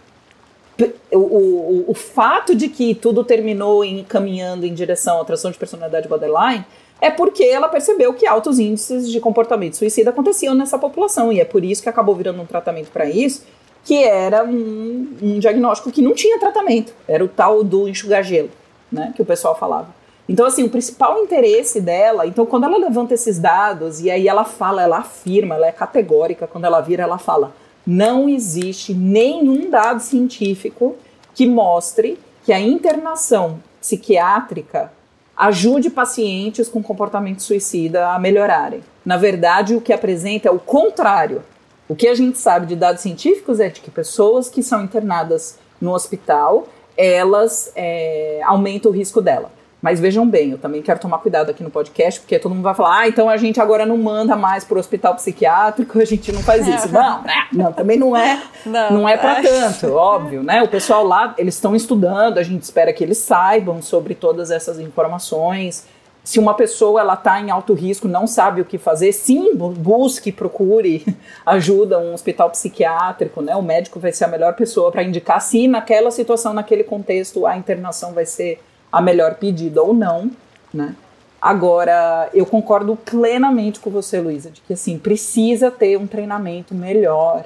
O, 1.12 1.18
o, 1.18 1.86
o 1.88 1.94
fato 1.94 2.54
de 2.54 2.68
que 2.68 2.96
tudo 2.96 3.24
terminou 3.24 3.84
em, 3.84 4.04
caminhando 4.04 4.66
em 4.66 4.74
direção 4.74 5.22
à 5.22 5.26
transtorno 5.26 5.54
de 5.54 5.60
personalidade 5.60 6.08
borderline 6.08 6.66
é 7.00 7.10
porque 7.10 7.44
ela 7.44 7.68
percebeu 7.68 8.14
que 8.14 8.26
altos 8.26 8.60
índices 8.60 9.10
de 9.10 9.20
comportamento 9.20 9.76
suicida 9.76 10.10
aconteciam 10.10 10.54
nessa 10.54 10.78
população 10.78 11.32
e 11.32 11.40
é 11.40 11.46
por 11.46 11.64
isso 11.64 11.82
que 11.84 11.90
acabou 11.90 12.16
virando 12.16 12.42
um 12.42 12.46
tratamento 12.46 12.90
para 12.92 13.06
isso 13.06 13.44
que 13.86 14.04
era 14.04 14.44
um, 14.44 15.16
um, 15.22 15.40
diagnóstico 15.40 15.92
que 15.92 16.02
não 16.02 16.14
tinha 16.14 16.40
tratamento. 16.40 16.92
Era 17.08 17.24
o 17.24 17.28
tal 17.28 17.64
do 17.64 17.88
enxugar 17.88 18.24
gelo, 18.24 18.50
né, 18.92 19.14
que 19.16 19.22
o 19.22 19.26
pessoal 19.26 19.56
falava. 19.56 19.94
Então, 20.28 20.46
assim, 20.46 20.64
o 20.64 20.70
principal 20.70 21.22
interesse 21.24 21.80
dela, 21.80 22.26
então, 22.26 22.48
quando 22.48 22.64
ela 22.64 22.78
levanta 22.78 23.14
esses 23.14 23.38
dados 23.38 24.02
e 24.02 24.10
aí 24.10 24.28
ela 24.28 24.44
fala, 24.44 24.82
ela 24.82 24.98
afirma, 24.98 25.54
ela 25.54 25.68
é 25.68 25.72
categórica, 25.72 26.48
quando 26.48 26.66
ela 26.66 26.82
vira, 26.82 27.04
ela 27.04 27.20
fala: 27.20 27.56
não 27.86 28.28
existe 28.28 28.92
nenhum 28.92 29.70
dado 29.70 30.02
científico 30.02 30.96
que 31.36 31.46
mostre 31.46 32.18
que 32.44 32.52
a 32.52 32.60
internação 32.60 33.60
psiquiátrica 33.80 34.92
ajude 35.38 35.92
pacientes 35.92 36.68
com 36.68 36.82
comportamento 36.82 37.44
suicida 37.44 38.10
a 38.10 38.18
melhorarem. 38.18 38.82
Na 39.06 39.18
verdade, 39.18 39.76
o 39.76 39.82
que 39.82 39.94
apresenta 39.94 40.48
é 40.48 40.52
o 40.52 40.58
contrário. 40.58 41.44
O 41.88 41.96
que 41.96 42.08
a 42.08 42.16
gente 42.16 42.38
sabe 42.38 42.66
de 42.66 42.76
dados 42.76 43.02
científicos 43.02 43.60
é 43.60 43.70
de 43.70 43.82
que 43.82 43.92
pessoas 43.92 44.50
que 44.50 44.64
são 44.64 44.84
internadas 44.84 45.60
no 45.80 45.94
hospital, 45.94 46.68
elas 46.98 47.72
é, 47.76 48.42
aumentam 48.44 48.92
o 48.92 48.94
risco 48.94 49.22
dela. 49.22 49.52
Mas 49.86 50.00
vejam 50.00 50.28
bem, 50.28 50.50
eu 50.50 50.58
também 50.58 50.82
quero 50.82 51.00
tomar 51.00 51.20
cuidado 51.20 51.52
aqui 51.52 51.62
no 51.62 51.70
podcast, 51.70 52.20
porque 52.20 52.40
todo 52.40 52.56
mundo 52.56 52.64
vai 52.64 52.74
falar, 52.74 53.02
ah, 53.02 53.08
então 53.08 53.30
a 53.30 53.38
gente 53.38 53.62
agora 53.62 53.86
não 53.86 53.98
manda 53.98 54.36
mais 54.36 54.64
para 54.64 54.78
o 54.78 54.80
hospital 54.80 55.14
psiquiátrico, 55.14 56.00
a 56.00 56.06
gente 56.06 56.32
não 56.32 56.42
faz 56.42 56.68
isso. 56.68 56.90
Não, 56.96 57.24
não, 57.52 57.74
também 57.74 58.00
não 58.00 58.18
é, 58.18 58.42
não, 58.66 58.92
não 58.92 59.10
é 59.10 59.16
para 59.16 59.42
tanto, 59.44 59.94
óbvio, 59.94 60.42
né? 60.42 60.64
O 60.64 60.68
pessoal 60.68 61.06
lá, 61.06 61.36
eles 61.38 61.54
estão 61.54 61.76
estudando, 61.76 62.38
a 62.38 62.44
gente 62.44 62.64
espera 62.64 62.92
que 62.94 63.04
eles 63.04 63.18
saibam 63.20 63.82
sobre 63.82 64.16
todas 64.16 64.50
essas 64.50 64.80
informações, 64.80 65.86
se 66.26 66.40
uma 66.40 66.56
pessoa 66.56 67.00
ela 67.00 67.14
está 67.14 67.40
em 67.40 67.52
alto 67.52 67.76
risco, 67.76 68.08
não 68.08 68.26
sabe 68.26 68.60
o 68.60 68.66
que 68.66 68.80
fazer, 68.80 69.12
sim, 69.12 69.56
busque, 69.56 70.32
procure 70.32 71.06
ajuda, 71.46 72.00
um 72.00 72.16
hospital 72.16 72.50
psiquiátrico, 72.50 73.44
né? 73.44 73.56
O 73.56 73.62
médico 73.62 74.00
vai 74.00 74.12
ser 74.12 74.26
a 74.26 74.28
melhor 74.28 74.56
pessoa 74.56 74.92
para 74.92 75.04
indicar 75.04 75.40
se 75.40 75.68
naquela 75.68 76.10
situação, 76.10 76.52
naquele 76.52 76.84
contexto, 76.84 77.46
a 77.46 77.56
internação 77.56 78.12
vai 78.12 78.26
ser 78.26 78.60
a 78.92 79.00
melhor 79.00 79.36
pedida 79.36 79.84
ou 79.84 79.94
não, 79.94 80.32
né? 80.74 80.96
Agora, 81.40 82.28
eu 82.34 82.44
concordo 82.44 82.96
plenamente 82.96 83.80
com 83.80 83.92
você, 83.92 84.20
Luísa, 84.20 84.50
de 84.50 84.62
que 84.62 84.74
assim, 84.74 84.98
precisa 84.98 85.70
ter 85.70 85.96
um 85.96 86.08
treinamento 86.08 86.74
melhor 86.74 87.46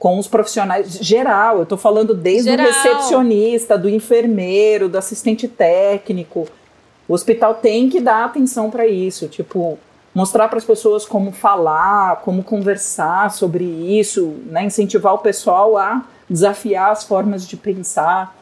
com 0.00 0.18
os 0.18 0.26
profissionais 0.26 0.94
geral. 0.94 1.58
Eu 1.58 1.62
estou 1.62 1.78
falando 1.78 2.12
desde 2.12 2.50
geral. 2.50 2.66
o 2.66 2.68
recepcionista, 2.68 3.78
do 3.78 3.88
enfermeiro, 3.88 4.88
do 4.88 4.98
assistente 4.98 5.46
técnico 5.46 6.48
o 7.10 7.12
hospital 7.12 7.56
tem 7.56 7.88
que 7.88 8.00
dar 8.00 8.24
atenção 8.24 8.70
para 8.70 8.86
isso, 8.86 9.26
tipo, 9.26 9.76
mostrar 10.14 10.46
para 10.46 10.58
as 10.58 10.64
pessoas 10.64 11.04
como 11.04 11.32
falar, 11.32 12.20
como 12.20 12.44
conversar 12.44 13.32
sobre 13.32 13.64
isso, 13.64 14.36
né? 14.46 14.62
incentivar 14.62 15.14
o 15.14 15.18
pessoal 15.18 15.76
a 15.76 16.04
desafiar 16.28 16.92
as 16.92 17.02
formas 17.02 17.48
de 17.48 17.56
pensar. 17.56 18.32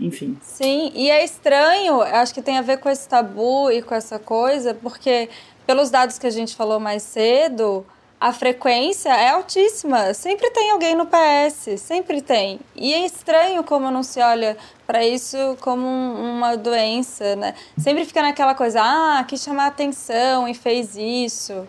enfim. 0.00 0.38
Sim, 0.40 0.90
e 0.94 1.10
é 1.10 1.22
estranho, 1.22 2.00
acho 2.00 2.32
que 2.32 2.40
tem 2.40 2.56
a 2.56 2.62
ver 2.62 2.78
com 2.78 2.88
esse 2.88 3.06
tabu 3.06 3.70
e 3.70 3.82
com 3.82 3.94
essa 3.94 4.18
coisa, 4.18 4.72
porque 4.72 5.28
pelos 5.66 5.90
dados 5.90 6.18
que 6.18 6.26
a 6.26 6.30
gente 6.30 6.56
falou 6.56 6.80
mais 6.80 7.02
cedo, 7.02 7.84
a 8.20 8.32
frequência 8.32 9.10
é 9.10 9.30
altíssima. 9.30 10.14
Sempre 10.14 10.50
tem 10.50 10.70
alguém 10.70 10.94
no 10.94 11.06
PS, 11.06 11.80
sempre 11.80 12.22
tem. 12.22 12.60
E 12.74 12.92
é 12.94 13.04
estranho 13.04 13.62
como 13.64 13.90
não 13.90 14.02
se 14.02 14.20
olha 14.20 14.56
para 14.86 15.04
isso 15.04 15.36
como 15.60 15.86
um, 15.86 16.36
uma 16.36 16.56
doença, 16.56 17.36
né? 17.36 17.54
Sempre 17.78 18.04
fica 18.04 18.22
naquela 18.22 18.54
coisa, 18.54 18.80
ah, 18.82 19.24
quis 19.24 19.42
chamar 19.42 19.66
atenção 19.66 20.48
e 20.48 20.54
fez 20.54 20.96
isso. 20.96 21.66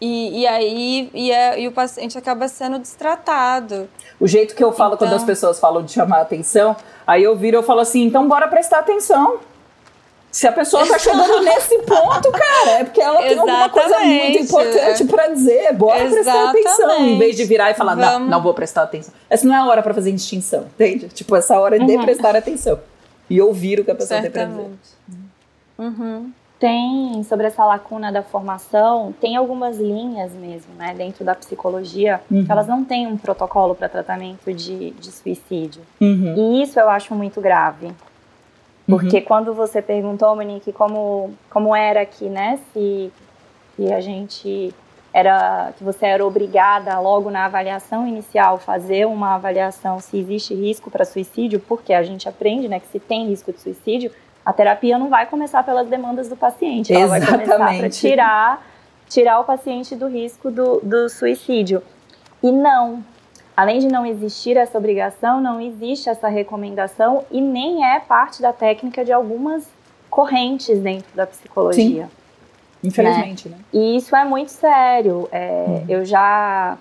E, 0.00 0.40
e 0.40 0.46
aí 0.46 1.10
e, 1.12 1.30
é, 1.32 1.60
e 1.60 1.66
o 1.66 1.72
paciente 1.72 2.16
acaba 2.16 2.46
sendo 2.48 2.78
destratado. 2.78 3.88
O 4.20 4.26
jeito 4.26 4.54
que 4.54 4.62
eu 4.62 4.72
falo 4.72 4.94
então... 4.94 5.06
quando 5.06 5.14
as 5.14 5.22
então 5.22 5.26
pessoas 5.26 5.58
falam 5.58 5.82
de 5.84 5.92
chamar 5.92 6.20
atenção, 6.20 6.76
aí 7.06 7.22
eu 7.22 7.36
viro 7.36 7.58
e 7.58 7.62
falo 7.62 7.80
assim, 7.80 8.02
então 8.02 8.28
bora 8.28 8.48
prestar 8.48 8.78
atenção. 8.78 9.40
Se 10.30 10.46
a 10.46 10.52
pessoa 10.52 10.86
tá 10.86 10.98
chegando 10.98 11.40
nesse 11.42 11.78
ponto, 11.78 12.30
cara, 12.30 12.70
é 12.80 12.84
porque 12.84 13.00
ela 13.00 13.18
tem 13.18 13.38
alguma 13.38 13.68
coisa 13.70 13.98
muito 14.00 14.38
importante 14.38 15.04
para 15.06 15.28
dizer. 15.28 15.72
Bora 15.74 16.04
Exatamente. 16.04 16.24
prestar 16.24 16.50
atenção. 16.50 17.06
Em 17.06 17.18
vez 17.18 17.36
de 17.36 17.44
virar 17.44 17.70
e 17.70 17.74
falar, 17.74 17.94
Vamos. 17.94 18.20
não, 18.20 18.28
não 18.28 18.42
vou 18.42 18.52
prestar 18.52 18.82
atenção. 18.82 19.12
Essa 19.28 19.46
não 19.46 19.54
é 19.54 19.58
a 19.58 19.66
hora 19.66 19.82
para 19.82 19.94
fazer 19.94 20.12
distinção, 20.12 20.66
entende? 20.74 21.08
Tipo, 21.08 21.34
essa 21.34 21.58
hora 21.58 21.76
é 21.76 21.78
de 21.78 21.96
uhum. 21.96 22.04
prestar 22.04 22.36
atenção. 22.36 22.78
E 23.30 23.40
ouvir 23.40 23.80
o 23.80 23.84
que 23.84 23.90
a 23.90 23.94
pessoa 23.94 24.20
Certamente. 24.20 24.56
tem 24.56 24.66
pra 25.76 25.86
dizer. 25.86 26.02
Uhum. 26.02 26.32
Tem, 26.58 27.22
sobre 27.22 27.46
essa 27.46 27.64
lacuna 27.64 28.10
da 28.10 28.22
formação, 28.22 29.14
tem 29.20 29.36
algumas 29.36 29.78
linhas 29.78 30.32
mesmo, 30.32 30.74
né, 30.76 30.92
dentro 30.92 31.24
da 31.24 31.32
psicologia, 31.32 32.20
uhum. 32.28 32.44
que 32.44 32.50
elas 32.50 32.66
não 32.66 32.84
têm 32.84 33.06
um 33.06 33.16
protocolo 33.16 33.76
para 33.76 33.88
tratamento 33.88 34.52
de, 34.52 34.90
de 34.90 35.12
suicídio. 35.12 35.82
Uhum. 36.00 36.34
E 36.36 36.62
isso 36.62 36.78
eu 36.80 36.88
acho 36.88 37.14
muito 37.14 37.40
grave. 37.40 37.92
Porque 38.88 39.18
uhum. 39.18 39.24
quando 39.24 39.54
você 39.54 39.82
perguntou, 39.82 40.34
Monique, 40.34 40.72
como, 40.72 41.34
como 41.50 41.76
era 41.76 42.00
aqui, 42.00 42.24
né? 42.28 42.58
Se, 42.72 43.12
se 43.76 43.92
a 43.92 44.00
gente 44.00 44.74
era 45.12 45.72
que 45.76 45.84
você 45.84 46.06
era 46.06 46.24
obrigada 46.24 46.98
logo 47.00 47.30
na 47.30 47.46
avaliação 47.46 48.06
inicial 48.06 48.58
fazer 48.58 49.06
uma 49.06 49.34
avaliação 49.34 50.00
se 50.00 50.18
existe 50.18 50.54
risco 50.54 50.90
para 50.90 51.04
suicídio, 51.04 51.60
porque 51.60 51.92
a 51.92 52.02
gente 52.02 52.28
aprende, 52.28 52.68
né, 52.68 52.78
que 52.78 52.86
se 52.88 53.00
tem 53.00 53.26
risco 53.26 53.50
de 53.52 53.58
suicídio, 53.58 54.10
a 54.44 54.52
terapia 54.52 54.98
não 54.98 55.08
vai 55.08 55.26
começar 55.26 55.62
pelas 55.64 55.88
demandas 55.88 56.28
do 56.28 56.36
paciente, 56.36 56.92
ela 56.92 57.16
Exatamente. 57.16 57.48
vai 57.48 57.58
começar 57.58 57.78
para 57.78 57.90
tirar 57.90 58.62
tirar 59.08 59.40
o 59.40 59.44
paciente 59.44 59.96
do 59.96 60.06
risco 60.06 60.50
do, 60.50 60.80
do 60.80 61.08
suicídio. 61.08 61.82
E 62.42 62.52
não, 62.52 63.02
Além 63.58 63.80
de 63.80 63.88
não 63.88 64.06
existir 64.06 64.56
essa 64.56 64.78
obrigação, 64.78 65.40
não 65.40 65.60
existe 65.60 66.08
essa 66.08 66.28
recomendação 66.28 67.24
e 67.28 67.40
nem 67.40 67.84
é 67.84 67.98
parte 67.98 68.40
da 68.40 68.52
técnica 68.52 69.04
de 69.04 69.12
algumas 69.12 69.68
correntes 70.08 70.78
dentro 70.78 71.08
da 71.12 71.26
psicologia. 71.26 72.04
Sim. 72.04 72.86
Infelizmente, 72.86 73.48
né? 73.48 73.56
né? 73.56 73.64
E 73.72 73.96
isso 73.96 74.14
é 74.14 74.24
muito 74.24 74.52
sério. 74.52 75.28
É, 75.32 75.64
uhum. 75.66 75.84
Eu 75.88 76.04
já. 76.04 76.78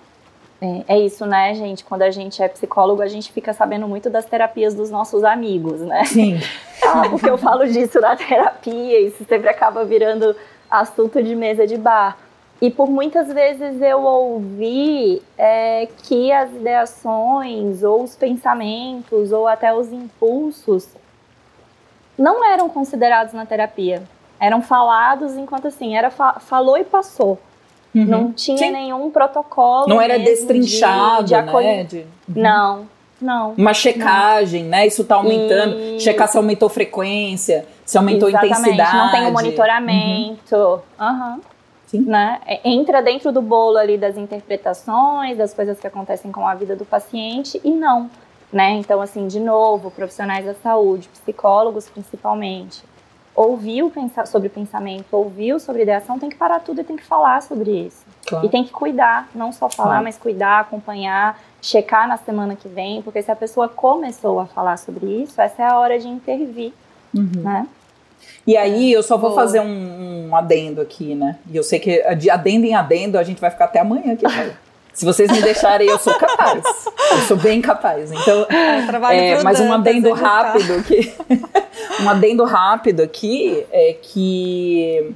É, 0.62 0.84
é, 0.90 1.00
isso, 1.00 1.26
né, 1.26 1.56
gente? 1.56 1.84
Quando 1.84 2.04
a 2.04 2.12
gente 2.12 2.44
é 2.44 2.48
psicólogo, 2.48 3.02
a 3.02 3.08
gente 3.08 3.32
fica 3.32 3.54
sabendo 3.54 3.88
muito 3.88 4.08
das 4.08 4.26
terapias 4.26 4.76
dos 4.76 4.92
nossos 4.92 5.24
amigos, 5.24 5.82
né? 5.82 6.06
Sim. 6.06 6.40
ah, 6.86 7.10
porque 7.10 7.28
eu 7.28 7.40
falo 7.40 7.66
disso 7.66 8.00
na 8.00 8.16
terapia, 8.16 9.00
isso 9.00 9.26
sempre 9.28 9.50
acaba 9.50 9.84
virando 9.84 10.36
assunto 10.70 11.24
de 11.24 11.36
mesa 11.36 11.66
de 11.66 11.76
bar. 11.76 12.16
E 12.60 12.72
por 12.72 12.90
muitas 12.90 13.32
vezes 13.32 13.82
eu 13.82 14.02
ouvi 14.02 15.22
é, 15.38 15.88
que 16.04 16.32
as 16.32 16.50
ideações, 16.52 17.84
ou 17.84 18.04
os 18.04 18.16
pensamentos, 18.16 19.32
ou 19.32 19.48
até 19.48 19.74
os 19.74 19.92
impulsos 19.92 20.88
não 22.18 22.44
eram 22.44 22.68
considerados 22.68 23.34
na 23.34 23.46
terapia. 23.46 24.02
Eram 24.40 24.62
falados 24.62 25.36
enquanto 25.36 25.68
assim, 25.68 25.96
era 25.96 26.10
fa 26.10 26.40
falou 26.40 26.78
e 26.78 26.84
passou. 26.84 27.40
Uhum. 27.94 28.06
Não 28.06 28.32
tinha 28.32 28.58
Sim. 28.58 28.72
nenhum 28.72 29.10
protocolo. 29.12 29.88
Não 29.88 30.02
era 30.02 30.18
destrinchado, 30.18 31.26
de, 31.26 31.36
de 31.36 31.42
né? 31.42 31.84
De... 31.84 31.98
Uhum. 31.98 32.06
Não, 32.36 32.88
não. 33.22 33.54
Uma 33.58 33.74
checagem, 33.74 34.64
não. 34.64 34.70
né? 34.72 34.88
Isso 34.88 35.04
tá 35.04 35.16
aumentando. 35.16 35.80
E... 35.80 36.00
Checar 36.00 36.28
se 36.28 36.38
aumentou 36.38 36.70
frequência, 36.70 37.66
se 37.86 37.98
aumentou 37.98 38.30
Exatamente. 38.30 38.60
intensidade. 38.60 38.98
Não 38.98 39.12
tem 39.12 39.28
o 39.28 39.32
monitoramento. 39.32 40.56
Uhum. 40.56 40.82
uhum. 41.00 41.42
Sim. 41.88 42.02
Né? 42.02 42.40
É, 42.46 42.70
entra 42.70 43.02
dentro 43.02 43.32
do 43.32 43.42
bolo 43.42 43.78
ali 43.78 43.98
das 43.98 44.18
interpretações, 44.18 45.38
das 45.38 45.54
coisas 45.54 45.80
que 45.80 45.88
acontecem 45.88 46.32
com 46.32 46.46
a 46.46 46.54
vida 46.54 46.76
do 46.76 46.86
paciente 46.86 47.60
e 47.64 47.72
não. 47.72 48.10
Né? 48.52 48.72
Então, 48.74 49.02
assim, 49.02 49.28
de 49.28 49.40
novo, 49.40 49.90
profissionais 49.90 50.46
da 50.46 50.54
saúde, 50.54 51.10
psicólogos 51.10 51.90
principalmente, 51.90 52.84
ouviu 53.36 53.92
sobre 54.26 54.50
pensamento, 54.50 55.06
ouviu 55.12 55.60
sobre 55.60 55.84
ideação, 55.84 56.18
tem 56.18 56.30
que 56.30 56.36
parar 56.36 56.60
tudo 56.60 56.82
e 56.82 56.84
tem 56.84 56.98
que 56.98 57.04
falar 57.04 57.42
sobre 57.42 57.72
isso. 57.86 58.06
Claro. 58.26 58.46
E 58.46 58.50
tem 58.50 58.64
que 58.64 58.72
cuidar, 58.72 59.30
não 59.34 59.52
só 59.54 59.70
falar, 59.70 59.90
claro. 59.90 60.04
mas 60.04 60.18
cuidar, 60.18 60.62
acompanhar, 60.62 61.40
checar 61.62 62.08
na 62.08 62.18
semana 62.18 62.56
que 62.56 62.68
vem, 62.68 63.02
porque 63.02 63.22
se 63.22 63.32
a 63.32 63.36
pessoa 63.36 63.70
começou 63.70 64.40
a 64.40 64.46
falar 64.46 64.78
sobre 64.78 65.06
isso, 65.06 65.40
essa 65.40 65.62
é 65.62 65.66
a 65.66 65.78
hora 65.78 66.00
de 66.00 66.08
intervir, 66.08 66.74
uhum. 67.16 67.32
né? 67.36 67.68
E 68.46 68.56
aí 68.56 68.92
eu 68.92 69.04
só 69.04 69.18
vou 69.18 69.36
fazer 69.36 69.60
um, 69.60 70.30
um, 70.30 70.36
adendo 70.36 70.80
aqui, 70.80 71.14
né? 71.14 71.38
E 71.52 71.58
eu 71.58 71.64
sei 71.64 71.80
que 71.80 72.16
de 72.16 72.30
adendo 72.30 72.66
em 72.66 72.74
adendo 72.74 73.18
a 73.18 73.24
gente 73.24 73.42
vai 73.42 73.52
ficar 73.52 73.66
até 73.66 73.80
amanhã 73.80 74.14
aqui. 74.14 74.26
Se 74.94 75.06
vocês 75.06 75.32
me 75.32 75.40
deixarem, 75.44 75.88
eu 75.88 76.00
sou 76.00 76.16
capaz. 76.16 76.64
Eu 77.12 77.18
sou 77.28 77.38
bem 77.38 77.62
capaz. 77.62 78.12
Então, 78.12 78.48
é, 78.50 79.34
é 79.34 79.44
mas 79.44 79.60
um 79.60 79.72
adendo 79.72 80.12
rápido 80.12 80.82
que 80.84 81.14
um 82.02 82.10
adendo 82.10 82.44
rápido 82.46 83.02
aqui 83.04 83.64
é 83.72 83.96
que 84.02 85.14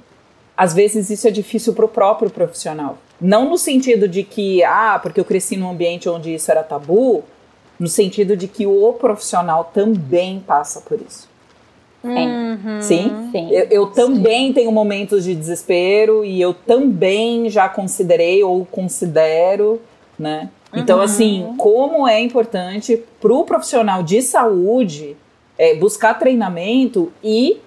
às 0.56 0.76
vezes 0.76 1.10
isso 1.10 1.28
é 1.28 1.32
difícil 1.32 1.74
para 1.74 1.86
o 1.86 1.88
próprio 1.88 2.30
profissional. 2.30 3.00
Não 3.20 3.50
no 3.50 3.58
sentido 3.58 4.08
de 4.08 4.22
que, 4.22 4.64
ah, 4.64 5.00
porque 5.02 5.20
eu 5.20 5.26
cresci 5.26 5.58
num 5.58 5.72
ambiente 5.72 6.08
onde 6.08 6.36
isso 6.36 6.52
era 6.52 6.62
tabu, 6.62 7.24
no 7.80 7.88
sentido 7.88 8.38
de 8.38 8.48
que 8.48 8.68
o 8.68 8.94
profissional 8.94 9.72
também 9.74 10.40
passa 10.40 10.82
por 10.82 11.02
isso. 11.02 11.31
Uhum. 12.04 12.82
Sim? 12.82 13.30
Sim. 13.32 13.50
Eu, 13.52 13.68
eu 13.70 13.86
também 13.88 14.48
Sim. 14.48 14.54
tenho 14.54 14.72
momentos 14.72 15.24
de 15.24 15.36
desespero 15.36 16.26
e 16.26 16.42
eu 16.42 16.54
também 16.54 17.50
já 17.50 17.70
considerei 17.70 18.44
ou 18.44 18.66
considero, 18.66 19.80
né? 20.18 20.50
Então, 20.74 20.98
uhum. 20.98 21.04
assim, 21.04 21.54
como 21.58 22.08
é 22.08 22.20
importante 22.20 23.04
para 23.20 23.34
o 23.34 23.44
profissional 23.44 24.02
de 24.02 24.22
saúde 24.22 25.18
é, 25.58 25.76
buscar 25.76 26.18
treinamento 26.18 27.12
e 27.24 27.60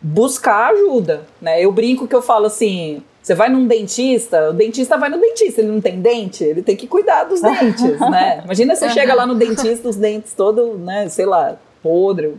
buscar 0.00 0.72
ajuda, 0.72 1.24
né? 1.40 1.62
Eu 1.62 1.72
brinco 1.72 2.06
que 2.06 2.14
eu 2.14 2.22
falo 2.22 2.46
assim, 2.46 3.02
você 3.22 3.34
vai 3.34 3.48
num 3.48 3.66
dentista, 3.66 4.50
o 4.50 4.52
dentista 4.52 4.96
vai 4.96 5.08
no 5.08 5.18
dentista, 5.18 5.60
ele 5.60 5.72
não 5.72 5.80
tem 5.80 6.00
dente, 6.00 6.44
ele 6.44 6.62
tem 6.62 6.76
que 6.76 6.86
cuidar 6.86 7.24
dos 7.24 7.40
dentes, 7.42 7.98
né? 7.98 8.42
Imagina 8.44 8.76
você 8.76 8.90
chega 8.90 9.14
lá 9.14 9.26
no 9.26 9.34
dentista, 9.34 9.88
os 9.88 9.96
dentes 9.96 10.32
todo, 10.34 10.78
né, 10.78 11.08
sei 11.08 11.26
lá, 11.26 11.56
podre, 11.86 12.34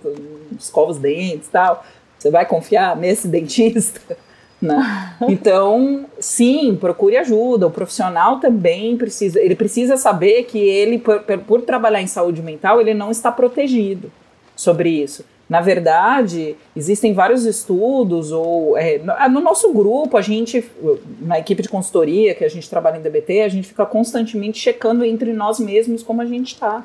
escova 0.59 0.91
os 0.91 0.97
dentes 0.97 1.47
e 1.47 1.51
tal. 1.51 1.85
Você 2.19 2.29
vai 2.29 2.45
confiar 2.45 2.97
nesse 2.97 3.27
dentista? 3.29 4.17
Né? 4.61 5.15
Então, 5.29 6.05
sim, 6.19 6.75
procure 6.75 7.15
ajuda. 7.15 7.67
O 7.67 7.71
profissional 7.71 8.39
também 8.39 8.97
precisa, 8.97 9.39
ele 9.39 9.55
precisa 9.55 9.95
saber 9.97 10.43
que 10.43 10.57
ele, 10.57 10.99
por, 10.99 11.21
por, 11.21 11.61
trabalhar 11.61 12.01
em 12.01 12.07
saúde 12.07 12.41
mental, 12.41 12.81
ele 12.81 12.93
não 12.93 13.11
está 13.11 13.31
protegido 13.31 14.11
sobre 14.55 14.89
isso. 14.89 15.23
Na 15.47 15.61
verdade, 15.61 16.57
existem 16.75 17.13
vários 17.13 17.45
estudos, 17.45 18.33
ou 18.33 18.77
é, 18.77 18.97
no, 18.97 19.29
no, 19.29 19.39
nosso 19.39 19.71
grupo, 19.71 20.17
a 20.17 20.21
gente, 20.21 20.69
na 21.21 21.39
equipe 21.39 21.61
de 21.61 21.69
consultoria 21.69 22.35
que 22.35 22.43
a 22.43 22.49
gente 22.49 22.69
trabalha 22.69 22.97
em 22.97 23.01
DBT, 23.01 23.43
a 23.43 23.47
gente 23.47 23.69
fica 23.69 23.85
constantemente 23.85 24.59
checando 24.59 25.05
entre 25.05 25.31
nós 25.31 25.57
mesmos 25.57 26.03
como 26.03 26.21
a 26.21 26.25
gente 26.25 26.55
está 26.55 26.83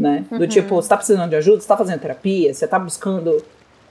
né? 0.00 0.24
Do 0.30 0.40
uhum. 0.40 0.46
tipo, 0.46 0.74
você 0.74 0.88
tá 0.88 0.96
precisando 0.96 1.28
de 1.28 1.36
ajuda, 1.36 1.60
você 1.60 1.68
tá 1.68 1.76
fazendo 1.76 2.00
terapia, 2.00 2.54
você 2.54 2.66
tá 2.66 2.78
buscando, 2.78 3.44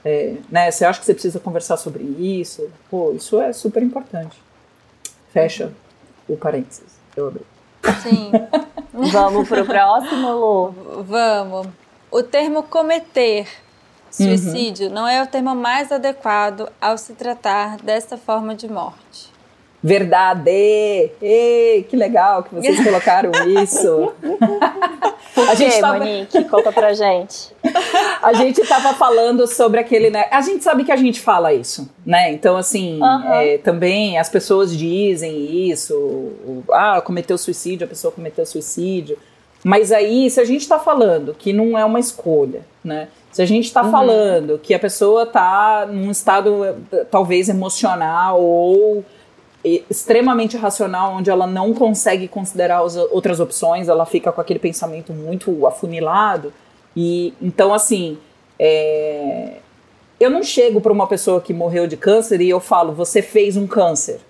é, 0.04 0.34
né? 0.50 0.70
Você 0.70 0.84
acha 0.84 0.98
que 0.98 1.06
você 1.06 1.14
precisa 1.14 1.38
conversar 1.38 1.76
sobre 1.76 2.02
isso? 2.02 2.68
Pô, 2.90 3.12
isso 3.12 3.40
é 3.40 3.52
super 3.52 3.82
importante. 3.82 4.36
Fecha 5.32 5.72
o 6.28 6.36
parênteses. 6.36 6.98
Eu 7.16 7.28
abri. 7.28 7.42
Sim. 8.02 8.32
Vamos 8.92 9.48
pro 9.48 9.64
próximo, 9.64 10.32
Lu? 10.32 11.02
Vamos. 11.04 11.68
O 12.10 12.22
termo 12.22 12.64
cometer 12.64 13.46
suicídio 14.10 14.88
uhum. 14.88 14.94
não 14.94 15.08
é 15.08 15.22
o 15.22 15.26
termo 15.26 15.54
mais 15.54 15.92
adequado 15.92 16.68
ao 16.80 16.98
se 16.98 17.12
tratar 17.12 17.76
desta 17.76 18.18
forma 18.18 18.54
de 18.54 18.68
morte. 18.68 19.29
Verdade! 19.82 21.10
Ei, 21.22 21.86
que 21.88 21.96
legal 21.96 22.42
que 22.42 22.54
vocês 22.54 22.78
colocaram 22.84 23.30
isso. 23.62 24.12
Por 25.34 25.48
a 25.48 25.54
gente 25.54 25.80
tava... 25.80 25.98
Monique? 25.98 26.44
Conta 26.44 26.70
pra 26.70 26.92
gente. 26.92 27.54
a 28.22 28.32
gente 28.34 28.60
tava 28.66 28.92
falando 28.94 29.46
sobre 29.46 29.80
aquele, 29.80 30.10
né? 30.10 30.26
A 30.30 30.42
gente 30.42 30.62
sabe 30.62 30.84
que 30.84 30.92
a 30.92 30.96
gente 30.96 31.20
fala 31.20 31.54
isso, 31.54 31.88
né? 32.04 32.30
Então, 32.30 32.56
assim, 32.56 33.00
uhum. 33.00 33.32
é, 33.32 33.58
também 33.58 34.18
as 34.18 34.28
pessoas 34.28 34.76
dizem 34.76 35.68
isso. 35.70 36.32
ah, 36.72 37.00
cometeu 37.00 37.38
suicídio, 37.38 37.86
a 37.86 37.88
pessoa 37.88 38.12
cometeu 38.12 38.44
suicídio. 38.44 39.16
Mas 39.64 39.92
aí, 39.92 40.28
se 40.30 40.40
a 40.40 40.44
gente 40.44 40.62
está 40.62 40.78
falando 40.78 41.34
que 41.34 41.52
não 41.52 41.78
é 41.78 41.84
uma 41.84 42.00
escolha, 42.00 42.62
né? 42.84 43.08
Se 43.30 43.40
a 43.40 43.46
gente 43.46 43.66
está 43.66 43.84
uhum. 43.84 43.90
falando 43.90 44.58
que 44.58 44.74
a 44.74 44.78
pessoa 44.78 45.22
está 45.22 45.86
num 45.90 46.10
estado 46.10 46.76
talvez 47.10 47.48
emocional 47.48 48.42
ou 48.42 49.04
extremamente 49.64 50.56
racional, 50.56 51.14
onde 51.14 51.30
ela 51.30 51.46
não 51.46 51.74
consegue 51.74 52.26
considerar 52.28 52.82
as 52.82 52.96
outras 52.96 53.40
opções, 53.40 53.88
ela 53.88 54.06
fica 54.06 54.32
com 54.32 54.40
aquele 54.40 54.58
pensamento 54.58 55.12
muito 55.12 55.66
afunilado. 55.66 56.52
E 56.96 57.34
então, 57.40 57.72
assim, 57.74 58.18
é, 58.58 59.58
eu 60.18 60.30
não 60.30 60.42
chego 60.42 60.80
para 60.80 60.92
uma 60.92 61.06
pessoa 61.06 61.40
que 61.40 61.52
morreu 61.52 61.86
de 61.86 61.96
câncer 61.96 62.40
e 62.40 62.48
eu 62.48 62.60
falo, 62.60 62.92
você 62.92 63.22
fez 63.22 63.56
um 63.56 63.66
câncer. 63.66 64.20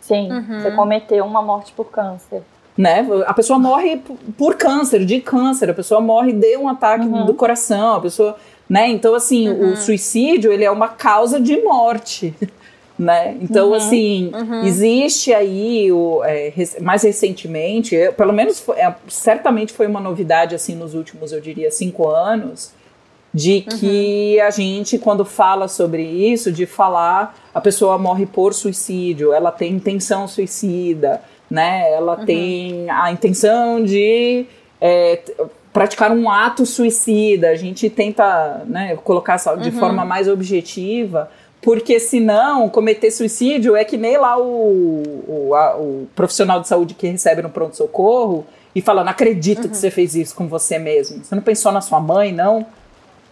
Sim, 0.00 0.30
uhum. 0.30 0.60
você 0.60 0.70
cometeu 0.72 1.24
uma 1.24 1.42
morte 1.42 1.72
por 1.72 1.86
câncer 1.86 2.42
né? 2.76 3.06
A 3.26 3.32
pessoa 3.32 3.58
morre 3.58 4.02
por 4.36 4.56
câncer, 4.56 5.04
de 5.04 5.20
câncer, 5.20 5.70
a 5.70 5.74
pessoa 5.74 6.00
morre 6.00 6.32
de 6.32 6.56
um 6.56 6.68
ataque 6.68 7.06
uhum. 7.06 7.24
do 7.24 7.32
coração, 7.32 7.94
a 7.94 8.00
pessoa, 8.00 8.36
né? 8.68 8.88
Então 8.88 9.14
assim, 9.14 9.48
uhum. 9.48 9.72
o 9.72 9.76
suicídio, 9.76 10.52
ele 10.52 10.64
é 10.64 10.70
uma 10.70 10.88
causa 10.88 11.40
de 11.40 11.56
morte. 11.62 12.34
Né? 12.98 13.36
Então, 13.42 13.68
uhum, 13.68 13.74
assim, 13.74 14.30
uhum. 14.32 14.64
existe 14.64 15.32
aí, 15.34 15.92
o, 15.92 16.22
é, 16.24 16.50
mais 16.80 17.02
recentemente, 17.02 17.94
pelo 18.16 18.32
menos 18.32 18.58
foi, 18.58 18.76
é, 18.76 18.94
certamente 19.06 19.74
foi 19.74 19.86
uma 19.86 20.00
novidade 20.00 20.54
assim 20.54 20.74
nos 20.74 20.94
últimos, 20.94 21.30
eu 21.30 21.40
diria, 21.40 21.70
cinco 21.70 22.08
anos, 22.08 22.72
de 23.34 23.60
que 23.60 24.38
uhum. 24.38 24.46
a 24.46 24.50
gente, 24.50 24.98
quando 24.98 25.26
fala 25.26 25.68
sobre 25.68 26.02
isso, 26.02 26.50
de 26.50 26.64
falar 26.64 27.36
a 27.54 27.60
pessoa 27.60 27.98
morre 27.98 28.24
por 28.24 28.54
suicídio, 28.54 29.30
ela 29.30 29.52
tem 29.52 29.74
intenção 29.74 30.26
suicida, 30.26 31.20
né? 31.50 31.92
Ela 31.92 32.18
uhum. 32.18 32.24
tem 32.24 32.88
a 32.88 33.12
intenção 33.12 33.84
de 33.84 34.46
é, 34.80 35.20
praticar 35.70 36.10
um 36.12 36.30
ato 36.30 36.64
suicida. 36.64 37.50
A 37.50 37.54
gente 37.54 37.90
tenta 37.90 38.62
né, 38.66 38.96
colocar 39.04 39.36
de 39.36 39.68
uhum. 39.68 39.78
forma 39.78 40.06
mais 40.06 40.28
objetiva, 40.28 41.30
porque 41.66 41.98
senão 41.98 42.68
cometer 42.68 43.10
suicídio 43.10 43.74
é 43.74 43.84
que 43.84 43.96
nem 43.96 44.16
lá 44.16 44.38
o, 44.38 45.02
o, 45.26 45.52
a, 45.52 45.76
o 45.76 46.06
profissional 46.14 46.60
de 46.60 46.68
saúde 46.68 46.94
que 46.94 47.08
recebe 47.08 47.42
no 47.42 47.50
pronto-socorro 47.50 48.46
e 48.72 48.80
fala: 48.80 49.02
Não 49.02 49.10
acredito 49.10 49.64
uhum. 49.64 49.70
que 49.70 49.76
você 49.76 49.90
fez 49.90 50.14
isso 50.14 50.32
com 50.36 50.46
você 50.46 50.78
mesmo. 50.78 51.24
Você 51.24 51.34
não 51.34 51.42
pensou 51.42 51.72
na 51.72 51.80
sua 51.80 51.98
mãe, 51.98 52.30
não? 52.30 52.64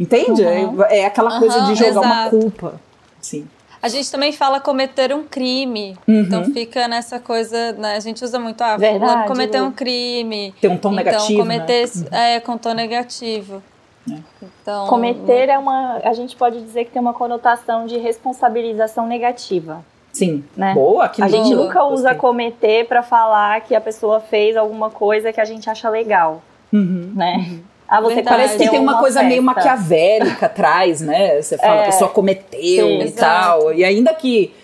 Entende? 0.01 0.43
Uhum. 0.43 0.83
É, 0.83 0.99
é, 0.99 1.07
aquela 1.07 1.39
coisa 1.39 1.61
de 1.61 1.77
jogar 1.77 1.91
exato. 1.91 2.07
uma 2.07 2.31
culpa. 2.31 2.81
Sim. 3.21 3.47
A 3.81 3.87
gente 3.87 4.11
também 4.11 4.33
fala 4.33 4.59
cometer 4.59 5.15
um 5.15 5.23
crime. 5.23 5.97
Uhum. 6.09 6.23
Então 6.23 6.45
fica 6.47 6.89
nessa 6.89 7.21
coisa, 7.21 7.71
né? 7.75 7.95
A 7.95 8.01
gente 8.01 8.25
usa 8.25 8.41
muito, 8.41 8.61
ah, 8.63 8.77
Verdade, 8.77 9.29
cometer 9.29 9.63
um 9.63 9.71
crime. 9.71 10.53
Tem 10.61 10.69
um 10.69 10.77
tom 10.77 10.93
então, 10.93 11.05
negativo. 11.05 11.39
Cometer, 11.39 11.89
né? 12.11 12.35
é, 12.35 12.41
com 12.41 12.59
tom 12.59 12.75
negativo. 12.75 13.63
É. 14.11 14.19
Então, 14.63 14.87
cometer 14.87 15.49
é 15.49 15.59
uma. 15.59 16.01
A 16.05 16.13
gente 16.13 16.37
pode 16.37 16.61
dizer 16.61 16.85
que 16.85 16.91
tem 16.91 17.01
uma 17.01 17.15
conotação 17.15 17.87
de 17.87 17.97
responsabilização 17.97 19.07
negativa. 19.07 19.85
Sim. 20.13 20.45
Né? 20.57 20.73
Boa, 20.75 21.09
que 21.09 21.23
A 21.23 21.29
gente 21.29 21.53
nunca 21.55 21.85
usa 21.85 22.03
Gostei. 22.03 22.19
cometer 22.19 22.87
para 22.87 23.03
falar 23.03 23.61
que 23.63 23.75
a 23.75 23.81
pessoa 23.81 24.21
fez 24.21 24.57
alguma 24.57 24.89
coisa 24.91 25.33
que 25.33 25.41
a 25.41 25.45
gente 25.45 25.69
acha 25.69 25.91
legal. 25.91 26.41
Uhum. 26.73 27.13
Né? 27.15 27.35
Uhum. 27.37 27.61
Ah, 27.87 28.01
você 28.01 28.23
Parece 28.23 28.57
que 28.57 28.69
tem 28.69 28.79
uma, 28.79 28.93
uma 28.93 29.01
coisa 29.01 29.21
festa. 29.21 29.29
meio 29.29 29.43
maquiavélica 29.43 30.47
atrás, 30.47 31.01
né? 31.01 31.43
Você 31.43 31.59
fala, 31.59 31.81
é, 31.81 31.83
a 31.83 31.87
pessoa 31.87 32.11
cometeu 32.11 32.87
sim, 32.87 33.03
e 33.03 33.11
tal. 33.11 33.75
E 33.75 33.85
ainda 33.85 34.15
que, 34.15 34.55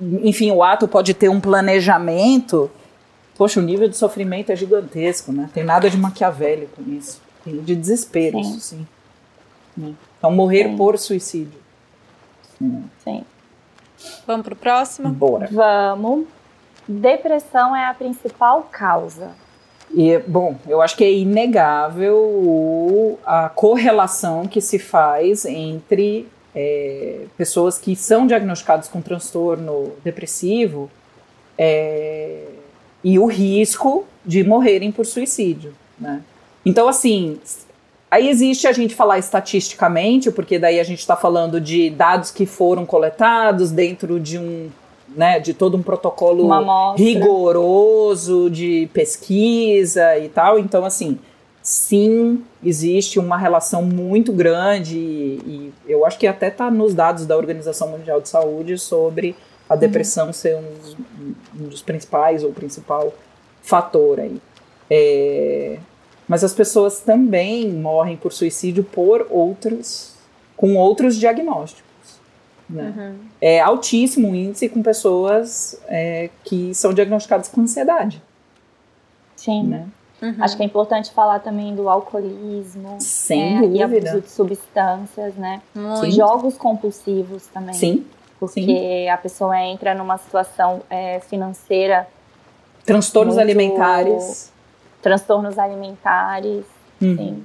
enfim, 0.00 0.50
o 0.50 0.62
ato 0.62 0.88
pode 0.88 1.14
ter 1.14 1.28
um 1.28 1.40
planejamento, 1.40 2.70
poxa, 3.36 3.60
o 3.60 3.62
nível 3.62 3.88
de 3.88 3.96
sofrimento 3.96 4.50
é 4.50 4.56
gigantesco, 4.56 5.30
né? 5.30 5.48
Tem 5.54 5.62
nada 5.62 5.88
de 5.88 5.96
maquiavélico 5.96 6.82
nisso. 6.82 7.22
De 7.52 7.74
desespero, 7.74 8.42
sim. 8.42 8.60
sim. 8.60 8.86
Né? 9.76 9.94
Então, 10.18 10.30
morrer 10.30 10.64
sim. 10.64 10.76
por 10.76 10.98
suicídio. 10.98 11.60
Sim. 12.58 12.84
sim. 13.04 13.24
Vamos 14.26 14.44
pro 14.44 14.56
próximo? 14.56 15.08
Bora. 15.08 15.48
Vamos. 15.50 16.26
Depressão 16.86 17.74
é 17.74 17.84
a 17.84 17.94
principal 17.94 18.68
causa. 18.70 19.30
E, 19.94 20.18
bom, 20.20 20.56
eu 20.66 20.82
acho 20.82 20.96
que 20.96 21.04
é 21.04 21.12
inegável 21.12 23.18
a 23.24 23.48
correlação 23.48 24.46
que 24.46 24.60
se 24.60 24.78
faz 24.78 25.44
entre 25.44 26.28
é, 26.54 27.26
pessoas 27.36 27.78
que 27.78 27.94
são 27.94 28.26
diagnosticadas 28.26 28.88
com 28.88 29.00
transtorno 29.00 29.92
depressivo 30.02 30.90
é, 31.56 32.46
e 33.04 33.18
o 33.18 33.26
risco 33.26 34.04
de 34.24 34.42
morrerem 34.42 34.90
por 34.90 35.06
suicídio, 35.06 35.72
né? 35.98 36.22
Então, 36.66 36.88
assim, 36.88 37.38
aí 38.10 38.28
existe 38.28 38.66
a 38.66 38.72
gente 38.72 38.94
falar 38.94 39.18
estatisticamente, 39.18 40.32
porque 40.32 40.58
daí 40.58 40.80
a 40.80 40.84
gente 40.84 40.98
está 40.98 41.16
falando 41.16 41.60
de 41.60 41.88
dados 41.88 42.32
que 42.32 42.44
foram 42.44 42.84
coletados 42.84 43.70
dentro 43.70 44.18
de 44.18 44.36
um 44.36 44.68
né, 45.08 45.38
de 45.38 45.54
todo 45.54 45.76
um 45.76 45.82
protocolo 45.82 46.48
rigoroso 46.96 48.50
de 48.50 48.88
pesquisa 48.92 50.18
e 50.18 50.28
tal. 50.28 50.58
Então, 50.58 50.84
assim, 50.84 51.18
sim, 51.62 52.44
existe 52.62 53.18
uma 53.18 53.36
relação 53.36 53.82
muito 53.82 54.32
grande 54.32 54.96
e, 54.96 55.72
e 55.86 55.92
eu 55.92 56.04
acho 56.04 56.18
que 56.18 56.26
até 56.26 56.48
está 56.48 56.70
nos 56.70 56.92
dados 56.92 57.24
da 57.24 57.36
Organização 57.36 57.88
Mundial 57.88 58.20
de 58.20 58.28
Saúde 58.28 58.76
sobre 58.76 59.36
a 59.68 59.74
uhum. 59.74 59.80
depressão 59.80 60.26
uhum. 60.26 60.32
ser 60.32 60.56
um, 60.56 61.34
um, 61.60 61.68
dos 61.68 61.82
principais 61.82 62.42
ou 62.42 62.52
principal 62.52 63.12
fator 63.62 64.20
aí. 64.20 64.40
É, 64.90 65.78
mas 66.28 66.42
as 66.42 66.52
pessoas 66.52 67.00
também 67.00 67.70
morrem 67.72 68.16
por 68.16 68.32
suicídio 68.32 68.82
por 68.82 69.26
outros, 69.30 70.14
com 70.56 70.76
outros 70.76 71.16
diagnósticos. 71.16 71.86
Né? 72.68 72.94
Uhum. 72.96 73.18
É 73.40 73.60
altíssimo 73.60 74.30
o 74.30 74.34
índice 74.34 74.68
com 74.68 74.82
pessoas 74.82 75.80
é, 75.86 76.30
que 76.44 76.74
são 76.74 76.92
diagnosticadas 76.92 77.48
com 77.48 77.60
ansiedade. 77.60 78.20
Sim. 79.36 79.62
Né? 79.64 79.86
Uhum. 80.20 80.34
Acho 80.40 80.56
que 80.56 80.62
é 80.62 80.66
importante 80.66 81.12
falar 81.12 81.40
também 81.40 81.74
do 81.74 81.88
alcoolismo 81.88 82.96
Sem 82.98 83.60
né? 83.60 83.66
e 83.68 83.82
abuso 83.82 84.20
de 84.20 84.30
substâncias, 84.30 85.34
né? 85.34 85.60
Muito. 85.74 86.10
Jogos 86.10 86.56
compulsivos 86.56 87.46
também. 87.48 87.74
Sim. 87.74 88.06
Porque 88.40 88.62
Sim. 88.62 89.08
a 89.08 89.16
pessoa 89.16 89.58
entra 89.62 89.94
numa 89.94 90.18
situação 90.18 90.82
é, 90.90 91.20
financeira. 91.20 92.08
Transtornos 92.84 93.38
alimentares. 93.38 94.52
Transtornos 95.02 95.58
alimentares. 95.58 96.64
Uhum. 97.00 97.16
Sim. 97.16 97.44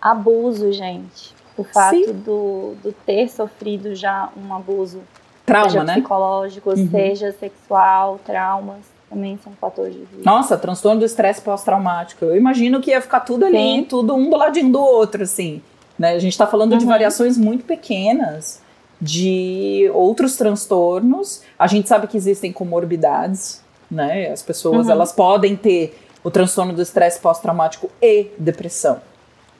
Abuso, 0.00 0.72
gente 0.72 1.38
o 1.58 1.64
fato 1.64 2.12
do, 2.12 2.74
do 2.82 2.92
ter 3.04 3.28
sofrido 3.28 3.94
já 3.94 4.30
um 4.36 4.54
abuso, 4.54 5.00
Trauma, 5.44 5.68
seja 5.68 5.84
né? 5.84 5.94
psicológico, 5.94 6.70
uhum. 6.70 6.90
seja 6.90 7.32
sexual, 7.32 8.20
traumas, 8.24 8.84
também 9.10 9.38
são 9.42 9.52
fatores 9.60 9.94
de 9.94 10.00
risco. 10.00 10.22
Nossa, 10.24 10.56
transtorno 10.56 11.00
do 11.00 11.06
estresse 11.06 11.40
pós-traumático. 11.40 12.24
Eu 12.24 12.36
imagino 12.36 12.80
que 12.80 12.90
ia 12.90 13.00
ficar 13.00 13.20
tudo 13.20 13.44
ali, 13.44 13.56
Sim. 13.56 13.86
tudo 13.88 14.14
um 14.14 14.30
do 14.30 14.36
ladinho 14.36 14.70
do 14.70 14.80
outro, 14.80 15.24
assim. 15.24 15.60
Né? 15.98 16.12
A 16.12 16.18
gente 16.18 16.32
está 16.32 16.46
falando 16.46 16.72
uhum. 16.72 16.78
de 16.78 16.86
variações 16.86 17.36
muito 17.36 17.64
pequenas 17.64 18.62
de 19.00 19.90
outros 19.92 20.36
transtornos. 20.36 21.42
A 21.58 21.66
gente 21.66 21.88
sabe 21.88 22.06
que 22.06 22.16
existem 22.16 22.52
comorbidades, 22.52 23.64
né? 23.90 24.30
As 24.30 24.42
pessoas 24.42 24.86
uhum. 24.86 24.92
elas 24.92 25.12
podem 25.12 25.56
ter 25.56 25.98
o 26.22 26.30
transtorno 26.30 26.72
do 26.72 26.82
estresse 26.82 27.18
pós-traumático 27.20 27.90
e 28.00 28.28
depressão, 28.38 29.00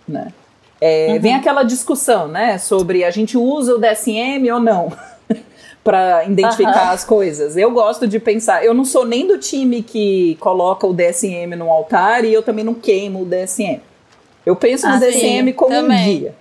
né? 0.06 0.32
É, 0.80 1.08
uhum. 1.10 1.20
Vem 1.20 1.34
aquela 1.34 1.64
discussão, 1.64 2.28
né, 2.28 2.56
sobre 2.56 3.04
a 3.04 3.10
gente 3.10 3.36
usa 3.36 3.74
o 3.74 3.78
DSM 3.78 4.48
ou 4.52 4.60
não 4.60 4.92
para 5.82 6.24
identificar 6.24 6.86
uhum. 6.86 6.92
as 6.92 7.04
coisas. 7.04 7.56
Eu 7.56 7.70
gosto 7.72 8.06
de 8.06 8.20
pensar, 8.20 8.64
eu 8.64 8.72
não 8.72 8.84
sou 8.84 9.04
nem 9.04 9.26
do 9.26 9.38
time 9.38 9.82
que 9.82 10.36
coloca 10.38 10.86
o 10.86 10.94
DSM 10.94 11.56
no 11.56 11.70
altar 11.70 12.24
e 12.24 12.32
eu 12.32 12.42
também 12.42 12.64
não 12.64 12.74
queimo 12.74 13.22
o 13.22 13.24
DSM. 13.24 13.80
Eu 14.46 14.54
penso 14.54 14.86
ah, 14.86 14.94
no 14.94 15.00
DSM 15.00 15.52
como 15.52 15.70
também. 15.70 15.98
um 15.98 16.18
guia. 16.18 16.34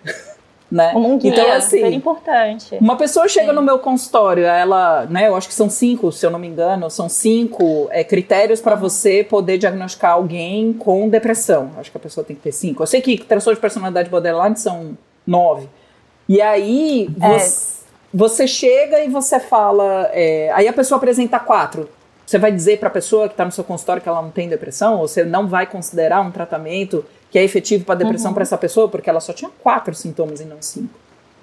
Né? 0.69 0.93
Um 0.95 1.17
guia, 1.17 1.31
então, 1.31 1.51
assim, 1.53 1.77
super 1.77 1.93
importante. 1.93 2.77
Uma 2.79 2.97
pessoa 2.97 3.27
chega 3.27 3.49
sim. 3.49 3.55
no 3.55 3.61
meu 3.61 3.79
consultório, 3.79 4.43
ela, 4.43 5.05
né, 5.05 5.27
eu 5.27 5.35
acho 5.35 5.47
que 5.47 5.53
são 5.53 5.69
cinco, 5.69 6.11
se 6.11 6.25
eu 6.25 6.29
não 6.29 6.39
me 6.39 6.47
engano, 6.47 6.89
são 6.89 7.07
cinco 7.07 7.87
é, 7.89 8.03
critérios 8.03 8.59
para 8.59 8.75
você 8.75 9.23
poder 9.23 9.57
diagnosticar 9.57 10.11
alguém 10.11 10.73
com 10.73 11.07
depressão. 11.07 11.71
Acho 11.77 11.89
que 11.89 11.97
a 11.97 12.01
pessoa 12.01 12.23
tem 12.23 12.35
que 12.35 12.41
ter 12.41 12.51
cinco. 12.51 12.83
Eu 12.83 12.87
sei 12.87 13.01
que 13.01 13.17
transtorno 13.17 13.55
de 13.55 13.61
personalidade 13.61 14.09
borderline 14.09 14.57
são 14.57 14.97
nove. 15.25 15.69
E 16.27 16.41
aí 16.41 17.09
é. 17.21 17.39
você, 17.39 17.83
você, 18.13 18.47
chega 18.47 19.03
e 19.03 19.07
você 19.07 19.39
fala, 19.39 20.09
é, 20.11 20.51
aí 20.53 20.67
a 20.67 20.73
pessoa 20.73 20.97
apresenta 20.97 21.39
quatro. 21.39 21.89
Você 22.25 22.37
vai 22.37 22.51
dizer 22.51 22.77
para 22.77 22.89
a 22.89 22.91
pessoa 22.91 23.29
que 23.29 23.33
está 23.33 23.45
no 23.45 23.53
seu 23.53 23.63
consultório 23.63 24.01
que 24.01 24.09
ela 24.09 24.21
não 24.21 24.31
tem 24.31 24.49
depressão? 24.49 24.99
Ou 24.99 25.07
você 25.07 25.23
não 25.23 25.47
vai 25.47 25.65
considerar 25.65 26.19
um 26.19 26.29
tratamento 26.29 27.05
que 27.29 27.37
é 27.37 27.43
efetivo 27.43 27.85
para 27.85 27.95
depressão 27.95 28.29
uhum. 28.29 28.35
para 28.35 28.43
essa 28.43 28.57
pessoa, 28.57 28.87
porque 28.87 29.09
ela 29.09 29.19
só 29.19 29.33
tinha 29.33 29.51
quatro 29.61 29.93
sintomas 29.93 30.39
e 30.39 30.45
não 30.45 30.61
cinco. 30.61 30.93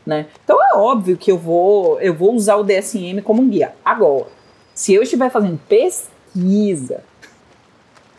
Né? 0.06 0.26
Então 0.44 0.58
é 0.62 0.76
óbvio 0.76 1.16
que 1.16 1.30
eu 1.32 1.38
vou, 1.38 2.00
eu 2.00 2.14
vou 2.14 2.34
usar 2.34 2.56
o 2.56 2.64
DSM 2.64 3.22
como 3.22 3.42
um 3.42 3.48
guia. 3.48 3.74
Agora, 3.84 4.26
se 4.74 4.92
eu 4.92 5.02
estiver 5.02 5.30
fazendo 5.30 5.58
pesquisa 5.68 7.02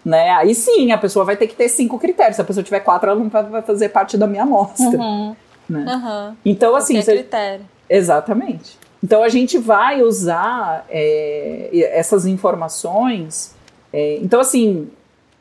Né? 0.03 0.31
Aí 0.31 0.55
sim, 0.55 0.91
a 0.91 0.97
pessoa 0.97 1.25
vai 1.25 1.35
ter 1.35 1.47
que 1.47 1.55
ter 1.55 1.69
cinco 1.69 1.99
critérios. 1.99 2.35
Se 2.35 2.41
a 2.41 2.45
pessoa 2.45 2.63
tiver 2.63 2.79
quatro, 2.79 3.09
ela 3.09 3.19
não 3.19 3.29
vai 3.29 3.61
fazer 3.61 3.89
parte 3.89 4.17
da 4.17 4.25
minha 4.25 4.43
amostra. 4.43 4.99
Uhum. 4.99 5.35
Né? 5.67 5.85
Uhum. 5.95 6.35
Então, 6.45 6.75
assim. 6.75 7.01
Você... 7.01 7.13
critério. 7.13 7.65
Exatamente. 7.89 8.77
Então 9.03 9.21
a 9.21 9.29
gente 9.29 9.57
vai 9.57 10.01
usar 10.01 10.85
é, 10.89 11.69
essas 11.93 12.25
informações. 12.25 13.55
É, 13.93 14.17
então, 14.21 14.39
assim, 14.39 14.89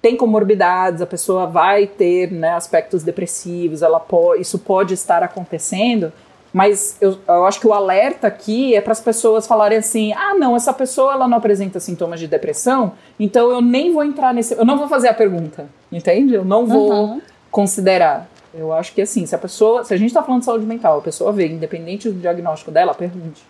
tem 0.04 0.18
comorbidades, 0.18 1.00
a 1.00 1.06
pessoa 1.06 1.46
vai 1.46 1.86
ter 1.86 2.30
né, 2.30 2.50
aspectos 2.50 3.02
depressivos, 3.02 3.80
ela 3.80 4.04
isso 4.38 4.58
pode 4.58 4.92
estar 4.92 5.22
acontecendo, 5.22 6.12
mas 6.52 6.98
eu, 7.00 7.16
eu 7.26 7.46
acho 7.46 7.58
que 7.58 7.66
o 7.66 7.72
alerta 7.72 8.26
aqui 8.26 8.74
é 8.74 8.82
para 8.82 8.92
as 8.92 9.00
pessoas 9.00 9.46
falarem 9.46 9.78
assim: 9.78 10.12
ah, 10.12 10.34
não, 10.34 10.54
essa 10.54 10.74
pessoa 10.74 11.14
ela 11.14 11.26
não 11.26 11.38
apresenta 11.38 11.80
sintomas 11.80 12.20
de 12.20 12.26
depressão, 12.26 12.92
então 13.18 13.50
eu 13.50 13.62
nem 13.62 13.94
vou 13.94 14.04
entrar 14.04 14.34
nesse. 14.34 14.52
Eu 14.52 14.66
não 14.66 14.76
vou 14.76 14.88
fazer 14.88 15.08
a 15.08 15.14
pergunta, 15.14 15.66
entende? 15.90 16.34
Eu 16.34 16.44
não 16.44 16.66
vou 16.66 16.92
uhum. 16.92 17.22
considerar. 17.50 18.28
Eu 18.52 18.74
acho 18.74 18.92
que 18.92 19.00
assim, 19.00 19.24
se 19.24 19.34
a 19.34 19.38
pessoa. 19.38 19.84
Se 19.84 19.94
a 19.94 19.96
gente 19.96 20.08
está 20.08 20.22
falando 20.22 20.40
de 20.40 20.44
saúde 20.44 20.66
mental, 20.66 20.98
a 20.98 21.02
pessoa 21.02 21.32
vê, 21.32 21.48
independente 21.48 22.10
do 22.10 22.20
diagnóstico 22.20 22.70
dela, 22.70 22.94
pergunte. 22.94 23.42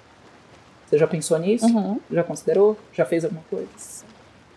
Você 0.87 0.99
já 0.99 1.07
pensou 1.09 1.37
nisso? 1.37 1.67
Uhum. 1.67 1.99
Já 2.13 2.23
considerou? 2.23 2.77
Já 2.93 3.05
fez 3.05 3.25
alguma 3.25 3.43
coisa? 3.51 3.67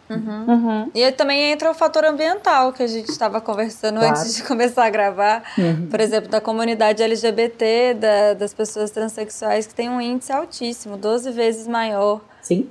Uhum. 0.10 0.46
Uhum. 0.48 0.92
E 0.96 1.12
também 1.12 1.52
entra 1.52 1.70
o 1.70 1.74
fator 1.74 2.06
ambiental 2.06 2.72
que 2.72 2.82
a 2.82 2.88
gente 2.88 3.10
estava 3.10 3.42
conversando 3.42 4.00
claro. 4.00 4.18
antes 4.18 4.36
de 4.36 4.44
começar 4.48 4.86
a 4.86 4.90
gravar. 4.90 5.44
Uhum. 5.58 5.88
Por 5.88 6.00
exemplo, 6.00 6.30
da 6.30 6.40
comunidade 6.40 7.04
LGBT, 7.04 7.96
da, 7.96 8.34
das 8.34 8.54
pessoas 8.54 8.92
transexuais, 8.92 9.68
que 9.68 9.76
tem 9.76 9.90
um 9.90 10.00
índice 10.00 10.32
altíssimo, 10.32 10.98
12 10.98 11.32
vezes 11.32 11.68
maior 11.68 12.22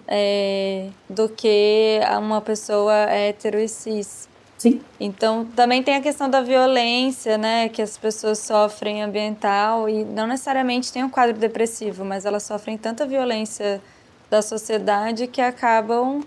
é, 0.08 0.88
do 1.08 1.28
que 1.28 2.00
uma 2.18 2.40
pessoa 2.40 2.94
hétero 2.94 3.58
e 3.58 3.68
cis. 3.68 4.28
Sim. 4.56 4.80
Então, 4.98 5.44
também 5.44 5.82
tem 5.82 5.96
a 5.96 6.00
questão 6.00 6.30
da 6.30 6.40
violência, 6.40 7.36
né, 7.36 7.68
que 7.68 7.82
as 7.82 7.98
pessoas 7.98 8.38
sofrem 8.38 9.02
ambiental 9.02 9.86
e 9.86 10.02
não 10.02 10.26
necessariamente 10.26 10.90
tem 10.90 11.04
um 11.04 11.10
quadro 11.10 11.36
depressivo, 11.36 12.04
mas 12.04 12.24
elas 12.24 12.42
sofrem 12.42 12.78
tanta 12.78 13.06
violência 13.06 13.82
da 14.30 14.40
sociedade 14.40 15.26
que 15.26 15.42
acabam 15.42 16.22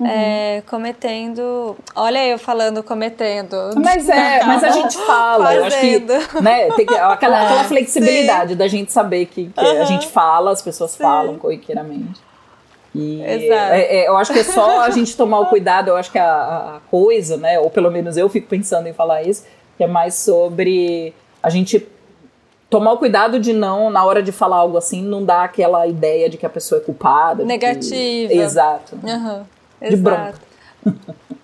Uhum. 0.00 0.06
É, 0.06 0.62
cometendo. 0.66 1.76
Olha 1.94 2.26
eu 2.26 2.38
falando 2.38 2.82
cometendo. 2.82 3.54
Mas 3.76 4.08
é, 4.08 4.42
mas 4.44 4.64
a 4.64 4.70
gente 4.70 4.96
fala. 4.96 5.54
Eu 5.54 5.64
acho 5.64 5.78
que, 5.78 5.98
né, 6.40 6.70
tem 6.70 6.86
que, 6.86 6.94
aquela, 6.94 7.12
aquela 7.44 7.64
flexibilidade 7.64 8.52
Sim. 8.52 8.56
da 8.56 8.66
gente 8.66 8.90
saber 8.90 9.26
que, 9.26 9.50
que 9.50 9.60
uhum. 9.60 9.82
a 9.82 9.84
gente 9.84 10.08
fala, 10.08 10.52
as 10.52 10.62
pessoas 10.62 10.92
Sim. 10.92 11.02
falam 11.02 11.36
corriqueiramente. 11.36 12.18
E 12.94 13.22
Exato. 13.22 13.72
É, 13.74 13.80
é, 13.80 14.08
eu 14.08 14.16
acho 14.16 14.32
que 14.32 14.38
é 14.38 14.44
só 14.44 14.80
a 14.80 14.90
gente 14.90 15.14
tomar 15.14 15.40
o 15.40 15.46
cuidado, 15.46 15.88
eu 15.88 15.96
acho 15.96 16.10
que 16.10 16.18
a, 16.18 16.76
a 16.76 16.80
coisa, 16.90 17.36
né? 17.36 17.60
Ou 17.60 17.68
pelo 17.68 17.90
menos 17.90 18.16
eu 18.16 18.28
fico 18.30 18.48
pensando 18.48 18.86
em 18.86 18.94
falar 18.94 19.22
isso, 19.22 19.44
que 19.76 19.84
é 19.84 19.86
mais 19.86 20.14
sobre 20.14 21.14
a 21.42 21.50
gente 21.50 21.86
tomar 22.70 22.92
o 22.92 22.96
cuidado 22.96 23.38
de 23.38 23.52
não, 23.52 23.90
na 23.90 24.02
hora 24.02 24.22
de 24.22 24.32
falar 24.32 24.56
algo 24.56 24.78
assim, 24.78 25.02
não 25.02 25.22
dar 25.22 25.44
aquela 25.44 25.86
ideia 25.86 26.30
de 26.30 26.38
que 26.38 26.46
a 26.46 26.50
pessoa 26.50 26.80
é 26.80 26.84
culpada. 26.84 27.44
Negativa. 27.44 28.32
Que... 28.32 28.38
Exato. 28.38 28.98
Uhum. 29.02 29.44
De 29.80 29.94
Exato. 29.94 30.40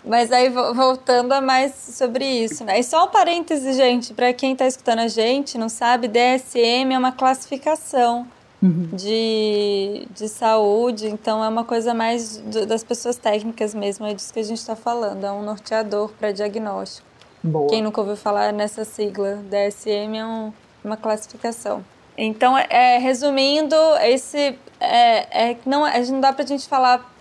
Mas 0.05 0.31
aí, 0.31 0.49
voltando 0.49 1.33
a 1.33 1.41
mais 1.41 1.73
sobre 1.75 2.25
isso, 2.25 2.65
né? 2.65 2.79
E 2.79 2.85
só 2.85 3.07
um 3.07 3.09
parêntese, 3.09 3.73
gente, 3.73 4.15
para 4.15 4.33
quem 4.33 4.53
está 4.53 4.67
escutando 4.67 5.01
a 5.01 5.09
gente, 5.09 5.59
não 5.59 5.69
sabe, 5.69 6.07
DSM 6.07 6.95
é 6.95 6.99
uma 6.99 7.11
classificação 7.11 8.27
uhum. 8.63 8.89
de, 8.93 10.07
de 10.15 10.29
saúde, 10.29 11.09
então 11.09 11.43
é 11.43 11.49
uma 11.49 11.65
coisa 11.65 11.93
mais 11.93 12.39
do, 12.39 12.65
das 12.67 12.85
pessoas 12.85 13.17
técnicas 13.17 13.75
mesmo, 13.75 14.07
é 14.07 14.15
disso 14.15 14.33
que 14.33 14.39
a 14.39 14.45
gente 14.45 14.59
está 14.59 14.77
falando, 14.77 15.25
é 15.25 15.33
um 15.33 15.43
norteador 15.43 16.13
para 16.13 16.31
diagnóstico. 16.31 17.07
Boa. 17.43 17.69
Quem 17.69 17.83
nunca 17.83 18.01
ouviu 18.01 18.17
falar 18.17 18.53
nessa 18.53 18.85
sigla, 18.85 19.41
DSM 19.51 20.17
é 20.17 20.25
um, 20.25 20.53
uma 20.85 20.97
classificação. 20.97 21.85
Então, 22.17 22.57
é, 22.57 22.99
resumindo, 22.99 23.77
esse 24.03 24.57
é, 24.81 25.51
é, 25.51 25.57
não, 25.67 25.83
não 25.83 26.21
dá 26.21 26.33
para 26.33 26.45
a 26.45 26.47
gente 26.47 26.67
falar 26.67 27.16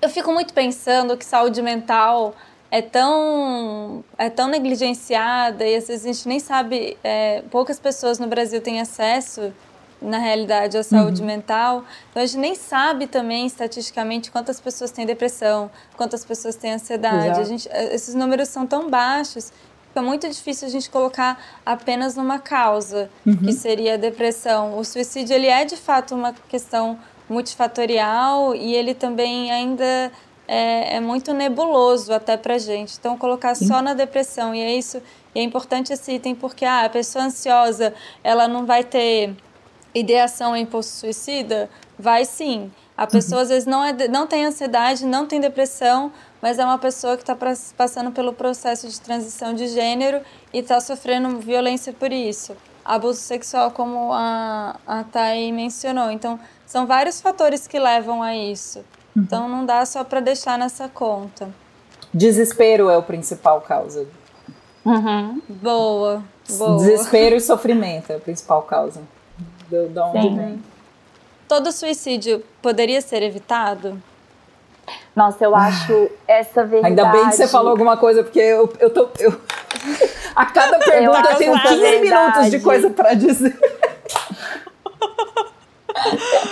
eu 0.00 0.08
fico 0.08 0.32
muito 0.32 0.52
pensando 0.54 1.16
que 1.16 1.24
saúde 1.24 1.60
mental 1.62 2.34
é 2.70 2.80
tão, 2.80 4.04
é 4.16 4.30
tão 4.30 4.48
negligenciada 4.48 5.66
e 5.66 5.74
às 5.74 5.88
vezes 5.88 6.04
a 6.04 6.12
gente 6.12 6.28
nem 6.28 6.38
sabe, 6.38 6.96
é, 7.02 7.42
poucas 7.50 7.80
pessoas 7.80 8.18
no 8.18 8.26
Brasil 8.26 8.60
têm 8.60 8.80
acesso, 8.80 9.52
na 10.00 10.18
realidade, 10.18 10.78
à 10.78 10.82
saúde 10.82 11.20
uhum. 11.20 11.26
mental. 11.26 11.84
Então 12.10 12.22
a 12.22 12.26
gente 12.26 12.38
nem 12.38 12.54
sabe 12.54 13.06
também, 13.06 13.46
estatisticamente, 13.46 14.30
quantas 14.30 14.58
pessoas 14.58 14.90
têm 14.90 15.04
depressão, 15.04 15.70
quantas 15.96 16.24
pessoas 16.24 16.56
têm 16.56 16.72
ansiedade. 16.72 17.38
A 17.38 17.44
gente, 17.44 17.68
é, 17.70 17.94
esses 17.94 18.14
números 18.14 18.48
são 18.48 18.66
tão 18.66 18.88
baixos 18.88 19.52
fica 19.90 20.02
muito 20.02 20.28
difícil 20.28 20.68
a 20.68 20.70
gente 20.70 20.88
colocar 20.88 21.38
apenas 21.66 22.16
numa 22.16 22.38
causa, 22.38 23.10
uhum. 23.26 23.36
que 23.36 23.52
seria 23.52 23.94
a 23.94 23.96
depressão. 23.96 24.78
O 24.78 24.84
suicídio, 24.84 25.34
ele 25.34 25.48
é 25.48 25.64
de 25.64 25.76
fato 25.76 26.14
uma 26.14 26.32
questão 26.48 26.98
multifatorial 27.30 28.54
e 28.56 28.74
ele 28.74 28.92
também 28.92 29.52
ainda 29.52 30.12
é, 30.48 30.96
é 30.96 31.00
muito 31.00 31.32
nebuloso 31.32 32.12
até 32.12 32.36
para 32.36 32.58
gente. 32.58 32.96
Então, 32.98 33.16
colocar 33.16 33.54
Sim. 33.54 33.68
só 33.68 33.80
na 33.80 33.94
depressão, 33.94 34.52
e 34.52 34.60
é 34.60 34.74
isso, 34.74 35.00
e 35.32 35.38
é 35.38 35.42
importante 35.42 35.92
esse 35.92 36.12
item 36.12 36.34
porque 36.34 36.64
ah, 36.64 36.84
a 36.84 36.88
pessoa 36.88 37.24
ansiosa, 37.24 37.94
ela 38.24 38.48
não 38.48 38.66
vai 38.66 38.82
ter 38.82 39.36
ideação 39.94 40.56
em 40.56 40.62
impulso 40.62 40.90
suicida? 40.98 41.70
Vai 41.96 42.24
sim. 42.24 42.70
A 42.96 43.06
pessoa 43.06 43.38
uhum. 43.38 43.42
às 43.42 43.48
vezes 43.48 43.66
não, 43.66 43.84
é, 43.84 44.08
não 44.08 44.26
tem 44.26 44.44
ansiedade, 44.44 45.06
não 45.06 45.26
tem 45.26 45.40
depressão, 45.40 46.12
mas 46.42 46.58
é 46.58 46.64
uma 46.64 46.78
pessoa 46.78 47.16
que 47.16 47.22
está 47.22 47.36
passando 47.76 48.10
pelo 48.10 48.32
processo 48.32 48.88
de 48.88 49.00
transição 49.00 49.54
de 49.54 49.68
gênero 49.68 50.20
e 50.52 50.58
está 50.58 50.80
sofrendo 50.80 51.38
violência 51.38 51.92
por 51.92 52.12
isso. 52.12 52.56
Abuso 52.84 53.20
sexual, 53.20 53.70
como 53.70 54.12
a, 54.12 54.76
a 54.86 55.04
Thay 55.04 55.52
mencionou. 55.52 56.10
Então, 56.10 56.38
são 56.66 56.86
vários 56.86 57.20
fatores 57.20 57.66
que 57.66 57.78
levam 57.78 58.22
a 58.22 58.36
isso. 58.36 58.78
Uhum. 59.14 59.22
Então 59.22 59.48
não 59.48 59.66
dá 59.66 59.84
só 59.84 60.04
para 60.04 60.20
deixar 60.20 60.58
nessa 60.58 60.88
conta. 60.88 61.48
Desespero 62.12 62.88
é 62.88 62.96
o 62.96 63.02
principal 63.02 63.60
causa. 63.60 64.06
Uhum. 64.84 65.42
Boa, 65.48 66.22
boa. 66.48 66.76
Desespero 66.76 67.36
e 67.36 67.40
sofrimento 67.40 68.10
é 68.10 68.16
a 68.16 68.20
principal 68.20 68.62
causa. 68.62 69.02
De 69.68 69.98
onde 69.98 70.20
Sim. 70.20 70.36
vem. 70.36 70.62
Todo 71.46 71.72
suicídio 71.72 72.42
poderia 72.62 73.00
ser 73.00 73.22
evitado? 73.22 74.00
Nossa, 75.14 75.44
eu 75.44 75.54
acho 75.54 76.10
essa 76.26 76.64
verdade. 76.64 76.86
Ainda 76.86 77.04
bem 77.06 77.28
que 77.28 77.36
você 77.36 77.48
falou 77.48 77.70
alguma 77.70 77.96
coisa, 77.96 78.22
porque 78.22 78.38
eu, 78.38 78.72
eu 78.78 78.90
tô. 78.90 79.08
Eu... 79.18 79.40
A 80.34 80.46
cada 80.46 80.78
pergunta 80.84 81.28
eu, 81.28 81.32
eu 81.32 81.36
tenho 81.36 81.60
15 81.60 81.76
verdade. 81.76 82.00
minutos 82.00 82.50
de 82.50 82.60
coisa 82.60 82.90
para 82.90 83.14
dizer. 83.14 83.58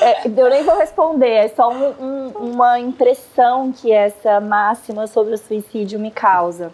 É, 0.01 0.29
eu 0.29 0.51
nem 0.51 0.63
vou 0.63 0.77
responder, 0.77 1.31
é 1.31 1.49
só 1.49 1.71
um, 1.71 1.95
um, 2.01 2.29
uma 2.53 2.79
impressão 2.79 3.73
que 3.73 3.91
essa 3.91 4.41
máxima 4.41 5.07
sobre 5.07 5.35
o 5.35 5.39
suicídio 5.39 5.99
me 5.99 6.11
causa. 6.11 6.71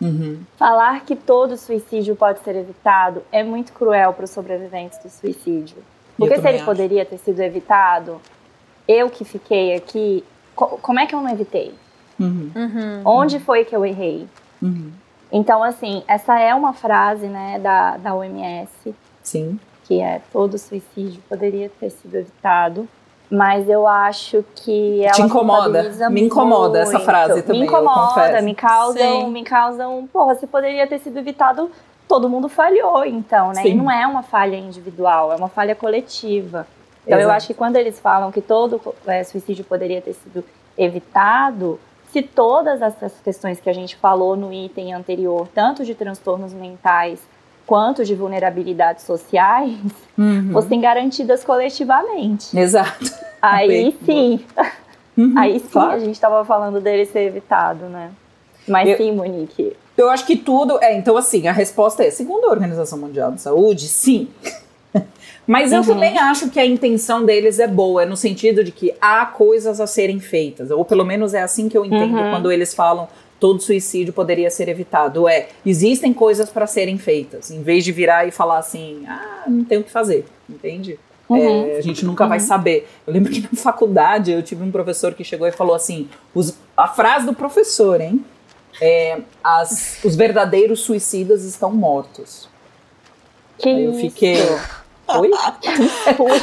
Uhum. 0.00 0.40
Falar 0.56 1.00
que 1.04 1.14
todo 1.14 1.56
suicídio 1.56 2.16
pode 2.16 2.40
ser 2.40 2.56
evitado 2.56 3.22
é 3.30 3.42
muito 3.42 3.72
cruel 3.72 4.12
para 4.12 4.24
os 4.24 4.30
sobreviventes 4.30 4.98
do 4.98 5.10
suicídio. 5.10 5.76
Porque 6.16 6.38
se 6.38 6.48
ele 6.48 6.56
acho. 6.56 6.64
poderia 6.64 7.04
ter 7.04 7.18
sido 7.18 7.40
evitado, 7.40 8.20
eu 8.86 9.08
que 9.08 9.24
fiquei 9.24 9.74
aqui, 9.74 10.24
co 10.68 10.78
como 10.78 11.00
é 11.00 11.06
que 11.06 11.14
eu 11.14 11.20
não 11.20 11.30
evitei? 11.30 11.74
Uhum. 12.18 12.50
Uhum. 12.54 13.02
Onde 13.04 13.40
foi 13.40 13.64
que 13.64 13.74
eu 13.74 13.84
errei? 13.84 14.28
Uhum. 14.62 14.92
Então, 15.32 15.62
assim, 15.62 16.02
essa 16.06 16.38
é 16.38 16.54
uma 16.54 16.72
frase 16.72 17.26
né, 17.26 17.58
da, 17.58 17.96
da 17.96 18.14
OMS. 18.14 18.94
Sim 19.22 19.58
que 19.90 20.00
é 20.00 20.20
todo 20.32 20.56
suicídio 20.56 21.20
poderia 21.28 21.68
ter 21.68 21.90
sido 21.90 22.14
evitado. 22.14 22.88
Mas 23.28 23.68
eu 23.68 23.88
acho 23.88 24.44
que 24.54 25.02
ela 25.02 25.14
Te 25.14 25.22
incomoda? 25.22 25.82
Me 26.10 26.22
incomoda 26.22 26.80
muito. 26.80 26.96
essa 26.96 27.00
frase 27.00 27.42
também. 27.42 27.60
Me 27.62 27.66
incomoda, 27.66 28.42
me 28.42 28.54
causam, 28.54 29.30
me 29.30 29.42
causam. 29.44 30.08
Porra, 30.12 30.36
se 30.36 30.46
poderia 30.46 30.86
ter 30.86 30.98
sido 30.98 31.18
evitado, 31.18 31.70
todo 32.08 32.28
mundo 32.28 32.48
falhou, 32.48 33.04
então, 33.04 33.48
né? 33.48 33.62
Sim. 33.62 33.70
E 33.70 33.74
não 33.74 33.90
é 33.90 34.06
uma 34.06 34.22
falha 34.22 34.56
individual, 34.56 35.32
é 35.32 35.36
uma 35.36 35.48
falha 35.48 35.74
coletiva. 35.74 36.66
Então 37.10 37.18
Exato. 37.18 37.32
eu 37.32 37.36
acho 37.36 37.46
que 37.48 37.54
quando 37.54 37.74
eles 37.74 37.98
falam 37.98 38.30
que 38.30 38.40
todo 38.40 38.80
é, 39.04 39.24
suicídio 39.24 39.64
poderia 39.64 40.00
ter 40.00 40.12
sido 40.12 40.44
evitado, 40.78 41.80
se 42.12 42.22
todas 42.22 42.80
essas 42.80 43.12
questões 43.24 43.58
que 43.58 43.68
a 43.68 43.72
gente 43.72 43.96
falou 43.96 44.36
no 44.36 44.52
item 44.52 44.94
anterior, 44.94 45.48
tanto 45.52 45.84
de 45.84 45.92
transtornos 45.92 46.52
mentais 46.52 47.18
quanto 47.66 48.04
de 48.04 48.14
vulnerabilidades 48.14 49.04
sociais 49.04 49.76
uhum. 50.16 50.50
fossem 50.52 50.80
garantidas 50.80 51.42
coletivamente. 51.42 52.56
Exato. 52.56 53.10
Aí 53.42 53.98
sim, 54.06 54.44
uhum, 55.18 55.34
aí 55.36 55.58
sim 55.58 55.68
claro. 55.68 55.92
a 55.94 55.98
gente 55.98 56.14
estava 56.14 56.44
falando 56.44 56.80
dele 56.80 57.06
ser 57.06 57.22
evitado, 57.22 57.86
né? 57.86 58.12
Mas 58.68 58.88
eu, 58.88 58.96
sim, 58.98 59.12
Monique. 59.12 59.76
Eu 59.96 60.10
acho 60.10 60.24
que 60.24 60.36
tudo 60.36 60.78
é. 60.80 60.96
Então, 60.96 61.16
assim, 61.16 61.48
a 61.48 61.52
resposta 61.52 62.04
é: 62.04 62.10
segundo 62.10 62.44
a 62.44 62.50
Organização 62.50 62.98
Mundial 62.98 63.32
de 63.32 63.40
Saúde, 63.40 63.88
sim. 63.88 64.28
Mas 65.50 65.72
eu 65.72 65.80
uhum. 65.80 65.84
também 65.84 66.16
acho 66.16 66.48
que 66.48 66.60
a 66.60 66.64
intenção 66.64 67.24
deles 67.24 67.58
é 67.58 67.66
boa, 67.66 68.06
no 68.06 68.16
sentido 68.16 68.62
de 68.62 68.70
que 68.70 68.94
há 69.00 69.26
coisas 69.26 69.80
a 69.80 69.86
serem 69.86 70.20
feitas, 70.20 70.70
ou 70.70 70.84
pelo 70.84 71.04
menos 71.04 71.34
é 71.34 71.42
assim 71.42 71.68
que 71.68 71.76
eu 71.76 71.84
entendo 71.84 72.16
uhum. 72.16 72.30
quando 72.30 72.52
eles 72.52 72.72
falam 72.72 73.08
todo 73.40 73.60
suicídio 73.60 74.12
poderia 74.12 74.48
ser 74.48 74.68
evitado. 74.68 75.28
É, 75.28 75.48
existem 75.66 76.14
coisas 76.14 76.50
para 76.50 76.68
serem 76.68 76.98
feitas, 76.98 77.50
em 77.50 77.64
vez 77.64 77.84
de 77.84 77.90
virar 77.90 78.28
e 78.28 78.30
falar 78.30 78.58
assim, 78.58 79.02
ah, 79.08 79.42
não 79.48 79.64
tem 79.64 79.78
o 79.78 79.82
que 79.82 79.90
fazer, 79.90 80.24
entende? 80.48 80.96
Uhum. 81.28 81.66
É, 81.66 81.78
a 81.78 81.80
gente 81.80 82.06
nunca 82.06 82.28
vai 82.28 82.38
uhum. 82.38 82.46
saber. 82.46 82.88
Eu 83.04 83.12
lembro 83.12 83.32
que 83.32 83.40
na 83.40 83.60
faculdade 83.60 84.30
eu 84.30 84.44
tive 84.44 84.62
um 84.62 84.70
professor 84.70 85.14
que 85.14 85.24
chegou 85.24 85.48
e 85.48 85.52
falou 85.52 85.74
assim: 85.74 86.08
os, 86.32 86.56
a 86.76 86.86
frase 86.86 87.26
do 87.26 87.34
professor, 87.34 88.00
hein? 88.00 88.24
É, 88.80 89.18
as, 89.42 89.98
os 90.04 90.14
verdadeiros 90.14 90.80
suicidas 90.80 91.44
estão 91.44 91.72
mortos. 91.72 92.48
Que 93.58 93.68
Aí 93.68 93.84
eu 93.84 93.94
fiquei. 93.94 94.36
Oi? 95.18 95.30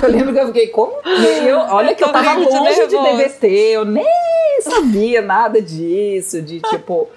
eu 0.03 0.09
lembro 0.09 0.34
que 0.34 0.39
eu 0.39 0.47
fiquei, 0.47 0.68
como? 0.68 0.93
Eu, 1.45 1.59
olha 1.59 1.95
que 1.95 2.03
eu 2.03 2.11
tava 2.11 2.34
longe 2.34 2.88
de 2.88 2.97
DBT, 2.97 3.47
eu 3.47 3.86
nem 3.86 4.05
sabia 4.61 5.22
nada 5.22 5.61
disso, 5.61 6.41
de 6.41 6.59
tipo, 6.61 7.07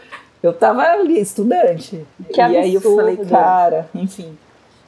eu 0.42 0.52
tava 0.52 0.82
ali, 0.82 1.20
estudante. 1.20 2.04
Que 2.32 2.40
e 2.40 2.42
absurdo. 2.42 2.64
aí 2.64 2.74
eu 2.74 2.80
falei, 2.80 3.16
cara, 3.16 3.90
enfim. 3.94 4.36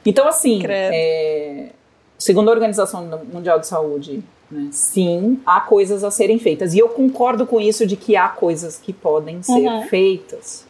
Então, 0.05 0.27
assim, 0.27 0.61
é, 0.67 1.69
segundo 2.17 2.49
a 2.49 2.51
Organização 2.51 3.05
Mundial 3.31 3.59
de 3.59 3.67
Saúde, 3.67 4.23
né, 4.49 4.69
sim, 4.71 5.39
há 5.45 5.61
coisas 5.61 6.03
a 6.03 6.11
serem 6.11 6.39
feitas. 6.39 6.73
E 6.73 6.79
eu 6.79 6.89
concordo 6.89 7.45
com 7.45 7.59
isso 7.59 7.85
de 7.85 7.95
que 7.95 8.15
há 8.15 8.27
coisas 8.27 8.77
que 8.77 8.91
podem 8.91 9.41
ser 9.41 9.67
uhum. 9.67 9.83
feitas, 9.87 10.65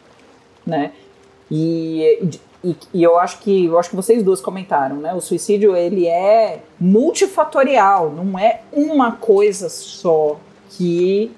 né? 0.66 0.92
E 1.50 2.38
e, 2.64 2.76
e, 2.94 3.02
eu 3.02 3.18
acho 3.18 3.40
que 3.40 3.66
eu 3.66 3.78
acho 3.78 3.90
que 3.90 3.96
vocês 3.96 4.22
duas 4.22 4.40
comentaram, 4.40 4.96
né? 4.96 5.12
O 5.12 5.20
suicídio 5.20 5.76
ele 5.76 6.06
é 6.06 6.60
multifatorial, 6.80 8.10
não 8.10 8.38
é 8.38 8.62
uma 8.72 9.12
coisa 9.12 9.68
só 9.68 10.38
que 10.70 11.30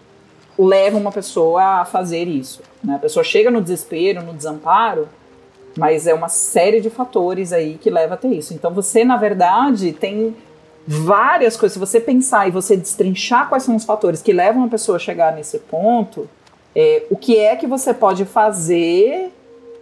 leva 0.59 0.97
uma 0.97 1.13
pessoa 1.13 1.81
a 1.81 1.85
fazer 1.85 2.29
isso. 2.29 2.63
Né? 2.83 2.95
A 2.95 2.99
pessoa 2.99 3.25
chega 3.25 3.51
no 3.51 3.61
desespero, 3.61 4.23
no 4.23 4.33
desamparo, 4.33 5.09
mas 5.77 6.07
é 6.07 6.15
uma 6.15 6.29
série 6.29 6.81
de 6.81 6.89
fatores 6.89 7.53
aí 7.53 7.77
que 7.79 7.91
leva 7.91 8.15
a 8.15 8.17
ter 8.17 8.29
isso. 8.29 8.55
Então 8.55 8.73
você, 8.73 9.05
na 9.05 9.17
verdade, 9.17 9.93
tem 9.93 10.35
várias 10.87 11.57
coisas. 11.57 11.75
Se 11.75 11.79
você 11.79 12.01
pensar 12.01 12.49
e 12.49 12.51
você 12.51 12.77
destrinchar 12.77 13.49
quais 13.49 13.65
são 13.65 13.77
os 13.77 13.85
fatores 13.85 14.23
que 14.23 14.33
levam 14.33 14.65
a 14.65 14.69
pessoa 14.69 14.97
a 14.97 15.01
chegar 15.01 15.35
nesse 15.35 15.59
ponto, 15.59 16.29
é, 16.75 17.05
o 17.11 17.17
que 17.17 17.39
é 17.39 17.57
que 17.57 17.67
você 17.67 17.93
pode 17.93 18.25
fazer 18.25 19.33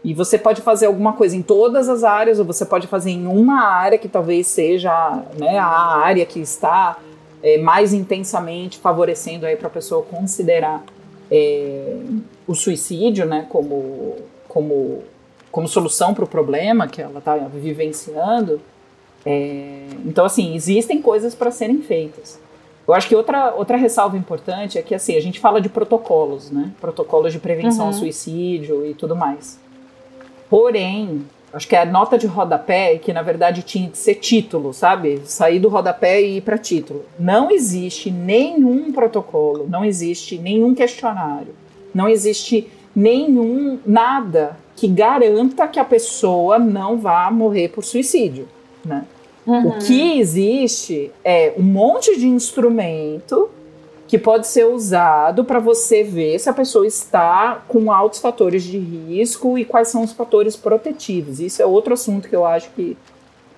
e 0.04 0.12
você 0.12 0.36
pode 0.36 0.60
fazer 0.60 0.84
alguma 0.84 1.14
coisa 1.14 1.34
em 1.34 1.40
todas 1.40 1.88
as 1.88 2.04
áreas, 2.04 2.38
ou 2.38 2.44
você 2.44 2.66
pode 2.66 2.86
fazer 2.86 3.10
em 3.10 3.26
uma 3.26 3.64
área 3.64 3.96
que 3.96 4.06
talvez 4.06 4.46
seja 4.46 5.22
né, 5.38 5.58
a 5.58 5.96
área 5.96 6.26
que 6.26 6.38
está 6.40 6.98
é, 7.42 7.56
mais 7.56 7.94
intensamente 7.94 8.78
favorecendo 8.78 9.46
aí 9.46 9.56
para 9.56 9.68
a 9.68 9.70
pessoa 9.70 10.02
considerar 10.02 10.84
é, 11.30 11.96
o 12.46 12.54
suicídio, 12.54 13.24
né, 13.24 13.46
como, 13.48 14.16
como, 14.46 15.02
como 15.50 15.66
solução 15.66 16.12
para 16.12 16.24
o 16.24 16.28
problema 16.28 16.86
que 16.86 17.00
ela 17.00 17.18
está 17.18 17.36
vivenciando. 17.36 18.60
É, 19.24 19.86
então, 20.04 20.26
assim, 20.26 20.54
existem 20.54 21.00
coisas 21.00 21.34
para 21.34 21.50
serem 21.50 21.80
feitas. 21.80 22.38
Eu 22.86 22.92
acho 22.92 23.08
que 23.08 23.16
outra, 23.16 23.54
outra 23.54 23.78
ressalva 23.78 24.18
importante 24.18 24.76
é 24.76 24.82
que, 24.82 24.94
assim, 24.94 25.16
a 25.16 25.20
gente 25.20 25.40
fala 25.40 25.62
de 25.62 25.70
protocolos, 25.70 26.50
né? 26.50 26.70
Protocolos 26.78 27.32
de 27.32 27.38
prevenção 27.38 27.86
uhum. 27.86 27.92
ao 27.92 27.92
suicídio 27.94 28.84
e 28.84 28.92
tudo 28.92 29.16
mais. 29.16 29.63
Porém, 30.54 31.22
acho 31.52 31.66
que 31.66 31.74
é 31.74 31.80
a 31.80 31.84
nota 31.84 32.16
de 32.16 32.28
rodapé, 32.28 32.96
que 32.98 33.12
na 33.12 33.22
verdade 33.22 33.64
tinha 33.64 33.90
que 33.90 33.98
ser 33.98 34.14
título, 34.14 34.72
sabe? 34.72 35.20
Sair 35.24 35.58
do 35.58 35.68
rodapé 35.68 36.22
e 36.22 36.36
ir 36.36 36.42
para 36.42 36.56
título. 36.56 37.04
Não 37.18 37.50
existe 37.50 38.08
nenhum 38.08 38.92
protocolo, 38.92 39.66
não 39.68 39.84
existe 39.84 40.38
nenhum 40.38 40.72
questionário, 40.72 41.52
não 41.92 42.08
existe 42.08 42.68
nenhum 42.94 43.80
nada 43.84 44.56
que 44.76 44.86
garanta 44.86 45.66
que 45.66 45.80
a 45.80 45.84
pessoa 45.84 46.56
não 46.56 46.98
vá 46.98 47.28
morrer 47.32 47.70
por 47.70 47.82
suicídio, 47.82 48.46
né? 48.84 49.04
Uhum. 49.44 49.70
O 49.70 49.78
que 49.80 50.20
existe 50.20 51.10
é 51.24 51.52
um 51.58 51.64
monte 51.64 52.16
de 52.16 52.28
instrumento 52.28 53.50
que 54.06 54.18
pode 54.18 54.46
ser 54.46 54.66
usado 54.66 55.44
para 55.44 55.58
você 55.58 56.04
ver 56.04 56.38
se 56.38 56.48
a 56.48 56.52
pessoa 56.52 56.86
está 56.86 57.62
com 57.66 57.90
altos 57.90 58.20
fatores 58.20 58.62
de 58.62 58.78
risco 58.78 59.58
e 59.58 59.64
quais 59.64 59.88
são 59.88 60.02
os 60.02 60.12
fatores 60.12 60.56
protetivos. 60.56 61.40
Isso 61.40 61.62
é 61.62 61.66
outro 61.66 61.94
assunto 61.94 62.28
que 62.28 62.36
eu 62.36 62.44
acho 62.44 62.70
que 62.70 62.96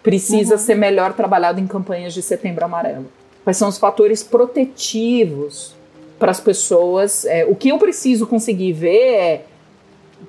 precisa 0.02 0.54
uhum. 0.54 0.60
ser 0.60 0.76
melhor 0.76 1.14
trabalhado 1.14 1.60
em 1.60 1.66
campanhas 1.66 2.14
de 2.14 2.22
setembro 2.22 2.64
amarelo. 2.64 3.06
Quais 3.42 3.56
são 3.56 3.68
os 3.68 3.76
fatores 3.76 4.22
protetivos 4.22 5.74
para 6.18 6.30
as 6.30 6.40
pessoas? 6.40 7.24
É, 7.24 7.44
o 7.44 7.56
que 7.56 7.68
eu 7.70 7.78
preciso 7.78 8.26
conseguir 8.26 8.72
ver 8.72 9.14
é 9.14 9.44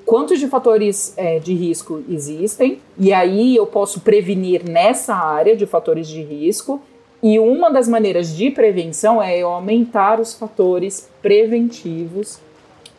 quantos 0.06 0.40
de 0.40 0.48
fatores 0.48 1.14
é, 1.16 1.38
de 1.38 1.54
risco 1.54 2.04
existem, 2.10 2.82
e 2.98 3.14
aí 3.14 3.56
eu 3.56 3.68
posso 3.68 4.00
prevenir 4.02 4.68
nessa 4.68 5.14
área 5.14 5.56
de 5.56 5.66
fatores 5.66 6.08
de 6.08 6.22
risco 6.24 6.82
e 7.30 7.38
uma 7.40 7.70
das 7.70 7.90
maneiras 7.90 8.34
de 8.34 8.50
prevenção 8.50 9.22
é 9.22 9.42
aumentar 9.42 10.18
os 10.18 10.34
fatores 10.34 11.10
preventivos 11.22 12.40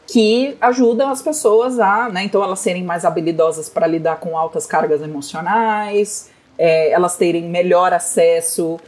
que 0.07 0.55
ajudam 0.61 1.09
as 1.09 1.23
pessoas 1.23 1.81
a, 1.81 2.11
né, 2.11 2.25
então 2.25 2.45
elas 2.45 2.59
serem 2.59 2.85
mais 2.85 3.07
habilidosas 3.07 3.71
para 3.71 3.87
lidar 3.87 4.21
com 4.21 4.37
altas 4.37 4.67
cargas 4.67 5.01
emocionais, 5.01 6.29
é, 6.59 6.91
elas 6.91 7.17
terem 7.17 7.45
melhor 7.45 7.95
acesso 7.95 8.79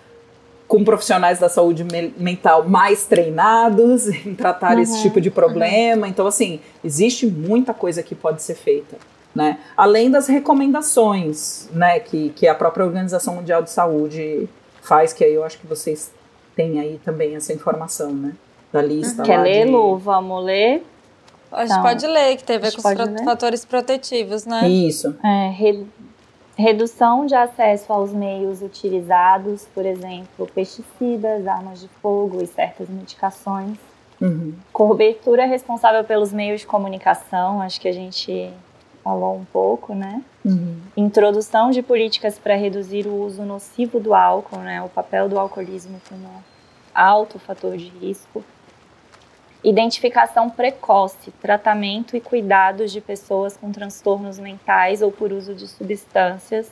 com 0.68 0.84
profissionais 0.84 1.38
da 1.38 1.48
saúde 1.48 1.84
me 1.84 2.12
mental 2.18 2.68
mais 2.68 3.06
treinados 3.06 4.08
em 4.26 4.34
tratar 4.34 4.74
uhum, 4.74 4.82
esse 4.82 5.00
tipo 5.00 5.22
de 5.22 5.30
problema. 5.30 6.02
Uhum. 6.02 6.10
Então, 6.10 6.26
assim, 6.26 6.60
existe 6.84 7.26
muita 7.26 7.72
coisa 7.72 8.02
que 8.02 8.14
pode 8.14 8.42
ser 8.42 8.56
feita. 8.56 8.98
Né? 9.34 9.58
Além 9.74 10.10
das 10.10 10.26
recomendações 10.26 11.66
né, 11.72 11.98
que, 11.98 12.28
que 12.30 12.46
a 12.46 12.54
própria 12.54 12.84
Organização 12.84 13.36
Mundial 13.36 13.62
de 13.62 13.70
Saúde 13.70 14.48
faz, 14.82 15.12
que 15.12 15.24
aí 15.24 15.34
eu 15.34 15.44
acho 15.44 15.58
que 15.58 15.66
vocês 15.66 16.12
têm 16.56 16.80
aí 16.80 17.00
também 17.04 17.36
essa 17.36 17.52
informação, 17.52 18.12
né? 18.12 18.32
Da 18.72 18.82
lista. 18.82 19.22
Quer 19.22 19.38
ler, 19.38 19.66
de... 19.66 19.72
Lu? 19.72 19.96
Vamos 19.96 20.44
ler? 20.44 20.84
A 21.50 21.62
gente 21.62 21.72
então, 21.72 21.82
pode 21.82 22.06
ler, 22.06 22.36
que 22.36 22.44
tem 22.44 22.56
a 22.56 22.58
ver 22.60 22.72
com 22.72 22.78
os 22.78 23.24
fatores 23.24 23.64
protetivos, 23.64 24.46
né? 24.46 24.68
Isso. 24.68 25.16
É, 25.24 25.48
re... 25.50 25.86
Redução 26.56 27.24
de 27.24 27.34
acesso 27.34 27.92
aos 27.92 28.12
meios 28.12 28.60
utilizados, 28.60 29.66
por 29.74 29.86
exemplo, 29.86 30.46
pesticidas, 30.54 31.46
armas 31.46 31.80
de 31.80 31.88
fogo 32.02 32.42
e 32.42 32.46
certas 32.46 32.88
medicações. 32.88 33.78
Uhum. 34.20 34.52
Cobertura 34.70 35.46
responsável 35.46 36.04
pelos 36.04 36.32
meios 36.32 36.60
de 36.60 36.66
comunicação, 36.66 37.62
acho 37.62 37.80
que 37.80 37.88
a 37.88 37.92
gente 37.92 38.52
falou 39.02 39.36
um 39.36 39.44
pouco, 39.44 39.94
né? 39.94 40.22
Uhum. 40.44 40.80
Introdução 40.96 41.70
de 41.70 41.82
políticas 41.82 42.38
para 42.38 42.54
reduzir 42.54 43.06
o 43.06 43.14
uso 43.14 43.42
nocivo 43.42 43.98
do 44.00 44.14
álcool, 44.14 44.58
né? 44.58 44.82
O 44.82 44.88
papel 44.88 45.28
do 45.28 45.38
alcoolismo 45.38 46.00
como 46.08 46.28
alto 46.94 47.38
fator 47.38 47.76
de 47.76 47.88
risco. 47.88 48.44
Identificação 49.62 50.48
precoce, 50.48 51.30
tratamento 51.32 52.16
e 52.16 52.20
cuidados 52.20 52.90
de 52.90 53.00
pessoas 53.00 53.56
com 53.56 53.70
transtornos 53.70 54.38
mentais 54.38 55.02
ou 55.02 55.12
por 55.12 55.32
uso 55.32 55.54
de 55.54 55.68
substâncias 55.68 56.70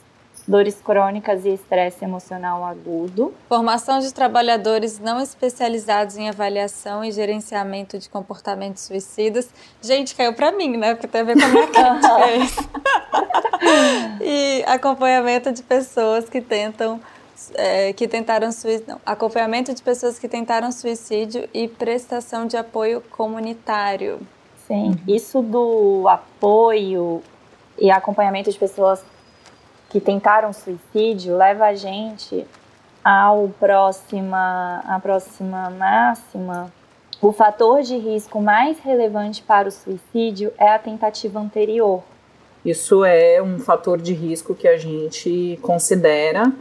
dores 0.48 0.80
crônicas 0.82 1.44
e 1.44 1.50
estresse 1.50 2.02
emocional 2.02 2.64
agudo. 2.64 3.34
Formação 3.48 4.00
de 4.00 4.12
trabalhadores 4.12 4.98
não 4.98 5.20
especializados 5.20 6.16
em 6.16 6.28
avaliação 6.28 7.04
e 7.04 7.12
gerenciamento 7.12 7.98
de 7.98 8.08
comportamentos 8.08 8.82
suicidas. 8.84 9.50
Gente, 9.82 10.14
caiu 10.14 10.32
para 10.32 10.50
mim, 10.50 10.78
né? 10.78 10.94
Porque 10.94 11.06
tem 11.06 11.20
a 11.20 11.24
ver 11.24 11.36
com 11.38 11.44
a 11.44 11.48
minha 11.48 11.66
crítica. 11.66 12.68
e 14.24 14.64
acompanhamento 14.66 15.52
de 15.52 15.62
pessoas 15.62 16.28
que 16.28 16.40
tentam 16.40 16.98
é, 17.54 17.92
que 17.92 18.08
tentaram 18.08 18.50
suicídio, 18.50 19.00
acompanhamento 19.06 19.72
de 19.72 19.82
pessoas 19.82 20.18
que 20.18 20.28
tentaram 20.28 20.72
suicídio 20.72 21.48
e 21.54 21.68
prestação 21.68 22.46
de 22.46 22.56
apoio 22.56 23.00
comunitário. 23.12 24.18
Sim, 24.66 24.96
isso 25.06 25.40
do 25.40 26.08
apoio 26.08 27.22
e 27.78 27.90
acompanhamento 27.90 28.50
de 28.50 28.58
pessoas 28.58 29.02
que 29.88 30.00
tentaram 30.00 30.52
suicídio 30.52 31.36
leva 31.36 31.66
a 31.66 31.74
gente 31.74 32.46
ao 33.02 33.48
próxima, 33.58 34.82
a 34.86 35.00
próxima 35.00 35.70
máxima. 35.70 36.72
O 37.20 37.32
fator 37.32 37.82
de 37.82 37.96
risco 37.96 38.40
mais 38.40 38.78
relevante 38.80 39.42
para 39.42 39.68
o 39.68 39.72
suicídio 39.72 40.52
é 40.58 40.68
a 40.68 40.78
tentativa 40.78 41.40
anterior. 41.40 42.02
Isso 42.64 43.04
é 43.04 43.42
um 43.42 43.58
fator 43.58 44.00
de 44.00 44.12
risco 44.12 44.54
que 44.54 44.68
a 44.68 44.76
gente 44.76 45.58
considera. 45.62 46.52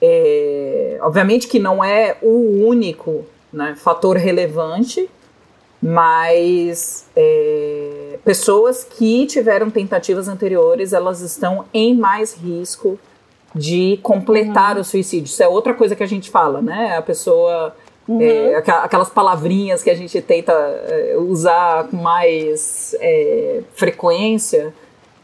É, 0.00 0.98
obviamente 1.02 1.48
que 1.48 1.58
não 1.58 1.84
é 1.84 2.16
o 2.22 2.66
único 2.66 3.24
né, 3.52 3.74
fator 3.76 4.16
relevante, 4.16 5.10
mas 5.82 7.06
é, 7.16 8.18
pessoas 8.24 8.84
que 8.84 9.26
tiveram 9.26 9.70
tentativas 9.70 10.28
anteriores, 10.28 10.92
elas 10.92 11.20
estão 11.22 11.64
em 11.72 11.94
mais 11.94 12.34
risco 12.34 12.98
de 13.54 13.98
completar 14.02 14.76
uhum. 14.76 14.82
o 14.82 14.84
suicídio. 14.84 15.26
Isso 15.30 15.42
é 15.42 15.48
outra 15.48 15.72
coisa 15.74 15.96
que 15.96 16.02
a 16.02 16.06
gente 16.06 16.30
fala, 16.30 16.60
né? 16.60 16.96
A 16.96 17.02
pessoa. 17.02 17.74
Uhum. 18.06 18.20
É, 18.20 18.56
aquelas 18.56 19.08
palavrinhas 19.08 19.82
que 19.82 19.90
a 19.90 19.94
gente 19.94 20.20
tenta 20.20 20.52
é, 20.52 21.16
usar 21.16 21.84
com 21.88 21.96
mais 21.96 22.94
é, 23.00 23.62
frequência, 23.74 24.74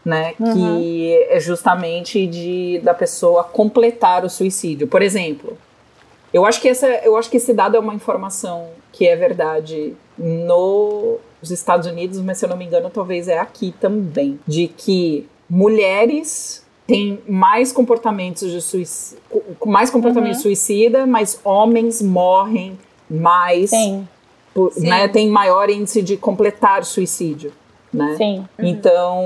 né? 0.05 0.35
Uhum. 0.39 0.55
Que 0.55 1.27
é 1.29 1.41
justamente 1.41 2.27
de 2.27 2.81
da 2.83 2.95
pessoa 2.95 3.45
completar 3.45 4.25
o 4.25 4.31
suicídio. 4.31 4.87
Por 4.87 5.03
exemplo, 5.03 5.59
eu 6.33 6.47
acho 6.47 6.61
que 6.61 6.69
essa, 6.69 6.87
eu 6.87 7.17
acho 7.17 7.29
que 7.29 7.37
esse 7.37 7.53
dado 7.53 7.77
é 7.77 7.81
uma 7.81 7.95
informação 7.95 8.69
que 8.93 9.07
é 9.07 9.17
verdade 9.17 9.95
nos 10.19 11.51
Estados 11.51 11.87
Unidos, 11.87 12.21
mas 12.21 12.39
se 12.39 12.45
eu 12.45 12.49
não 12.49 12.57
me 12.57 12.64
engano, 12.64 12.91
talvez 12.91 13.29
é 13.29 13.39
aqui 13.39 13.75
também, 13.81 14.39
de 14.47 14.69
que 14.69 15.27
mulheres 15.49 16.64
têm 16.87 17.19
mais 17.29 17.73
comportamentos 17.73 18.51
de 18.51 18.61
suicídio, 18.61 19.23
mais 19.64 19.91
comportamento 19.91 20.37
uhum. 20.37 20.41
suicida, 20.41 21.07
mas 21.07 21.41
homens 21.45 22.01
morrem 22.01 22.79
mais, 23.11 23.71
Sim. 23.71 24.07
Por, 24.55 24.73
Sim. 24.73 24.89
né? 24.89 25.09
Tem 25.09 25.29
maior 25.29 25.69
índice 25.69 26.01
de 26.01 26.17
completar 26.17 26.85
suicídio, 26.85 27.53
né? 27.93 28.14
Sim. 28.17 28.39
Uhum. 28.59 28.67
Então 28.67 29.23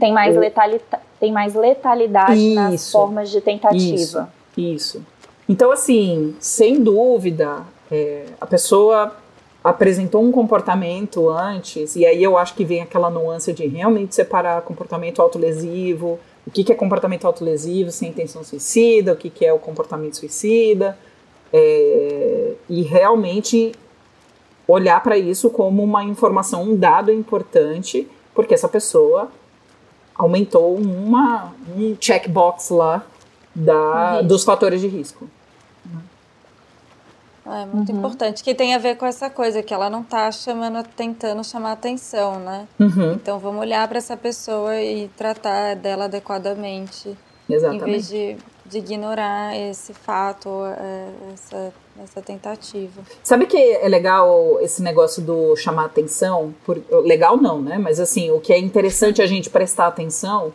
tem 0.00 0.12
mais 0.12 0.36
letalidade, 0.36 1.02
tem 1.20 1.32
mais 1.32 1.54
letalidade 1.54 2.46
isso, 2.46 2.54
nas 2.54 2.90
formas 2.90 3.30
de 3.30 3.40
tentativa. 3.40 3.78
Isso. 3.78 4.28
isso. 4.56 5.06
Então 5.48 5.70
assim, 5.70 6.34
sem 6.40 6.82
dúvida, 6.82 7.62
é, 7.90 8.24
a 8.40 8.46
pessoa 8.46 9.14
apresentou 9.62 10.22
um 10.22 10.32
comportamento 10.32 11.30
antes, 11.30 11.94
e 11.94 12.04
aí 12.04 12.22
eu 12.22 12.36
acho 12.36 12.54
que 12.54 12.64
vem 12.64 12.80
aquela 12.80 13.08
nuance 13.08 13.52
de 13.52 13.66
realmente 13.66 14.14
separar 14.14 14.62
comportamento 14.62 15.22
autolesivo, 15.22 16.18
o 16.46 16.50
que, 16.50 16.64
que 16.64 16.72
é 16.72 16.74
comportamento 16.74 17.24
autolesivo 17.26 17.90
sem 17.90 18.08
intenção 18.08 18.42
suicida, 18.42 19.12
o 19.12 19.16
que, 19.16 19.30
que 19.30 19.46
é 19.46 19.52
o 19.52 19.58
comportamento 19.58 20.16
suicida, 20.16 20.98
é, 21.52 22.54
e 22.68 22.82
realmente 22.82 23.72
olhar 24.66 25.00
para 25.02 25.16
isso 25.16 25.50
como 25.50 25.82
uma 25.82 26.02
informação, 26.02 26.62
um 26.64 26.76
dado 26.76 27.12
importante, 27.12 28.08
porque 28.34 28.54
essa 28.54 28.68
pessoa 28.68 29.30
aumentou 30.14 30.74
uma, 30.76 31.52
um 31.76 31.96
checkbox 32.00 32.70
lá 32.70 33.04
da, 33.54 34.18
uhum. 34.20 34.26
dos 34.26 34.44
fatores 34.44 34.80
de 34.80 34.88
risco. 34.88 35.28
É 37.44 37.66
muito 37.66 37.90
uhum. 37.90 37.98
importante, 37.98 38.42
que 38.42 38.54
tem 38.54 38.74
a 38.74 38.78
ver 38.78 38.96
com 38.96 39.04
essa 39.04 39.28
coisa, 39.28 39.62
que 39.62 39.74
ela 39.74 39.90
não 39.90 40.02
está 40.02 40.30
chamando, 40.30 40.86
tentando 40.96 41.42
chamar 41.42 41.72
atenção, 41.72 42.38
né? 42.38 42.68
Uhum. 42.78 43.14
Então 43.14 43.38
vamos 43.38 43.60
olhar 43.60 43.86
para 43.88 43.98
essa 43.98 44.16
pessoa 44.16 44.80
e 44.80 45.08
tratar 45.16 45.74
dela 45.74 46.04
adequadamente. 46.04 47.16
Exatamente. 47.50 47.82
Em 47.82 47.84
vez 47.84 48.08
de, 48.08 48.36
de 48.64 48.78
ignorar 48.78 49.56
esse 49.56 49.92
fato, 49.92 50.48
é, 50.78 51.08
essa, 51.34 51.74
essa 52.02 52.22
tentativa. 52.22 53.02
Sabe 53.24 53.46
que 53.46 53.56
é 53.56 53.88
legal 53.88 54.58
esse 54.60 54.80
negócio 54.80 55.20
do 55.20 55.56
chamar 55.56 55.86
atenção? 55.86 56.54
Por, 56.64 56.80
legal 57.04 57.36
não, 57.36 57.60
né? 57.60 57.76
Mas 57.76 57.98
assim, 57.98 58.30
o 58.30 58.40
que 58.40 58.52
é 58.52 58.58
interessante 58.58 59.20
a 59.20 59.26
gente 59.26 59.50
prestar 59.50 59.88
atenção 59.88 60.52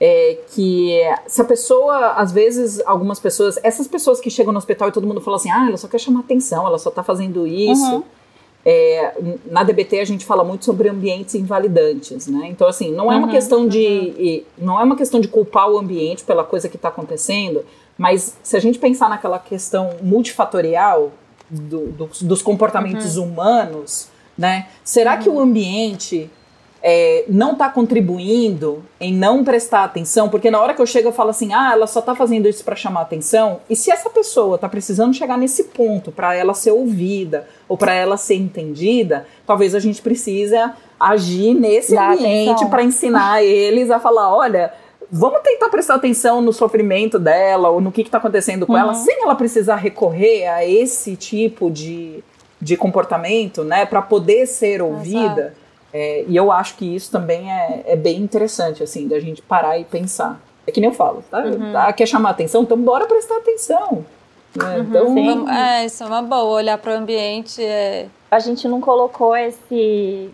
é 0.00 0.38
que 0.54 1.00
se 1.26 1.40
a 1.40 1.44
pessoa, 1.44 2.12
às 2.12 2.30
vezes, 2.30 2.80
algumas 2.84 3.18
pessoas, 3.18 3.58
essas 3.62 3.88
pessoas 3.88 4.20
que 4.20 4.30
chegam 4.30 4.52
no 4.52 4.58
hospital 4.58 4.88
e 4.88 4.92
todo 4.92 5.06
mundo 5.06 5.20
fala 5.20 5.36
assim, 5.36 5.50
ah, 5.50 5.66
ela 5.68 5.76
só 5.76 5.88
quer 5.88 5.98
chamar 5.98 6.20
atenção, 6.20 6.66
ela 6.66 6.78
só 6.78 6.90
tá 6.90 7.02
fazendo 7.02 7.46
isso. 7.46 7.96
Uhum. 7.96 8.02
É, 8.68 9.14
na 9.46 9.62
DBT 9.62 10.00
a 10.00 10.04
gente 10.04 10.24
fala 10.24 10.42
muito 10.42 10.64
sobre 10.64 10.88
ambientes 10.88 11.36
invalidantes, 11.36 12.26
né? 12.26 12.48
Então 12.48 12.66
assim, 12.66 12.90
não 12.90 13.12
é 13.12 13.16
uma 13.16 13.28
uhum, 13.28 13.32
questão 13.32 13.68
de 13.68 14.44
uhum. 14.58 14.64
não 14.66 14.80
é 14.80 14.82
uma 14.82 14.96
questão 14.96 15.20
de 15.20 15.28
culpar 15.28 15.70
o 15.70 15.78
ambiente 15.78 16.24
pela 16.24 16.42
coisa 16.42 16.68
que 16.68 16.74
está 16.74 16.88
acontecendo, 16.88 17.64
mas 17.96 18.36
se 18.42 18.56
a 18.56 18.60
gente 18.60 18.76
pensar 18.80 19.08
naquela 19.08 19.38
questão 19.38 19.90
multifatorial 20.02 21.12
do, 21.48 21.86
do, 21.92 22.10
dos 22.22 22.42
comportamentos 22.42 23.16
uhum. 23.16 23.28
humanos, 23.28 24.08
né? 24.36 24.66
Será 24.82 25.16
que 25.16 25.28
o 25.28 25.38
ambiente 25.38 26.28
é, 26.88 27.24
não 27.28 27.50
está 27.50 27.68
contribuindo 27.68 28.80
em 29.00 29.12
não 29.12 29.42
prestar 29.42 29.82
atenção, 29.82 30.28
porque 30.28 30.52
na 30.52 30.60
hora 30.60 30.72
que 30.72 30.80
eu 30.80 30.86
chego 30.86 31.08
eu 31.08 31.12
falo 31.12 31.30
assim, 31.30 31.52
ah, 31.52 31.72
ela 31.72 31.88
só 31.88 31.98
está 31.98 32.14
fazendo 32.14 32.48
isso 32.48 32.62
para 32.62 32.76
chamar 32.76 33.00
atenção, 33.00 33.58
e 33.68 33.74
se 33.74 33.90
essa 33.90 34.08
pessoa 34.08 34.54
está 34.54 34.68
precisando 34.68 35.12
chegar 35.12 35.36
nesse 35.36 35.64
ponto 35.64 36.12
para 36.12 36.36
ela 36.36 36.54
ser 36.54 36.70
ouvida 36.70 37.48
ou 37.68 37.76
para 37.76 37.92
ela 37.92 38.16
ser 38.16 38.36
entendida, 38.36 39.26
talvez 39.44 39.74
a 39.74 39.80
gente 39.80 40.00
precise 40.00 40.54
agir 40.98 41.54
nesse 41.54 41.96
Dá 41.96 42.12
ambiente 42.12 42.64
para 42.66 42.84
ensinar 42.84 43.42
eles 43.44 43.90
a 43.90 43.98
falar, 43.98 44.32
olha, 44.32 44.72
vamos 45.10 45.40
tentar 45.42 45.68
prestar 45.70 45.96
atenção 45.96 46.40
no 46.40 46.52
sofrimento 46.52 47.18
dela 47.18 47.68
ou 47.68 47.80
no 47.80 47.90
que 47.90 48.02
está 48.02 48.18
acontecendo 48.18 48.64
com 48.64 48.74
uhum. 48.74 48.78
ela, 48.78 48.94
sem 48.94 49.24
ela 49.24 49.34
precisar 49.34 49.74
recorrer 49.74 50.46
a 50.46 50.64
esse 50.64 51.16
tipo 51.16 51.68
de, 51.68 52.22
de 52.60 52.76
comportamento, 52.76 53.64
né, 53.64 53.84
para 53.84 54.02
poder 54.02 54.46
ser 54.46 54.80
ouvida. 54.80 55.46
Exato. 55.46 55.65
É, 55.92 56.24
e 56.28 56.36
eu 56.36 56.52
acho 56.52 56.76
que 56.76 56.94
isso 56.94 57.10
também 57.10 57.50
é, 57.50 57.82
é 57.86 57.96
bem 57.96 58.20
interessante, 58.20 58.82
assim, 58.82 59.08
da 59.08 59.18
gente 59.20 59.40
parar 59.42 59.78
e 59.78 59.84
pensar. 59.84 60.40
É 60.66 60.72
que 60.72 60.80
nem 60.80 60.90
eu 60.90 60.94
falo, 60.94 61.22
tá? 61.30 61.40
Uhum. 61.40 61.72
tá 61.72 61.92
quer 61.92 62.06
chamar 62.06 62.30
atenção? 62.30 62.62
Então 62.62 62.76
bora 62.76 63.06
prestar 63.06 63.36
atenção. 63.36 64.04
Né? 64.54 64.78
Uhum, 64.78 64.82
então, 64.82 65.14
sim. 65.14 65.50
É, 65.50 65.84
isso 65.84 66.02
é 66.02 66.06
uma 66.06 66.22
boa, 66.22 66.56
olhar 66.56 66.78
para 66.78 66.92
o 66.92 66.96
ambiente. 66.96 67.62
É... 67.62 68.08
A 68.30 68.38
gente 68.38 68.66
não 68.66 68.80
colocou 68.80 69.36
esse 69.36 70.30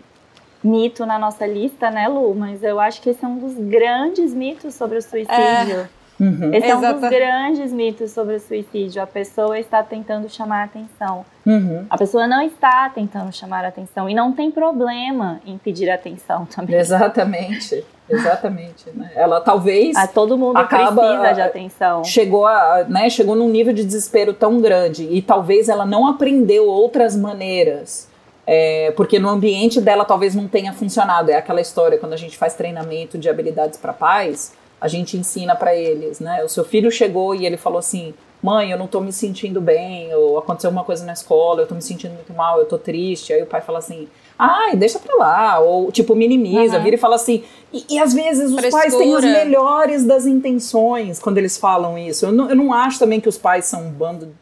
mito 0.63 1.05
na 1.05 1.19
nossa 1.19 1.45
lista, 1.45 1.91
né, 1.91 2.07
Lu? 2.07 2.33
Mas 2.33 2.63
eu 2.63 2.79
acho 2.79 3.01
que 3.01 3.09
esse 3.09 3.23
é 3.23 3.27
um 3.27 3.37
dos 3.37 3.53
grandes 3.53 4.33
mitos 4.33 4.73
sobre 4.73 4.97
o 4.97 5.01
suicídio. 5.01 5.29
É. 5.35 5.89
Uhum. 6.23 6.53
Esse 6.53 6.67
Exato. 6.67 6.85
é 6.85 6.89
um 6.89 6.99
dos 6.99 7.09
grandes 7.09 7.73
mitos 7.73 8.11
sobre 8.11 8.35
o 8.35 8.39
suicídio. 8.39 9.01
A 9.01 9.07
pessoa 9.07 9.59
está 9.59 9.83
tentando 9.83 10.29
chamar 10.29 10.61
a 10.61 10.63
atenção. 10.63 11.25
Uhum. 11.45 11.85
A 11.89 11.97
pessoa 11.97 12.25
não 12.25 12.41
está 12.41 12.89
tentando 12.89 13.33
chamar 13.33 13.65
a 13.65 13.67
atenção 13.67 14.09
e 14.09 14.15
não 14.15 14.31
tem 14.31 14.49
problema 14.49 15.41
em 15.45 15.57
pedir 15.57 15.89
atenção 15.89 16.45
também. 16.53 16.77
Exatamente. 16.77 17.83
Exatamente, 18.09 18.89
né? 18.93 19.11
Ela 19.15 19.39
talvez 19.39 19.95
a 19.95 20.05
todo 20.05 20.37
mundo 20.37 20.57
acaba, 20.57 21.01
precisa 21.01 21.33
de 21.33 21.41
atenção. 21.41 22.03
Chegou 22.03 22.45
a, 22.45 22.85
né, 22.87 23.09
chegou 23.09 23.33
num 23.33 23.47
nível 23.49 23.73
de 23.73 23.83
desespero 23.83 24.33
tão 24.33 24.59
grande 24.59 25.07
e 25.09 25.21
talvez 25.21 25.69
ela 25.69 25.85
não 25.85 26.05
aprendeu 26.05 26.67
outras 26.67 27.15
maneiras. 27.15 28.11
É, 28.45 28.91
porque 28.97 29.19
no 29.19 29.29
ambiente 29.29 29.79
dela 29.79 30.03
talvez 30.03 30.35
não 30.35 30.49
tenha 30.49 30.73
funcionado. 30.73 31.31
É 31.31 31.35
aquela 31.35 31.61
história 31.61 31.97
quando 31.97 32.11
a 32.11 32.17
gente 32.17 32.37
faz 32.37 32.55
treinamento 32.55 33.17
de 33.17 33.29
habilidades 33.29 33.79
para 33.79 33.93
pais, 33.93 34.53
a 34.83 34.89
gente 34.89 35.15
ensina 35.15 35.55
para 35.55 35.73
eles, 35.73 36.19
né? 36.19 36.43
O 36.43 36.49
seu 36.49 36.65
filho 36.65 36.91
chegou 36.91 37.33
e 37.33 37.45
ele 37.45 37.55
falou 37.55 37.79
assim: 37.79 38.13
"Mãe, 38.41 38.69
eu 38.69 38.77
não 38.77 38.85
tô 38.85 38.99
me 38.99 39.13
sentindo 39.13 39.61
bem, 39.61 40.13
ou 40.13 40.37
aconteceu 40.37 40.69
uma 40.69 40.83
coisa 40.83 41.05
na 41.05 41.13
escola, 41.13 41.61
eu 41.61 41.67
tô 41.67 41.73
me 41.73 41.81
sentindo 41.81 42.13
muito 42.13 42.33
mal, 42.33 42.59
eu 42.59 42.65
tô 42.65 42.77
triste". 42.77 43.31
Aí 43.31 43.41
o 43.41 43.45
pai 43.45 43.61
fala 43.61 43.79
assim: 43.79 44.09
"Ai, 44.37 44.75
deixa 44.75 44.99
pra 44.99 45.15
lá", 45.15 45.59
ou 45.59 45.89
tipo 45.89 46.13
minimiza, 46.13 46.75
uhum. 46.75 46.83
vira 46.83 46.97
e 46.97 46.99
fala 46.99 47.15
assim. 47.15 47.45
E, 47.71 47.85
e 47.91 47.97
às 47.97 48.13
vezes 48.13 48.51
os 48.51 48.59
Frescura. 48.59 48.83
pais 48.83 48.97
têm 48.97 49.15
as 49.15 49.23
melhores 49.23 50.03
das 50.03 50.25
intenções 50.25 51.17
quando 51.17 51.37
eles 51.37 51.57
falam 51.57 51.97
isso. 51.97 52.25
Eu 52.25 52.33
não, 52.33 52.49
eu 52.49 52.55
não 52.57 52.73
acho 52.73 52.99
também 52.99 53.21
que 53.21 53.29
os 53.29 53.37
pais 53.37 53.63
são 53.63 53.83
um 53.83 53.89
bando 53.89 54.35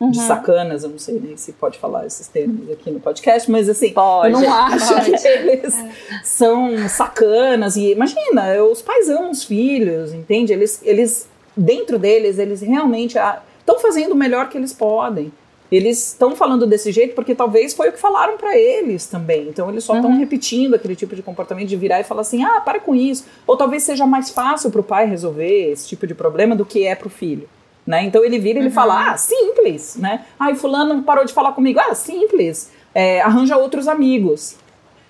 Uhum. 0.00 0.10
de 0.10 0.18
sacanas, 0.20 0.82
eu 0.82 0.88
não 0.88 0.98
sei 0.98 1.20
nem 1.22 1.36
se 1.36 1.52
pode 1.52 1.78
falar 1.78 2.06
esses 2.06 2.26
termos 2.26 2.70
aqui 2.70 2.90
no 2.90 2.98
podcast, 2.98 3.50
mas 3.50 3.68
assim, 3.68 3.92
pode, 3.92 4.32
eu 4.32 4.40
não 4.40 4.48
acho 4.50 4.94
pode. 4.94 5.10
que 5.10 5.28
eles 5.28 5.76
é. 5.76 5.90
são 6.24 6.88
sacanas. 6.88 7.76
E 7.76 7.92
imagina, 7.92 8.64
os 8.64 8.80
pais 8.80 9.10
amam 9.10 9.30
os 9.30 9.44
filhos, 9.44 10.14
entende? 10.14 10.54
Eles, 10.54 10.80
eles 10.82 11.28
dentro 11.54 11.98
deles, 11.98 12.38
eles 12.38 12.62
realmente 12.62 13.18
estão 13.58 13.78
fazendo 13.78 14.12
o 14.12 14.16
melhor 14.16 14.48
que 14.48 14.56
eles 14.56 14.72
podem. 14.72 15.30
Eles 15.70 16.08
estão 16.08 16.34
falando 16.34 16.66
desse 16.66 16.90
jeito 16.90 17.14
porque 17.14 17.34
talvez 17.34 17.74
foi 17.74 17.90
o 17.90 17.92
que 17.92 18.00
falaram 18.00 18.38
para 18.38 18.56
eles 18.58 19.06
também. 19.06 19.48
Então 19.48 19.68
eles 19.68 19.84
só 19.84 19.96
estão 19.96 20.10
uhum. 20.10 20.18
repetindo 20.18 20.74
aquele 20.74 20.96
tipo 20.96 21.14
de 21.14 21.22
comportamento 21.22 21.68
de 21.68 21.76
virar 21.76 22.00
e 22.00 22.04
falar 22.04 22.22
assim: 22.22 22.42
ah, 22.42 22.60
para 22.60 22.80
com 22.80 22.94
isso. 22.94 23.26
Ou 23.46 23.56
talvez 23.56 23.82
seja 23.82 24.06
mais 24.06 24.30
fácil 24.30 24.70
para 24.70 24.80
o 24.80 24.84
pai 24.84 25.06
resolver 25.06 25.70
esse 25.70 25.86
tipo 25.86 26.06
de 26.06 26.14
problema 26.14 26.56
do 26.56 26.64
que 26.64 26.86
é 26.86 26.94
para 26.94 27.06
o 27.06 27.10
filho. 27.10 27.48
Né? 27.90 28.04
Então 28.04 28.24
ele 28.24 28.38
vira 28.38 28.60
e 28.60 28.62
ele 28.62 28.68
uhum. 28.68 28.74
fala, 28.74 29.10
ah, 29.10 29.16
simples, 29.16 29.96
né? 29.96 30.24
Ai, 30.38 30.54
fulano 30.54 31.02
parou 31.02 31.24
de 31.24 31.32
falar 31.32 31.50
comigo, 31.54 31.80
ah, 31.80 31.92
simples, 31.92 32.70
é, 32.94 33.20
arranja 33.20 33.56
outros 33.56 33.88
amigos. 33.88 34.54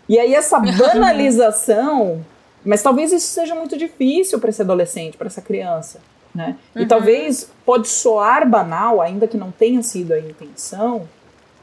E 0.09 0.19
aí 0.19 0.35
essa 0.35 0.59
banalização, 0.79 2.25
mas 2.65 2.83
talvez 2.83 3.13
isso 3.13 3.27
seja 3.27 3.55
muito 3.55 3.77
difícil 3.77 4.41
para 4.41 4.49
esse 4.49 4.63
adolescente, 4.63 5.15
para 5.19 5.27
essa 5.27 5.43
criança, 5.43 6.01
né? 6.35 6.57
Uhum. 6.75 6.81
E 6.81 6.87
talvez 6.87 7.51
pode 7.67 7.87
soar 7.87 8.49
banal, 8.49 8.99
ainda 9.03 9.29
que 9.29 9.37
não 9.37 9.51
tenha 9.51 9.83
sido 9.83 10.15
a 10.15 10.19
intenção. 10.19 11.07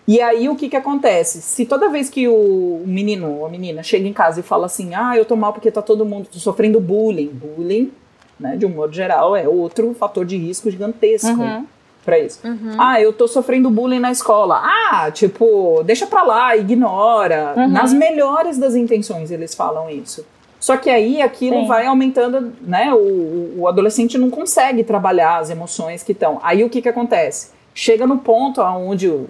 E 0.07 0.21
aí 0.21 0.47
o 0.47 0.55
que 0.55 0.69
que 0.69 0.77
acontece? 0.77 1.41
Se 1.41 1.65
toda 1.65 1.89
vez 1.89 2.11
que 2.11 2.27
o 2.27 2.83
menino 2.85 3.39
ou 3.39 3.47
a 3.47 3.49
menina 3.49 3.81
chega 3.81 4.07
em 4.07 4.13
casa 4.13 4.41
e 4.41 4.43
fala 4.43 4.67
assim, 4.67 4.93
ah, 4.93 5.17
eu 5.17 5.25
tô 5.25 5.35
mal 5.35 5.51
porque 5.51 5.71
tá 5.71 5.81
todo 5.81 6.05
mundo 6.05 6.27
sofrendo 6.33 6.79
bullying, 6.79 7.29
bullying 7.29 7.91
né, 8.39 8.55
de 8.55 8.65
um 8.65 8.69
modo 8.69 8.93
geral, 8.93 9.35
é 9.35 9.47
outro 9.47 9.93
fator 9.93 10.25
de 10.25 10.37
risco 10.37 10.69
gigantesco 10.69 11.29
uhum. 11.29 11.65
para 12.05 12.19
isso. 12.19 12.39
Uhum. 12.43 12.75
Ah, 12.77 13.01
eu 13.01 13.11
tô 13.11 13.27
sofrendo 13.27 13.69
bullying 13.69 13.99
na 13.99 14.11
escola. 14.11 14.61
Ah, 14.63 15.09
tipo, 15.11 15.83
deixa 15.83 16.05
pra 16.05 16.23
lá, 16.23 16.55
ignora. 16.55 17.53
Uhum. 17.57 17.67
Nas 17.67 17.93
melhores 17.93 18.57
das 18.57 18.75
intenções 18.75 19.31
eles 19.31 19.55
falam 19.55 19.89
isso. 19.89 20.25
Só 20.59 20.75
que 20.75 20.89
aí 20.89 21.21
aquilo 21.21 21.61
Sim. 21.61 21.67
vai 21.67 21.85
aumentando, 21.85 22.51
né? 22.61 22.93
O, 22.93 23.61
o 23.61 23.67
adolescente 23.67 24.17
não 24.17 24.29
consegue 24.29 24.83
trabalhar 24.83 25.37
as 25.37 25.49
emoções 25.49 26.03
que 26.03 26.11
estão. 26.11 26.39
Aí 26.41 26.63
o 26.63 26.69
que, 26.69 26.81
que 26.81 26.89
acontece? 26.89 27.51
Chega 27.73 28.07
no 28.07 28.17
ponto 28.17 28.59
onde 28.61 29.07
o, 29.07 29.27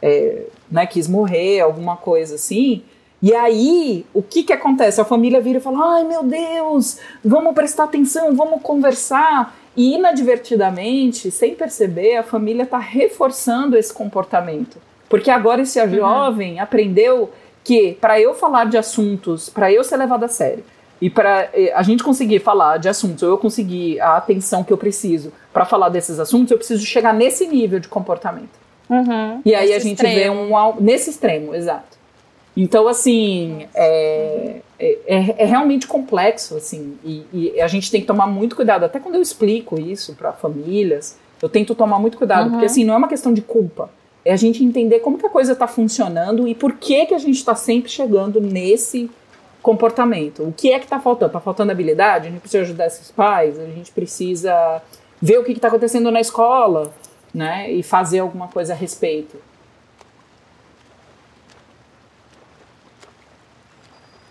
é, 0.00 0.44
né, 0.70 0.86
quis 0.86 1.08
morrer, 1.08 1.60
alguma 1.60 1.96
coisa 1.96 2.36
assim. 2.36 2.82
E 3.22 3.32
aí, 3.34 4.04
o 4.12 4.20
que, 4.22 4.42
que 4.42 4.52
acontece? 4.52 5.00
A 5.00 5.04
família 5.04 5.40
vira 5.40 5.58
e 5.58 5.60
fala: 5.62 5.94
ai 5.94 6.04
meu 6.04 6.24
Deus, 6.24 6.98
vamos 7.24 7.54
prestar 7.54 7.84
atenção, 7.84 8.34
vamos 8.34 8.60
conversar. 8.62 9.54
E 9.76 9.94
inadvertidamente, 9.94 11.30
sem 11.30 11.54
perceber, 11.54 12.16
a 12.16 12.22
família 12.22 12.64
está 12.64 12.78
reforçando 12.78 13.76
esse 13.76 13.92
comportamento. 13.92 14.76
Porque 15.08 15.30
agora 15.30 15.62
esse 15.62 15.84
jovem 15.88 16.58
aprendeu 16.60 17.30
que 17.64 17.92
para 18.00 18.20
eu 18.20 18.34
falar 18.34 18.66
de 18.66 18.76
assuntos, 18.76 19.48
para 19.48 19.72
eu 19.72 19.84
ser 19.84 19.96
levado 19.96 20.24
a 20.24 20.28
sério, 20.28 20.64
e 21.00 21.08
para 21.08 21.48
a 21.74 21.82
gente 21.82 22.02
conseguir 22.02 22.40
falar 22.40 22.76
de 22.78 22.88
assuntos, 22.88 23.22
ou 23.22 23.30
eu 23.30 23.38
conseguir 23.38 24.00
a 24.00 24.16
atenção 24.16 24.62
que 24.62 24.72
eu 24.72 24.78
preciso 24.78 25.32
para 25.52 25.64
falar 25.64 25.88
desses 25.88 26.18
assuntos, 26.18 26.50
eu 26.50 26.58
preciso 26.58 26.84
chegar 26.84 27.12
nesse 27.14 27.46
nível 27.46 27.78
de 27.80 27.88
comportamento. 27.88 28.60
Uhum. 28.90 29.40
E 29.44 29.54
aí 29.54 29.72
a 29.72 29.78
gente 29.78 30.00
vê 30.02 30.08
extremo. 30.08 30.40
um 30.42 30.56
au- 30.56 30.76
nesse 30.80 31.10
extremo, 31.10 31.54
exato. 31.54 31.96
Então 32.56 32.86
assim 32.86 33.66
é, 33.74 34.56
é, 34.78 34.98
é- 35.06 35.34
é 35.38 35.44
realmente 35.44 35.86
complexo 35.86 36.56
assim 36.56 36.98
e, 37.04 37.24
e 37.32 37.60
a 37.60 37.66
gente 37.68 37.90
tem 37.90 38.00
que 38.00 38.06
tomar 38.06 38.26
muito 38.26 38.54
cuidado. 38.56 38.84
Até 38.84 38.98
quando 39.00 39.14
eu 39.14 39.22
explico 39.22 39.80
isso 39.80 40.14
para 40.14 40.32
famílias, 40.32 41.16
eu 41.40 41.48
tento 41.48 41.74
tomar 41.74 41.98
muito 41.98 42.18
cuidado 42.18 42.50
porque 42.50 42.66
assim 42.66 42.84
não 42.84 42.94
é 42.94 42.96
uma 42.98 43.08
questão 43.08 43.32
de 43.32 43.40
culpa. 43.42 43.90
É 44.24 44.32
a 44.32 44.36
gente 44.36 44.62
entender 44.62 45.00
como 45.00 45.18
que 45.18 45.26
a 45.26 45.30
coisa 45.30 45.52
está 45.52 45.66
funcionando 45.66 46.46
e 46.46 46.54
por 46.54 46.74
que 46.74 47.06
que 47.06 47.14
a 47.14 47.18
gente 47.18 47.36
está 47.36 47.54
sempre 47.56 47.90
chegando 47.90 48.40
nesse 48.40 49.10
comportamento. 49.62 50.42
O 50.42 50.52
que 50.52 50.72
é 50.72 50.78
que 50.78 50.84
está 50.86 50.98
faltando? 51.00 51.28
Está 51.28 51.40
faltando 51.40 51.72
habilidade? 51.72 52.28
A 52.28 52.30
gente 52.30 52.40
precisa 52.40 52.62
ajudar 52.62 52.86
esses 52.86 53.10
pais. 53.10 53.58
A 53.58 53.66
gente 53.66 53.90
precisa 53.92 54.82
ver 55.20 55.38
o 55.38 55.44
que 55.44 55.52
está 55.52 55.68
acontecendo 55.68 56.10
na 56.10 56.20
escola, 56.20 56.92
né? 57.32 57.70
E 57.70 57.82
fazer 57.82 58.18
alguma 58.20 58.48
coisa 58.48 58.72
a 58.72 58.76
respeito. 58.76 59.36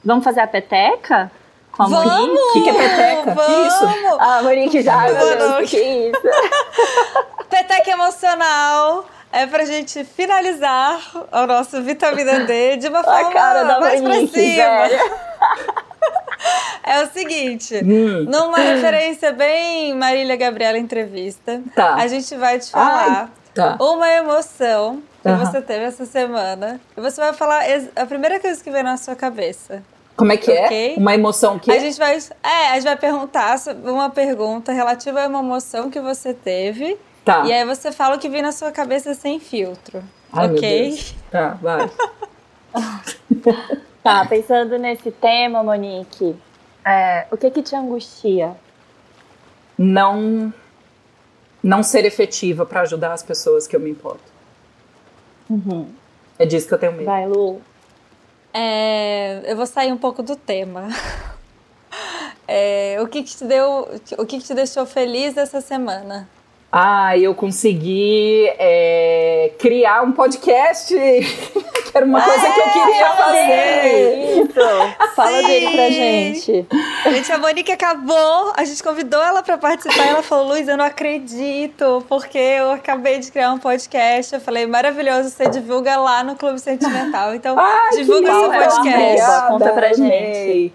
Vamos 0.03 0.23
fazer 0.23 0.41
a 0.41 0.47
peteca? 0.47 1.31
Com 1.71 1.83
a 1.83 1.87
Vamos! 1.87 2.13
Monique? 2.13 2.37
O 2.39 2.53
que, 2.53 2.61
que 2.63 2.69
é 2.69 2.73
peteca? 2.73 3.35
Que 3.35 3.67
isso? 3.67 3.79
Vamos! 3.85 4.17
Ah, 4.19 4.41
Monique 4.43 4.81
já, 4.81 4.97
meu 5.01 5.37
Deus, 5.37 5.69
que 5.69 5.77
isso? 5.79 6.21
Peteca 7.49 7.91
emocional 7.91 9.05
é 9.31 9.45
pra 9.45 9.63
gente 9.65 10.03
finalizar 10.03 10.99
o 11.31 11.45
nosso 11.45 11.81
vitamina 11.81 12.41
D 12.41 12.77
de 12.77 12.87
uma 12.87 13.03
forma 13.03 13.29
A 13.29 13.31
cara 13.31 13.63
da 13.63 13.79
mais 13.79 14.01
Monique, 14.01 14.27
pra 14.31 14.41
cima. 14.41 14.87
velho. 14.87 15.11
É 16.83 17.03
o 17.03 17.07
seguinte, 17.11 17.75
Hum, 17.83 18.25
numa 18.27 18.57
referência 18.57 19.31
bem 19.31 19.93
Marília 19.93 20.35
Gabriela 20.35 20.77
entrevista, 20.77 21.61
Tá. 21.75 21.93
a 21.93 22.07
gente 22.07 22.35
vai 22.35 22.57
te 22.57 22.71
falar 22.71 23.29
tá. 23.53 23.77
uma 23.79 24.09
emoção 24.09 25.01
que 25.21 25.29
Aham. 25.29 25.45
você 25.45 25.61
teve 25.61 25.85
essa 25.85 26.05
semana. 26.05 26.79
E 26.97 27.01
você 27.01 27.21
vai 27.21 27.33
falar 27.33 27.63
a 27.95 28.05
primeira 28.05 28.39
coisa 28.39 28.63
que 28.63 28.71
vem 28.71 28.83
na 28.83 28.97
sua 28.97 29.15
cabeça. 29.15 29.83
Como 30.15 30.31
é 30.31 30.37
que 30.37 30.51
Ok. 30.51 30.95
é? 30.95 30.99
Uma 30.99 31.13
emoção 31.13 31.57
que 31.57 31.71
A 31.71 31.79
gente 31.79 31.97
vai, 31.97 32.17
é, 32.43 32.67
a 32.69 32.73
gente 32.75 32.83
vai 32.83 32.95
perguntar 32.97 33.55
uma 33.83 34.09
pergunta 34.09 34.71
relativa 34.71 35.23
a 35.23 35.27
uma 35.27 35.39
emoção 35.39 35.89
que 35.89 35.99
você 35.99 36.33
teve. 36.33 36.97
Tá. 37.23 37.45
E 37.45 37.53
aí 37.53 37.65
você 37.65 37.91
fala 37.91 38.15
o 38.15 38.19
que 38.19 38.27
vem 38.29 38.41
na 38.41 38.51
sua 38.51 38.71
cabeça 38.71 39.13
sem 39.13 39.39
filtro. 39.39 40.03
Ai, 40.33 40.47
meu 40.47 40.57
ok? 40.57 40.89
Deus. 40.89 41.15
Tá, 41.31 41.57
vai. 41.61 41.89
Tá, 44.03 44.25
pensando 44.25 44.79
nesse 44.79 45.11
tema, 45.11 45.61
Monique, 45.61 46.35
é, 46.83 47.27
o 47.29 47.37
que 47.37 47.51
que 47.51 47.61
te 47.61 47.75
angustia? 47.75 48.55
Não 49.77 50.51
não 51.61 51.83
ser 51.83 52.05
efetiva 52.05 52.65
para 52.65 52.81
ajudar 52.81 53.13
as 53.13 53.21
pessoas 53.21 53.67
que 53.67 53.75
eu 53.75 53.79
me 53.79 53.91
importo. 53.91 54.30
É 56.37 56.45
disso 56.45 56.67
que 56.67 56.73
eu 56.73 56.79
tenho 56.79 56.93
medo. 56.93 57.05
Vai, 57.05 57.27
Lu. 57.27 57.61
É, 58.53 59.41
eu 59.45 59.55
vou 59.55 59.65
sair 59.65 59.91
um 59.91 59.97
pouco 59.97 60.21
do 60.23 60.35
tema. 60.35 60.87
É, 62.53 62.97
o 63.01 63.07
que, 63.07 63.23
que 63.23 63.33
te 63.33 63.45
deu, 63.45 63.87
o 64.17 64.25
que, 64.25 64.37
que 64.37 64.43
te 64.43 64.53
deixou 64.53 64.85
feliz 64.85 65.37
essa 65.37 65.61
semana? 65.61 66.27
Ah, 66.71 67.17
eu 67.17 67.35
consegui 67.35 68.47
é, 68.57 69.51
criar 69.59 70.03
um 70.03 70.13
podcast, 70.13 70.93
que 70.95 71.97
era 71.97 72.05
uma 72.05 72.21
coisa 72.21 72.49
que 72.49 72.59
eu 72.61 72.69
queria 72.71 73.09
fazer. 73.09 74.41
Isso! 74.41 75.11
Fala 75.13 75.41
Sim. 75.41 75.47
dele 75.47 75.71
pra 75.71 75.89
gente. 75.89 76.67
Gente, 77.11 77.31
a 77.33 77.37
Monique 77.37 77.71
acabou, 77.73 78.53
a 78.55 78.63
gente 78.63 78.81
convidou 78.81 79.21
ela 79.21 79.43
pra 79.43 79.57
participar 79.57 80.05
e 80.05 80.09
ela 80.09 80.23
falou, 80.23 80.47
Luiz, 80.47 80.65
eu 80.65 80.77
não 80.77 80.85
acredito, 80.85 82.05
porque 82.07 82.37
eu 82.37 82.71
acabei 82.71 83.19
de 83.19 83.29
criar 83.29 83.51
um 83.51 83.59
podcast. 83.59 84.33
Eu 84.33 84.39
falei, 84.39 84.65
maravilhoso, 84.65 85.29
você 85.29 85.49
divulga 85.49 85.97
lá 85.97 86.23
no 86.23 86.37
Clube 86.37 86.57
Sentimental. 86.57 87.35
Então, 87.35 87.59
Ai, 87.59 87.97
divulga 87.97 88.31
seu 88.31 88.49
podcast. 88.49 89.47
Conta 89.49 89.73
pra 89.73 89.91
amei. 89.91 90.71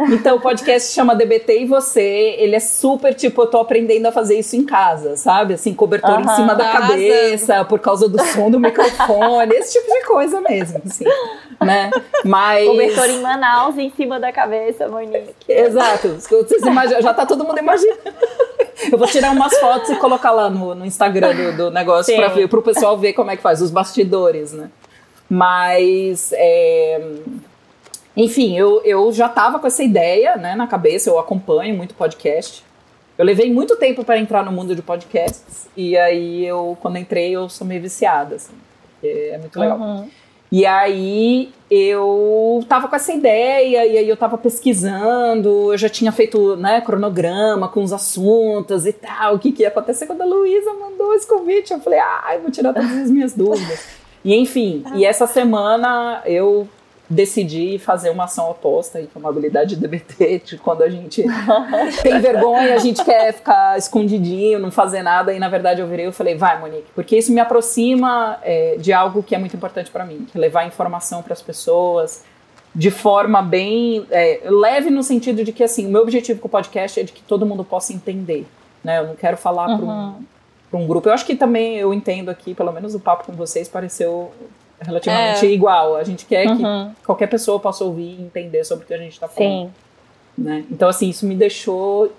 Então, 0.00 0.36
o 0.36 0.40
podcast 0.40 0.94
chama 0.94 1.14
DBT 1.14 1.62
e 1.62 1.66
Você. 1.66 2.36
Ele 2.38 2.54
é 2.54 2.60
super, 2.60 3.12
tipo, 3.14 3.42
eu 3.42 3.46
tô 3.46 3.58
aprendendo 3.58 4.06
a 4.06 4.12
fazer 4.12 4.38
isso 4.38 4.54
em 4.54 4.64
casa, 4.64 5.16
sabe? 5.16 5.54
Assim, 5.54 5.74
cobertor 5.74 6.20
em 6.20 6.28
cima 6.28 6.54
da 6.54 6.68
arrasando. 6.68 6.88
cabeça, 6.88 7.64
por 7.64 7.80
causa 7.80 8.08
do 8.08 8.22
som 8.22 8.48
do 8.50 8.60
microfone, 8.60 9.54
esse 9.54 9.78
tipo 9.78 9.92
de 9.92 10.04
coisa 10.06 10.40
mesmo, 10.40 10.80
assim, 10.86 11.04
né? 11.60 11.90
Mas... 12.24 12.66
Cobertor 12.66 13.06
em 13.06 13.20
Manaus, 13.20 13.76
em 13.76 13.90
cima 13.90 14.20
da 14.20 14.30
cabeça, 14.30 14.86
Monique. 14.86 15.34
Exato. 15.48 16.16
Vocês 16.20 16.62
imaginam, 16.62 17.02
já 17.02 17.12
tá 17.12 17.26
todo 17.26 17.44
mundo 17.44 17.58
imaginando. 17.58 17.98
Eu 18.92 18.96
vou 18.96 19.08
tirar 19.08 19.32
umas 19.32 19.58
fotos 19.58 19.90
e 19.90 19.96
colocar 19.96 20.30
lá 20.30 20.48
no, 20.48 20.74
no 20.74 20.86
Instagram 20.86 21.34
do, 21.34 21.56
do 21.56 21.70
negócio 21.72 22.14
para 22.14 22.28
ver, 22.28 22.48
pro 22.48 22.62
pessoal 22.62 22.96
ver 22.96 23.12
como 23.12 23.30
é 23.30 23.36
que 23.36 23.42
faz, 23.42 23.60
os 23.60 23.72
bastidores, 23.72 24.52
né? 24.52 24.70
Mas, 25.28 26.32
é, 26.32 27.00
enfim, 28.18 28.58
eu, 28.58 28.82
eu 28.84 29.12
já 29.12 29.28
tava 29.28 29.60
com 29.60 29.66
essa 29.68 29.80
ideia 29.80 30.36
né, 30.36 30.56
na 30.56 30.66
cabeça, 30.66 31.08
eu 31.08 31.20
acompanho 31.20 31.76
muito 31.76 31.94
podcast. 31.94 32.64
Eu 33.16 33.24
levei 33.24 33.52
muito 33.52 33.76
tempo 33.76 34.04
para 34.04 34.18
entrar 34.18 34.44
no 34.44 34.50
mundo 34.50 34.74
de 34.74 34.82
podcasts, 34.82 35.68
e 35.76 35.96
aí 35.96 36.44
eu, 36.44 36.76
quando 36.80 36.98
entrei, 36.98 37.30
eu 37.30 37.48
sou 37.48 37.64
meio 37.64 37.80
viciada, 37.80 38.34
assim, 38.34 38.54
porque 38.82 39.30
é 39.32 39.38
muito 39.38 39.58
legal. 39.58 39.78
Uhum. 39.78 40.08
E 40.50 40.66
aí 40.66 41.52
eu 41.70 42.64
tava 42.68 42.88
com 42.88 42.96
essa 42.96 43.12
ideia, 43.12 43.86
e 43.86 43.98
aí 43.98 44.08
eu 44.08 44.16
tava 44.16 44.36
pesquisando, 44.36 45.72
eu 45.72 45.78
já 45.78 45.88
tinha 45.88 46.10
feito, 46.10 46.56
né, 46.56 46.80
cronograma 46.80 47.68
com 47.68 47.84
os 47.84 47.92
assuntos 47.92 48.84
e 48.84 48.92
tal, 48.92 49.36
o 49.36 49.38
que, 49.38 49.52
que 49.52 49.62
ia 49.62 49.68
acontecer 49.68 50.06
quando 50.06 50.22
a 50.22 50.26
Luísa 50.26 50.72
mandou 50.74 51.14
esse 51.14 51.26
convite. 51.26 51.72
Eu 51.72 51.78
falei, 51.78 52.00
ai, 52.00 52.40
vou 52.40 52.50
tirar 52.50 52.72
todas 52.72 52.98
as 52.98 53.10
minhas 53.12 53.32
dúvidas. 53.32 53.86
E 54.24 54.34
enfim, 54.34 54.82
e 54.94 55.04
essa 55.04 55.26
semana 55.28 56.20
eu 56.26 56.68
decidi 57.10 57.78
fazer 57.78 58.10
uma 58.10 58.24
ação 58.24 58.50
oposta, 58.50 59.00
que 59.00 59.08
é 59.14 59.18
uma 59.18 59.30
habilidade 59.30 59.74
de 59.74 59.80
DBT, 59.80 60.42
de 60.44 60.58
quando 60.58 60.82
a 60.82 60.90
gente 60.90 61.24
tem 62.02 62.20
vergonha, 62.20 62.74
a 62.74 62.78
gente 62.78 63.02
quer 63.02 63.32
ficar 63.32 63.78
escondidinho, 63.78 64.58
não 64.58 64.70
fazer 64.70 65.02
nada, 65.02 65.32
e 65.32 65.38
na 65.38 65.48
verdade 65.48 65.80
eu 65.80 65.86
virei 65.86 66.06
e 66.06 66.12
falei, 66.12 66.36
vai 66.36 66.60
Monique, 66.60 66.86
porque 66.94 67.16
isso 67.16 67.32
me 67.32 67.40
aproxima 67.40 68.38
é, 68.42 68.76
de 68.78 68.92
algo 68.92 69.22
que 69.22 69.34
é 69.34 69.38
muito 69.38 69.56
importante 69.56 69.90
para 69.90 70.04
mim, 70.04 70.26
que 70.30 70.36
é 70.36 70.40
levar 70.40 70.66
informação 70.66 71.22
para 71.22 71.32
as 71.32 71.40
pessoas 71.40 72.24
de 72.74 72.90
forma 72.90 73.40
bem 73.40 74.06
é, 74.10 74.42
leve 74.44 74.90
no 74.90 75.02
sentido 75.02 75.42
de 75.42 75.52
que 75.52 75.64
assim, 75.64 75.86
o 75.86 75.90
meu 75.90 76.02
objetivo 76.02 76.38
com 76.40 76.48
o 76.48 76.50
podcast 76.50 77.00
é 77.00 77.02
de 77.02 77.12
que 77.12 77.22
todo 77.22 77.46
mundo 77.46 77.64
possa 77.64 77.92
entender, 77.92 78.46
né? 78.84 78.98
Eu 78.98 79.06
não 79.08 79.16
quero 79.16 79.36
falar 79.36 79.76
para 79.76 79.84
um, 79.84 80.22
pra 80.70 80.78
um 80.78 80.86
grupo. 80.86 81.08
Eu 81.08 81.14
acho 81.14 81.24
que 81.24 81.34
também 81.34 81.78
eu 81.78 81.92
entendo 81.94 82.28
aqui, 82.28 82.54
pelo 82.54 82.70
menos 82.70 82.94
o 82.94 83.00
papo 83.00 83.24
com 83.24 83.32
vocês 83.32 83.68
pareceu 83.68 84.30
relativamente 84.80 85.46
É. 85.46 85.50
igual. 85.50 85.96
A 85.96 86.04
gente 86.04 86.24
quer 86.26 86.46
Uhum. 86.48 86.92
que 86.94 87.04
qualquer 87.04 87.26
pessoa 87.28 87.58
possa 87.58 87.84
ouvir 87.84 88.16
e 88.18 88.22
entender 88.22 88.64
sobre 88.64 88.84
o 88.84 88.86
que 88.88 88.94
a 88.94 88.98
gente 88.98 89.12
está 89.12 89.28
falando 89.28 89.66
Sim. 89.66 89.70
né? 90.36 90.64
Então, 90.70 90.88
assim, 90.88 91.08
isso 91.08 91.26
me 91.26 91.34
deixou. 91.34 92.12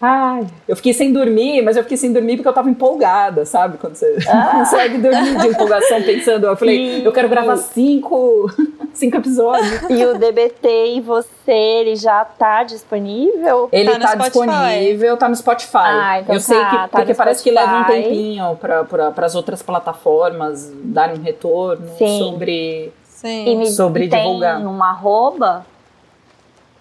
Ai, 0.00 0.46
eu 0.68 0.76
fiquei 0.76 0.92
sem 0.92 1.12
dormir, 1.12 1.60
mas 1.62 1.76
eu 1.76 1.82
fiquei 1.82 1.96
sem 1.96 2.12
dormir 2.12 2.36
porque 2.36 2.48
eu 2.48 2.52
tava 2.52 2.70
empolgada, 2.70 3.44
sabe? 3.44 3.78
Quando 3.78 3.96
você 3.96 4.16
não 4.32 4.46
consegue 4.60 4.98
dormir 4.98 5.36
de 5.40 5.46
empolgação 5.48 6.00
pensando. 6.02 6.46
Eu 6.46 6.56
falei, 6.56 6.98
Sim. 7.00 7.04
eu 7.04 7.10
quero 7.12 7.28
gravar 7.28 7.56
cinco, 7.56 8.48
cinco 8.94 9.16
episódios. 9.16 9.82
E 9.90 10.04
o 10.04 10.16
DBT 10.16 10.94
e 10.96 11.00
você, 11.00 11.50
ele 11.50 11.96
já 11.96 12.24
tá 12.24 12.62
disponível? 12.62 13.68
Ele 13.72 13.90
Tá 13.90 13.98
tá, 13.98 14.08
Spotify. 14.08 14.46
disponível, 14.46 15.16
tá 15.16 15.28
no 15.28 15.34
Spotify. 15.36 15.76
Ah, 15.78 16.20
então 16.20 16.34
eu 16.36 16.40
sei 16.40 16.60
tá, 16.60 16.70
que, 16.70 16.76
tá 16.76 16.88
porque 16.98 17.14
parece 17.14 17.42
que 17.42 17.50
leva 17.50 17.78
um 17.78 17.82
Spotify. 17.82 18.02
tempinho 18.04 18.56
para 18.56 19.26
as 19.26 19.34
outras 19.34 19.62
plataformas 19.62 20.72
darem 20.84 21.18
um 21.18 21.22
retorno 21.22 21.88
Sim. 21.98 22.18
sobre. 22.20 22.92
Sim. 23.04 23.48
E 23.48 23.56
me 23.56 23.66
Sobre 23.68 24.04
e 24.04 24.08
tem 24.08 24.22
divulgar. 24.22 24.60
um 24.64 24.80
arroba? 24.80 25.66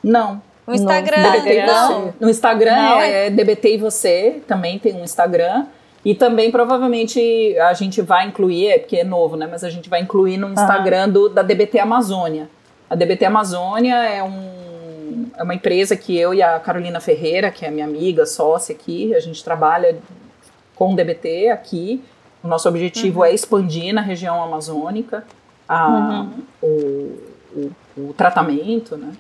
Não, 0.03 0.39
O 0.67 0.73
Instagram, 0.73 1.31
DBT 1.31 1.65
não. 1.65 2.01
você. 2.01 2.13
No 2.19 2.29
Instagram 2.29 2.75
Não, 2.75 2.99
é 2.99 3.29
DBT 3.29 3.75
e 3.75 3.77
você, 3.77 4.41
também 4.45 4.77
tem 4.77 4.93
um 4.93 5.03
Instagram. 5.03 5.65
E 6.03 6.13
também 6.13 6.51
provavelmente 6.51 7.57
a 7.59 7.73
gente 7.73 8.01
vai 8.01 8.27
incluir, 8.27 8.67
é 8.67 8.79
porque 8.79 8.97
é 8.97 9.03
novo, 9.03 9.35
né? 9.35 9.47
Mas 9.49 9.63
a 9.63 9.69
gente 9.69 9.89
vai 9.89 10.01
incluir 10.01 10.37
no 10.37 10.51
Instagram 10.51 11.09
do, 11.09 11.29
da 11.29 11.41
DBT 11.41 11.79
Amazônia. 11.79 12.49
A 12.89 12.95
DBT 12.95 13.25
Amazônia 13.25 13.95
é 13.95 14.21
um, 14.23 15.29
é 15.37 15.43
uma 15.43 15.53
empresa 15.53 15.95
que 15.95 16.17
eu 16.17 16.33
e 16.33 16.41
a 16.41 16.59
Carolina 16.59 16.99
Ferreira, 16.99 17.51
que 17.51 17.65
é 17.65 17.71
minha 17.71 17.85
amiga, 17.85 18.25
sócia 18.25 18.75
aqui, 18.75 19.13
a 19.15 19.19
gente 19.19 19.43
trabalha 19.43 19.97
com 20.75 20.95
DBT 20.95 21.49
aqui. 21.49 22.03
O 22.43 22.47
nosso 22.47 22.69
objetivo 22.69 23.19
uhum. 23.19 23.25
é 23.25 23.33
expandir 23.33 23.93
na 23.93 24.01
região 24.01 24.41
amazônica 24.41 25.25
a, 25.67 25.87
uhum. 25.89 26.29
o, 26.61 26.67
o, 27.55 27.71
o, 27.97 28.13
tratamento, 28.13 28.95
né? 28.95 29.11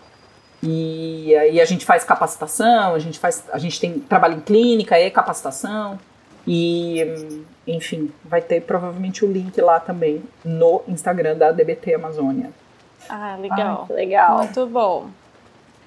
E 0.61 1.35
aí 1.35 1.61
a 1.61 1.65
gente 1.65 1.85
faz 1.85 2.03
capacitação, 2.03 2.95
a 2.95 2.99
gente 2.99 3.19
faz, 3.19 3.43
a 3.51 3.57
gente 3.57 3.79
tem 3.79 3.99
trabalho 3.99 4.35
em 4.35 4.39
clínica 4.39 4.99
e 4.99 5.09
capacitação. 5.11 5.99
E, 6.47 7.43
enfim, 7.67 8.11
vai 8.23 8.41
ter 8.41 8.61
provavelmente 8.61 9.25
o 9.25 9.31
link 9.31 9.59
lá 9.59 9.79
também 9.79 10.23
no 10.43 10.81
Instagram 10.87 11.37
da 11.37 11.51
DBT 11.51 11.95
Amazônia. 11.95 12.51
Ah, 13.09 13.37
legal. 13.39 13.87
Ah, 13.89 13.93
legal. 13.93 14.37
Muito 14.37 14.65
bom. 14.65 15.09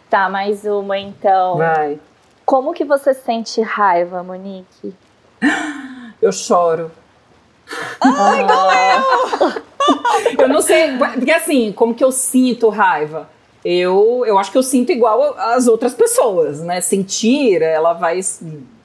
Tá, 0.09 0.29
mais 0.29 0.65
uma 0.65 0.99
então. 0.99 1.57
Vai. 1.57 1.99
Como 2.45 2.75
que 2.75 2.85
você 2.85 3.15
sente 3.15 3.63
raiva, 3.63 4.23
Monique? 4.23 4.95
Eu 6.21 6.33
choro. 6.33 6.91
Ai, 8.01 8.43
igual 8.43 8.69
eu! 8.73 9.63
eu 10.43 10.49
não 10.49 10.61
sei, 10.61 10.99
porque 10.99 11.31
assim, 11.31 11.73
como 11.73 11.95
que 11.95 12.05
eu 12.05 12.11
sinto 12.13 12.69
raiva? 12.69 13.29
Eu, 13.65 14.25
eu 14.27 14.39
acho 14.39 14.51
que 14.51 14.59
eu 14.59 14.63
sinto 14.63 14.91
igual 14.91 15.35
as 15.37 15.67
outras 15.67 15.93
pessoas, 15.93 16.61
né? 16.61 16.81
Sentir, 16.81 17.61
ela 17.61 17.93
vai. 17.93 18.21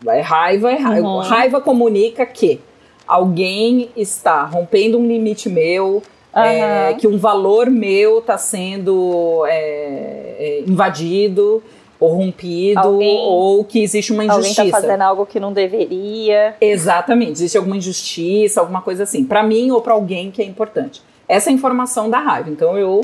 É 0.07 0.21
raiva, 0.21 0.71
é 0.71 0.75
raiva. 0.75 1.07
Uhum. 1.07 1.19
Raiva 1.19 1.61
comunica 1.61 2.25
que 2.25 2.59
alguém 3.07 3.89
está 3.95 4.43
rompendo 4.43 4.97
um 4.97 5.07
limite 5.07 5.47
meu, 5.47 6.03
uhum. 6.35 6.41
é, 6.41 6.93
que 6.95 7.07
um 7.07 7.17
valor 7.17 7.69
meu 7.69 8.19
está 8.19 8.37
sendo 8.37 9.45
é, 9.47 10.35
é, 10.37 10.63
invadido 10.67 11.63
ou 11.97 12.13
rompido, 12.13 12.79
alguém, 12.79 13.17
ou 13.21 13.63
que 13.63 13.81
existe 13.81 14.11
uma 14.11 14.25
injustiça. 14.25 14.61
Alguém 14.61 14.67
está 14.67 14.81
fazendo 14.81 15.01
algo 15.01 15.25
que 15.25 15.39
não 15.39 15.53
deveria. 15.53 16.55
Exatamente, 16.59 17.31
existe 17.31 17.57
alguma 17.57 17.77
injustiça, 17.77 18.59
alguma 18.59 18.81
coisa 18.81 19.03
assim, 19.03 19.23
para 19.23 19.41
mim 19.41 19.71
ou 19.71 19.81
para 19.81 19.93
alguém 19.93 20.29
que 20.29 20.41
é 20.41 20.45
importante. 20.45 21.01
Essa 21.27 21.49
é 21.49 21.51
a 21.51 21.53
informação 21.53 22.09
da 22.09 22.19
raiva. 22.19 22.49
Então 22.49 22.77
eu 22.77 23.01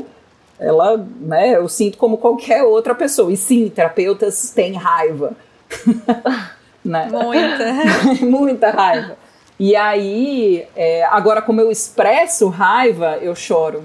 ela, 0.62 1.04
né, 1.20 1.56
eu 1.56 1.68
sinto 1.68 1.98
como 1.98 2.16
qualquer 2.16 2.62
outra 2.62 2.94
pessoa. 2.94 3.32
E 3.32 3.36
sim, 3.36 3.68
terapeutas 3.68 4.50
têm 4.50 4.74
raiva. 4.74 5.32
né? 6.84 7.08
Muita. 7.10 8.24
Muita 8.24 8.70
raiva. 8.70 9.16
E 9.58 9.76
aí, 9.76 10.66
é, 10.74 11.04
agora 11.04 11.42
como 11.42 11.60
eu 11.60 11.70
expresso 11.70 12.48
raiva, 12.48 13.18
eu 13.20 13.34
choro. 13.34 13.84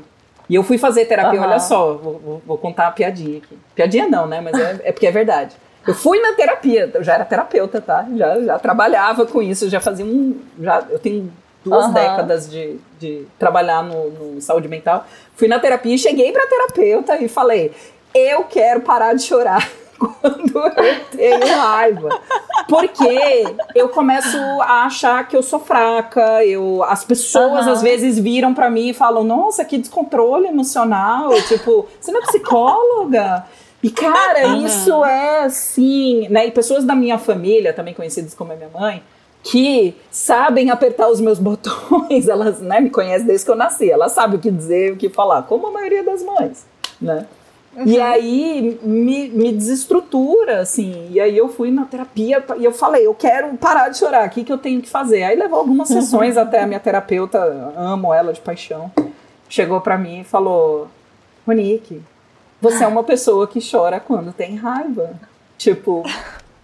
E 0.49 0.55
eu 0.55 0.63
fui 0.63 0.77
fazer 0.77 1.05
terapia, 1.05 1.39
uhum. 1.39 1.45
olha 1.45 1.59
só, 1.59 1.93
vou, 1.93 2.41
vou, 2.45 2.57
contar 2.57 2.87
a 2.87 2.91
piadinha 2.91 3.39
aqui. 3.39 3.57
Piadinha 3.75 4.07
não, 4.07 4.25
né? 4.25 4.39
Mas 4.39 4.57
é, 4.57 4.81
é, 4.85 4.91
porque 4.91 5.05
é 5.07 5.11
verdade. 5.11 5.55
Eu 5.85 5.93
fui 5.93 6.19
na 6.21 6.33
terapia, 6.33 6.89
eu 6.93 7.03
já 7.03 7.15
era 7.15 7.25
terapeuta, 7.25 7.81
tá? 7.81 8.07
Já, 8.15 8.41
já 8.41 8.59
trabalhava 8.59 9.25
com 9.25 9.41
isso, 9.41 9.69
já 9.69 9.79
fazia 9.79 10.05
um. 10.05 10.39
Já, 10.59 10.85
eu 10.89 10.99
tenho 10.99 11.31
duas 11.67 11.85
uhum. 11.85 11.93
décadas 11.93 12.49
de, 12.49 12.77
de 12.99 13.25
trabalhar 13.37 13.83
no, 13.83 14.09
no, 14.09 14.41
saúde 14.41 14.67
mental. 14.67 15.05
Fui 15.35 15.47
na 15.47 15.59
terapia 15.59 15.95
e 15.95 15.97
cheguei 15.97 16.31
pra 16.31 16.47
terapeuta 16.47 17.17
e 17.17 17.27
falei: 17.27 17.71
eu 18.13 18.45
quero 18.45 18.81
parar 18.81 19.13
de 19.13 19.23
chorar 19.23 19.69
quando 19.99 20.57
eu 20.57 21.05
tenho 21.11 21.57
raiva. 21.57 22.09
Porque 22.69 23.43
eu 23.75 23.89
começo 23.89 24.37
a 24.61 24.85
achar 24.85 25.27
que 25.27 25.35
eu 25.35 25.43
sou 25.43 25.59
fraca, 25.59 26.43
eu, 26.45 26.83
as 26.83 27.03
pessoas 27.03 27.65
uhum. 27.65 27.71
às 27.73 27.81
vezes 27.81 28.17
viram 28.17 28.53
para 28.53 28.69
mim 28.69 28.89
e 28.89 28.93
falam: 28.93 29.23
Nossa, 29.23 29.65
que 29.65 29.77
descontrole 29.77 30.47
emocional. 30.47 31.29
Tipo, 31.43 31.87
você 31.99 32.11
não 32.11 32.21
é 32.21 32.25
psicóloga? 32.25 33.45
E, 33.81 33.89
cara, 33.91 34.47
uhum. 34.47 34.65
isso 34.65 35.05
é 35.05 35.43
assim, 35.43 36.27
né? 36.29 36.47
E 36.47 36.51
pessoas 36.51 36.83
da 36.83 36.95
minha 36.95 37.17
família, 37.17 37.73
também 37.73 37.93
conhecidas 37.93 38.33
como 38.33 38.51
a 38.51 38.55
minha 38.55 38.69
mãe, 38.69 39.03
que 39.43 39.95
sabem 40.11 40.69
apertar 40.69 41.09
os 41.09 41.21
meus 41.21 41.39
botões, 41.39 42.27
elas 42.27 42.59
né, 42.59 42.79
me 42.79 42.89
conhecem 42.89 43.27
desde 43.27 43.45
que 43.45 43.51
eu 43.51 43.55
nasci, 43.55 43.89
elas 43.89 44.11
sabem 44.11 44.37
o 44.37 44.41
que 44.41 44.51
dizer, 44.51 44.93
o 44.93 44.97
que 44.97 45.09
falar, 45.09 45.43
como 45.43 45.67
a 45.67 45.71
maioria 45.71 46.03
das 46.03 46.23
mães, 46.23 46.65
né? 47.01 47.25
Uhum. 47.75 47.85
E 47.85 48.01
aí 48.01 48.79
me, 48.81 49.29
me 49.29 49.51
desestrutura, 49.51 50.61
assim. 50.61 51.09
E 51.11 51.19
aí 51.19 51.37
eu 51.37 51.47
fui 51.47 51.69
na 51.69 51.85
terapia 51.85 52.43
e 52.57 52.65
eu 52.65 52.71
falei, 52.71 53.05
eu 53.05 53.13
quero 53.13 53.55
parar 53.57 53.89
de 53.89 53.99
chorar, 53.99 54.27
o 54.27 54.31
que, 54.31 54.43
que 54.43 54.51
eu 54.51 54.57
tenho 54.57 54.81
que 54.81 54.89
fazer? 54.89 55.21
Aí 55.21 55.37
levou 55.37 55.59
algumas 55.59 55.87
uhum. 55.89 56.01
sessões 56.01 56.35
uhum. 56.35 56.41
até 56.41 56.63
a 56.63 56.67
minha 56.67 56.79
terapeuta, 56.79 57.37
amo 57.77 58.11
ela 58.11 58.33
de 58.33 58.41
paixão, 58.41 58.91
chegou 59.47 59.79
para 59.79 59.95
mim 59.95 60.21
e 60.21 60.23
falou, 60.23 60.87
Monique, 61.45 62.01
você 62.59 62.83
é 62.83 62.87
uma 62.87 63.03
pessoa 63.03 63.47
que 63.47 63.59
chora 63.61 63.99
quando 63.99 64.33
tem 64.33 64.55
raiva. 64.55 65.11
Tipo, 65.57 66.03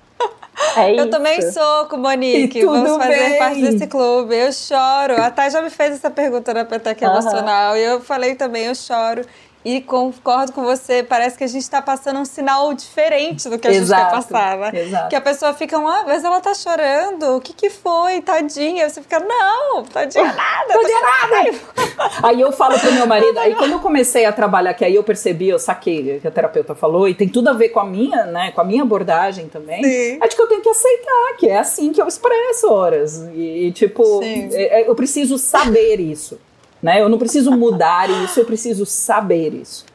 é 0.77 0.99
eu 0.99 1.09
também 1.09 1.41
sou 1.51 1.85
com 1.85 1.97
Monique. 1.97 2.63
Vamos 2.65 2.97
fazer 2.97 3.29
bem. 3.29 3.39
parte 3.39 3.61
desse 3.61 3.87
clube. 3.87 4.35
Eu 4.35 4.51
choro. 4.51 5.21
A 5.21 5.29
Thay 5.29 5.49
já 5.49 5.61
me 5.61 5.69
fez 5.69 5.93
essa 5.93 6.09
pergunta 6.09 6.53
na 6.53 6.65
Petec 6.65 7.03
Emocional. 7.03 7.77
E 7.77 7.83
eu 7.83 8.01
falei 8.01 8.35
também, 8.35 8.65
eu 8.65 8.75
choro. 8.75 9.25
E 9.65 9.79
concordo 9.81 10.51
com 10.51 10.63
você, 10.63 11.03
parece 11.03 11.37
que 11.37 11.43
a 11.43 11.47
gente 11.47 11.61
está 11.61 11.81
passando 11.81 12.19
um 12.19 12.25
sinal 12.25 12.73
diferente 12.73 13.47
do 13.47 13.57
que 13.57 13.67
a 13.67 13.71
exato, 13.71 14.01
gente 14.01 14.11
quer 14.11 14.15
passar, 14.15 14.57
né? 14.57 14.81
Exato. 14.81 15.09
Que 15.09 15.15
a 15.15 15.21
pessoa 15.21 15.53
fica, 15.53 15.77
ah, 15.77 16.03
mas 16.05 16.23
ela 16.23 16.41
tá 16.41 16.53
chorando, 16.53 17.37
o 17.37 17.41
que 17.41 17.53
que 17.53 17.69
foi, 17.69 18.21
tadinha? 18.21 18.89
Você 18.89 19.01
fica, 19.01 19.19
não, 19.19 19.83
tadinha 19.83 20.25
nada. 20.25 20.73
Tadinha 20.73 21.01
nada. 21.01 22.13
aí 22.27 22.41
eu 22.41 22.51
falo 22.51 22.77
pro 22.77 22.91
meu 22.91 23.07
marido, 23.07 23.37
aí 23.39 23.55
quando 23.55 23.71
eu 23.71 23.79
comecei 23.81 24.25
a 24.25 24.33
trabalhar, 24.33 24.73
que 24.73 24.83
aí 24.83 24.95
eu 24.95 25.03
percebi, 25.03 25.47
eu 25.47 25.59
saquei 25.59 26.19
que 26.19 26.27
a 26.27 26.31
terapeuta 26.31 26.75
falou, 26.75 27.07
e 27.07 27.15
tem 27.15 27.29
tudo 27.29 27.49
a 27.49 27.53
ver 27.53 27.69
com 27.69 27.79
a 27.79 27.85
minha, 27.85 28.25
né, 28.25 28.51
com 28.51 28.59
a 28.59 28.63
minha 28.65 28.83
abordagem 28.83 29.47
também, 29.47 29.81
Sim. 29.81 30.19
é 30.21 30.27
de 30.27 30.35
que 30.35 30.41
eu 30.41 30.47
tenho 30.47 30.61
que 30.61 30.69
aceitar, 30.69 31.37
que 31.37 31.49
é 31.49 31.57
assim 31.57 31.93
que 31.93 32.01
eu 32.01 32.07
expresso 32.07 32.71
horas. 32.71 33.29
E, 33.33 33.71
tipo, 33.71 34.21
é, 34.23 34.81
é, 34.81 34.89
eu 34.89 34.95
preciso 34.95 35.37
saber 35.37 35.99
isso. 35.99 36.39
Né? 36.83 37.01
Eu 37.01 37.07
não 37.07 37.17
preciso 37.17 37.49
mudar 37.51 38.09
isso, 38.09 38.41
eu 38.41 38.45
preciso 38.45 38.85
saber 38.85 39.53
isso. 39.53 39.85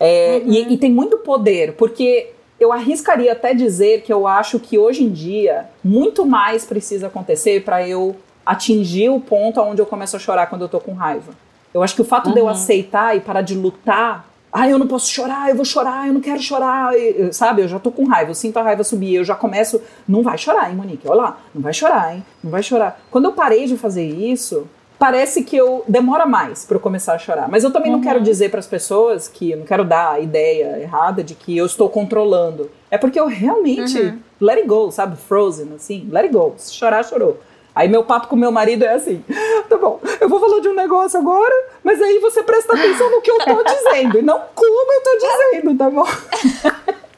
É, 0.00 0.40
uhum. 0.42 0.50
e, 0.50 0.72
e 0.72 0.78
tem 0.78 0.90
muito 0.90 1.18
poder, 1.18 1.74
porque 1.74 2.30
eu 2.58 2.72
arriscaria 2.72 3.32
até 3.32 3.52
dizer 3.52 4.00
que 4.00 4.10
eu 4.10 4.26
acho 4.26 4.58
que 4.58 4.78
hoje 4.78 5.04
em 5.04 5.10
dia 5.10 5.66
muito 5.84 6.24
mais 6.24 6.64
precisa 6.64 7.08
acontecer 7.08 7.62
para 7.62 7.86
eu 7.86 8.16
atingir 8.44 9.10
o 9.10 9.20
ponto 9.20 9.60
onde 9.60 9.82
eu 9.82 9.86
começo 9.86 10.16
a 10.16 10.18
chorar 10.18 10.46
quando 10.46 10.62
eu 10.62 10.68
tô 10.68 10.80
com 10.80 10.94
raiva. 10.94 11.32
Eu 11.74 11.82
acho 11.82 11.94
que 11.94 12.00
o 12.00 12.04
fato 12.04 12.28
uhum. 12.28 12.32
de 12.32 12.40
eu 12.40 12.44
uhum. 12.44 12.50
aceitar 12.50 13.14
e 13.14 13.20
parar 13.20 13.42
de 13.42 13.54
lutar, 13.54 14.26
ah, 14.52 14.68
eu 14.68 14.78
não 14.78 14.86
posso 14.86 15.10
chorar, 15.10 15.50
eu 15.50 15.54
vou 15.54 15.64
chorar, 15.64 16.08
eu 16.08 16.14
não 16.14 16.20
quero 16.20 16.40
chorar, 16.40 16.92
sabe? 17.32 17.62
Eu 17.62 17.68
já 17.68 17.78
tô 17.78 17.92
com 17.92 18.04
raiva, 18.04 18.30
eu 18.30 18.34
sinto 18.34 18.56
a 18.56 18.62
raiva 18.62 18.82
subir, 18.82 19.14
eu 19.14 19.24
já 19.24 19.34
começo, 19.34 19.80
não 20.08 20.22
vai 20.22 20.36
chorar, 20.36 20.70
hein, 20.70 20.76
Monique? 20.76 21.06
Olha 21.06 21.20
lá, 21.20 21.38
não 21.54 21.62
vai 21.62 21.72
chorar, 21.72 22.14
hein? 22.14 22.24
Não 22.42 22.50
vai 22.50 22.62
chorar. 22.62 23.00
Quando 23.10 23.26
eu 23.26 23.32
parei 23.32 23.66
de 23.66 23.76
fazer 23.76 24.04
isso, 24.04 24.66
parece 25.00 25.42
que 25.42 25.56
eu 25.56 25.82
demora 25.88 26.26
mais 26.26 26.66
para 26.66 26.76
eu 26.76 26.80
começar 26.80 27.14
a 27.14 27.18
chorar. 27.18 27.48
Mas 27.48 27.64
eu 27.64 27.72
também 27.72 27.90
uhum. 27.90 27.96
não 27.96 28.04
quero 28.04 28.20
dizer 28.20 28.50
para 28.50 28.60
as 28.60 28.66
pessoas 28.66 29.26
que 29.26 29.52
eu 29.52 29.56
não 29.56 29.64
quero 29.64 29.82
dar 29.82 30.12
a 30.12 30.20
ideia 30.20 30.78
errada 30.78 31.24
de 31.24 31.34
que 31.34 31.56
eu 31.56 31.64
estou 31.64 31.88
controlando. 31.88 32.70
É 32.90 32.98
porque 32.98 33.18
eu 33.18 33.26
realmente 33.26 33.98
uhum. 33.98 34.18
let 34.38 34.58
it 34.58 34.68
go, 34.68 34.92
sabe? 34.92 35.16
Frozen 35.16 35.72
assim, 35.74 36.06
let 36.12 36.24
it 36.24 36.34
go. 36.34 36.52
Se 36.58 36.74
chorar, 36.74 37.02
chorou. 37.02 37.38
Aí 37.74 37.88
meu 37.88 38.04
papo 38.04 38.28
com 38.28 38.36
meu 38.36 38.52
marido 38.52 38.84
é 38.84 38.92
assim: 38.92 39.24
tá 39.70 39.78
bom, 39.78 40.00
eu 40.20 40.28
vou 40.28 40.38
falar 40.38 40.60
de 40.60 40.68
um 40.68 40.74
negócio 40.74 41.18
agora, 41.18 41.54
mas 41.82 42.00
aí 42.02 42.18
você 42.18 42.42
presta 42.42 42.74
atenção 42.74 43.10
no 43.10 43.22
que 43.22 43.30
eu 43.30 43.38
tô 43.38 43.62
dizendo 43.64 44.18
e 44.18 44.22
não 44.22 44.38
como 44.54 44.92
eu 44.92 45.02
tô 45.02 45.18
dizendo, 45.18 45.78
tá 45.78 45.88
bom? 45.88 46.04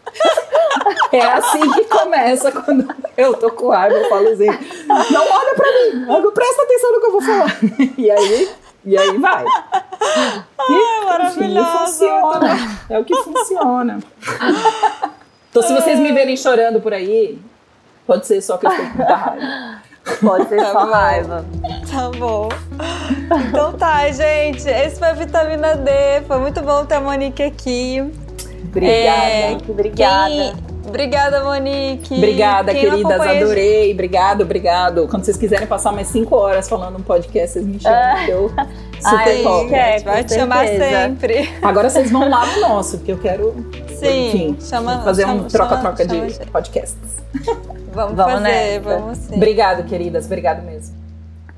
É 1.13 1.21
assim 1.21 1.71
que 1.73 1.85
começa 1.85 2.51
quando 2.51 2.89
eu 3.17 3.35
tô 3.35 3.51
com 3.51 3.69
raiva, 3.69 3.95
eu 3.95 4.09
falo 4.09 4.29
assim, 4.29 4.47
não 5.11 5.31
olha 5.31 5.55
pra 5.55 5.71
mim, 5.73 6.31
presta 6.33 6.63
atenção 6.63 6.93
no 6.93 7.01
que 7.01 7.07
eu 7.07 7.13
vou 7.13 7.23
falar. 7.23 7.59
E 7.99 8.11
aí, 8.11 8.51
e 8.85 8.99
aí 8.99 9.19
vai. 9.19 9.45
Ai, 10.01 11.05
maravilhoso. 11.05 11.79
funciona. 11.79 12.79
É 12.89 12.99
o 12.99 13.05
que 13.05 13.15
funciona. 13.23 13.99
Então 15.51 15.63
se 15.63 15.75
vocês 15.75 15.99
me 15.99 16.13
verem 16.13 16.37
chorando 16.37 16.81
por 16.81 16.95
aí, 16.95 17.39
pode 18.07 18.27
ser 18.27 18.41
só 18.41 18.57
que 18.57 18.67
eu 18.67 18.71
estou 18.71 18.87
com 18.87 18.97
muita 18.97 19.15
raiva. 19.15 19.83
Pode 20.21 20.49
ser 20.49 20.57
tá 20.57 20.73
só 20.73 20.87
bom. 20.87 20.93
raiva. 20.93 21.45
Tá 21.91 22.11
bom. 22.19 22.49
Então 23.49 23.73
tá, 23.75 24.11
gente. 24.11 24.69
Esse 24.69 24.99
foi 24.99 25.09
a 25.09 25.13
Vitamina 25.13 25.77
D. 25.77 26.23
Foi 26.27 26.39
muito 26.39 26.61
bom 26.61 26.85
ter 26.85 26.97
a 26.97 27.01
Monique 27.01 27.43
aqui. 27.43 28.13
Obrigada, 28.65 29.31
é, 29.31 29.59
obrigada. 29.69 30.29
Quem... 30.31 30.73
Obrigada, 30.87 31.45
Monique. 31.45 32.15
Obrigada, 32.15 32.73
quem 32.73 32.91
queridas. 32.91 33.21
Adorei. 33.21 33.93
Obrigado, 33.93 34.43
obrigado. 34.43 35.09
Quando 35.09 35.25
vocês 35.25 35.37
quiserem 35.37 35.67
passar 35.67 35.93
mais 35.93 36.09
cinco 36.09 36.37
horas 36.37 36.69
falando 36.69 36.99
um 36.99 37.03
podcast, 37.03 37.53
vocês 37.53 37.67
me 37.67 37.81
chamam. 37.81 37.99
Ah. 37.99 38.29
Eu 38.29 38.49
super 39.01 39.29
Ai, 39.29 39.43
top. 39.43 39.69
Quer, 39.69 40.03
vai 40.03 40.25
te 40.25 40.35
chamar 40.35 40.67
sempre. 40.67 41.51
Agora 41.63 41.89
vocês 41.89 42.11
vão 42.11 42.29
lá 42.29 42.45
no 42.47 42.61
nosso, 42.61 42.99
porque 42.99 43.13
eu 43.13 43.19
quero 43.19 43.55
Sim, 43.95 44.29
enfim, 44.29 44.57
chama, 44.61 45.03
fazer 45.03 45.23
chama, 45.23 45.35
um 45.35 45.45
troca-troca 45.45 46.05
de 46.05 46.31
chama, 46.35 46.51
podcasts. 46.53 47.23
Vamos, 47.93 48.17
vamos 48.17 48.33
fazer, 48.33 48.49
nessa. 48.49 48.81
vamos 48.81 49.19
sim. 49.19 49.37
Obrigado, 49.37 49.85
queridas. 49.85 50.25
Obrigado 50.25 50.63
mesmo. 50.63 50.97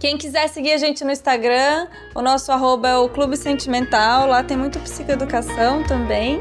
Quem 0.01 0.19
quiser 0.19 0.49
seguir 0.49 0.73
a 0.73 0.79
gente 0.79 1.05
no 1.05 1.13
Instagram, 1.13 1.87
o 2.13 2.21
nosso 2.21 2.51
arroba 2.51 2.89
é 2.89 2.97
o 2.97 3.09
Clube 3.09 3.37
Sentimental. 3.37 4.27
Lá 4.27 4.43
tem 4.43 4.57
muito 4.57 4.81
psicoeducação 4.81 5.85
também. 5.85 6.41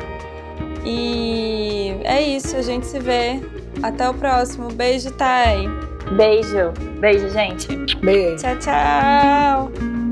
E 0.85 1.95
é 2.03 2.21
isso, 2.21 2.55
a 2.55 2.61
gente 2.61 2.85
se 2.85 2.99
vê. 2.99 3.39
Até 3.81 4.09
o 4.09 4.13
próximo. 4.13 4.69
Beijo, 4.69 5.11
Thay. 5.11 5.67
Beijo. 6.15 6.71
Beijo, 6.99 7.29
gente. 7.29 7.75
Beijo. 7.97 8.37
Tchau, 8.37 8.59
tchau. 8.59 10.02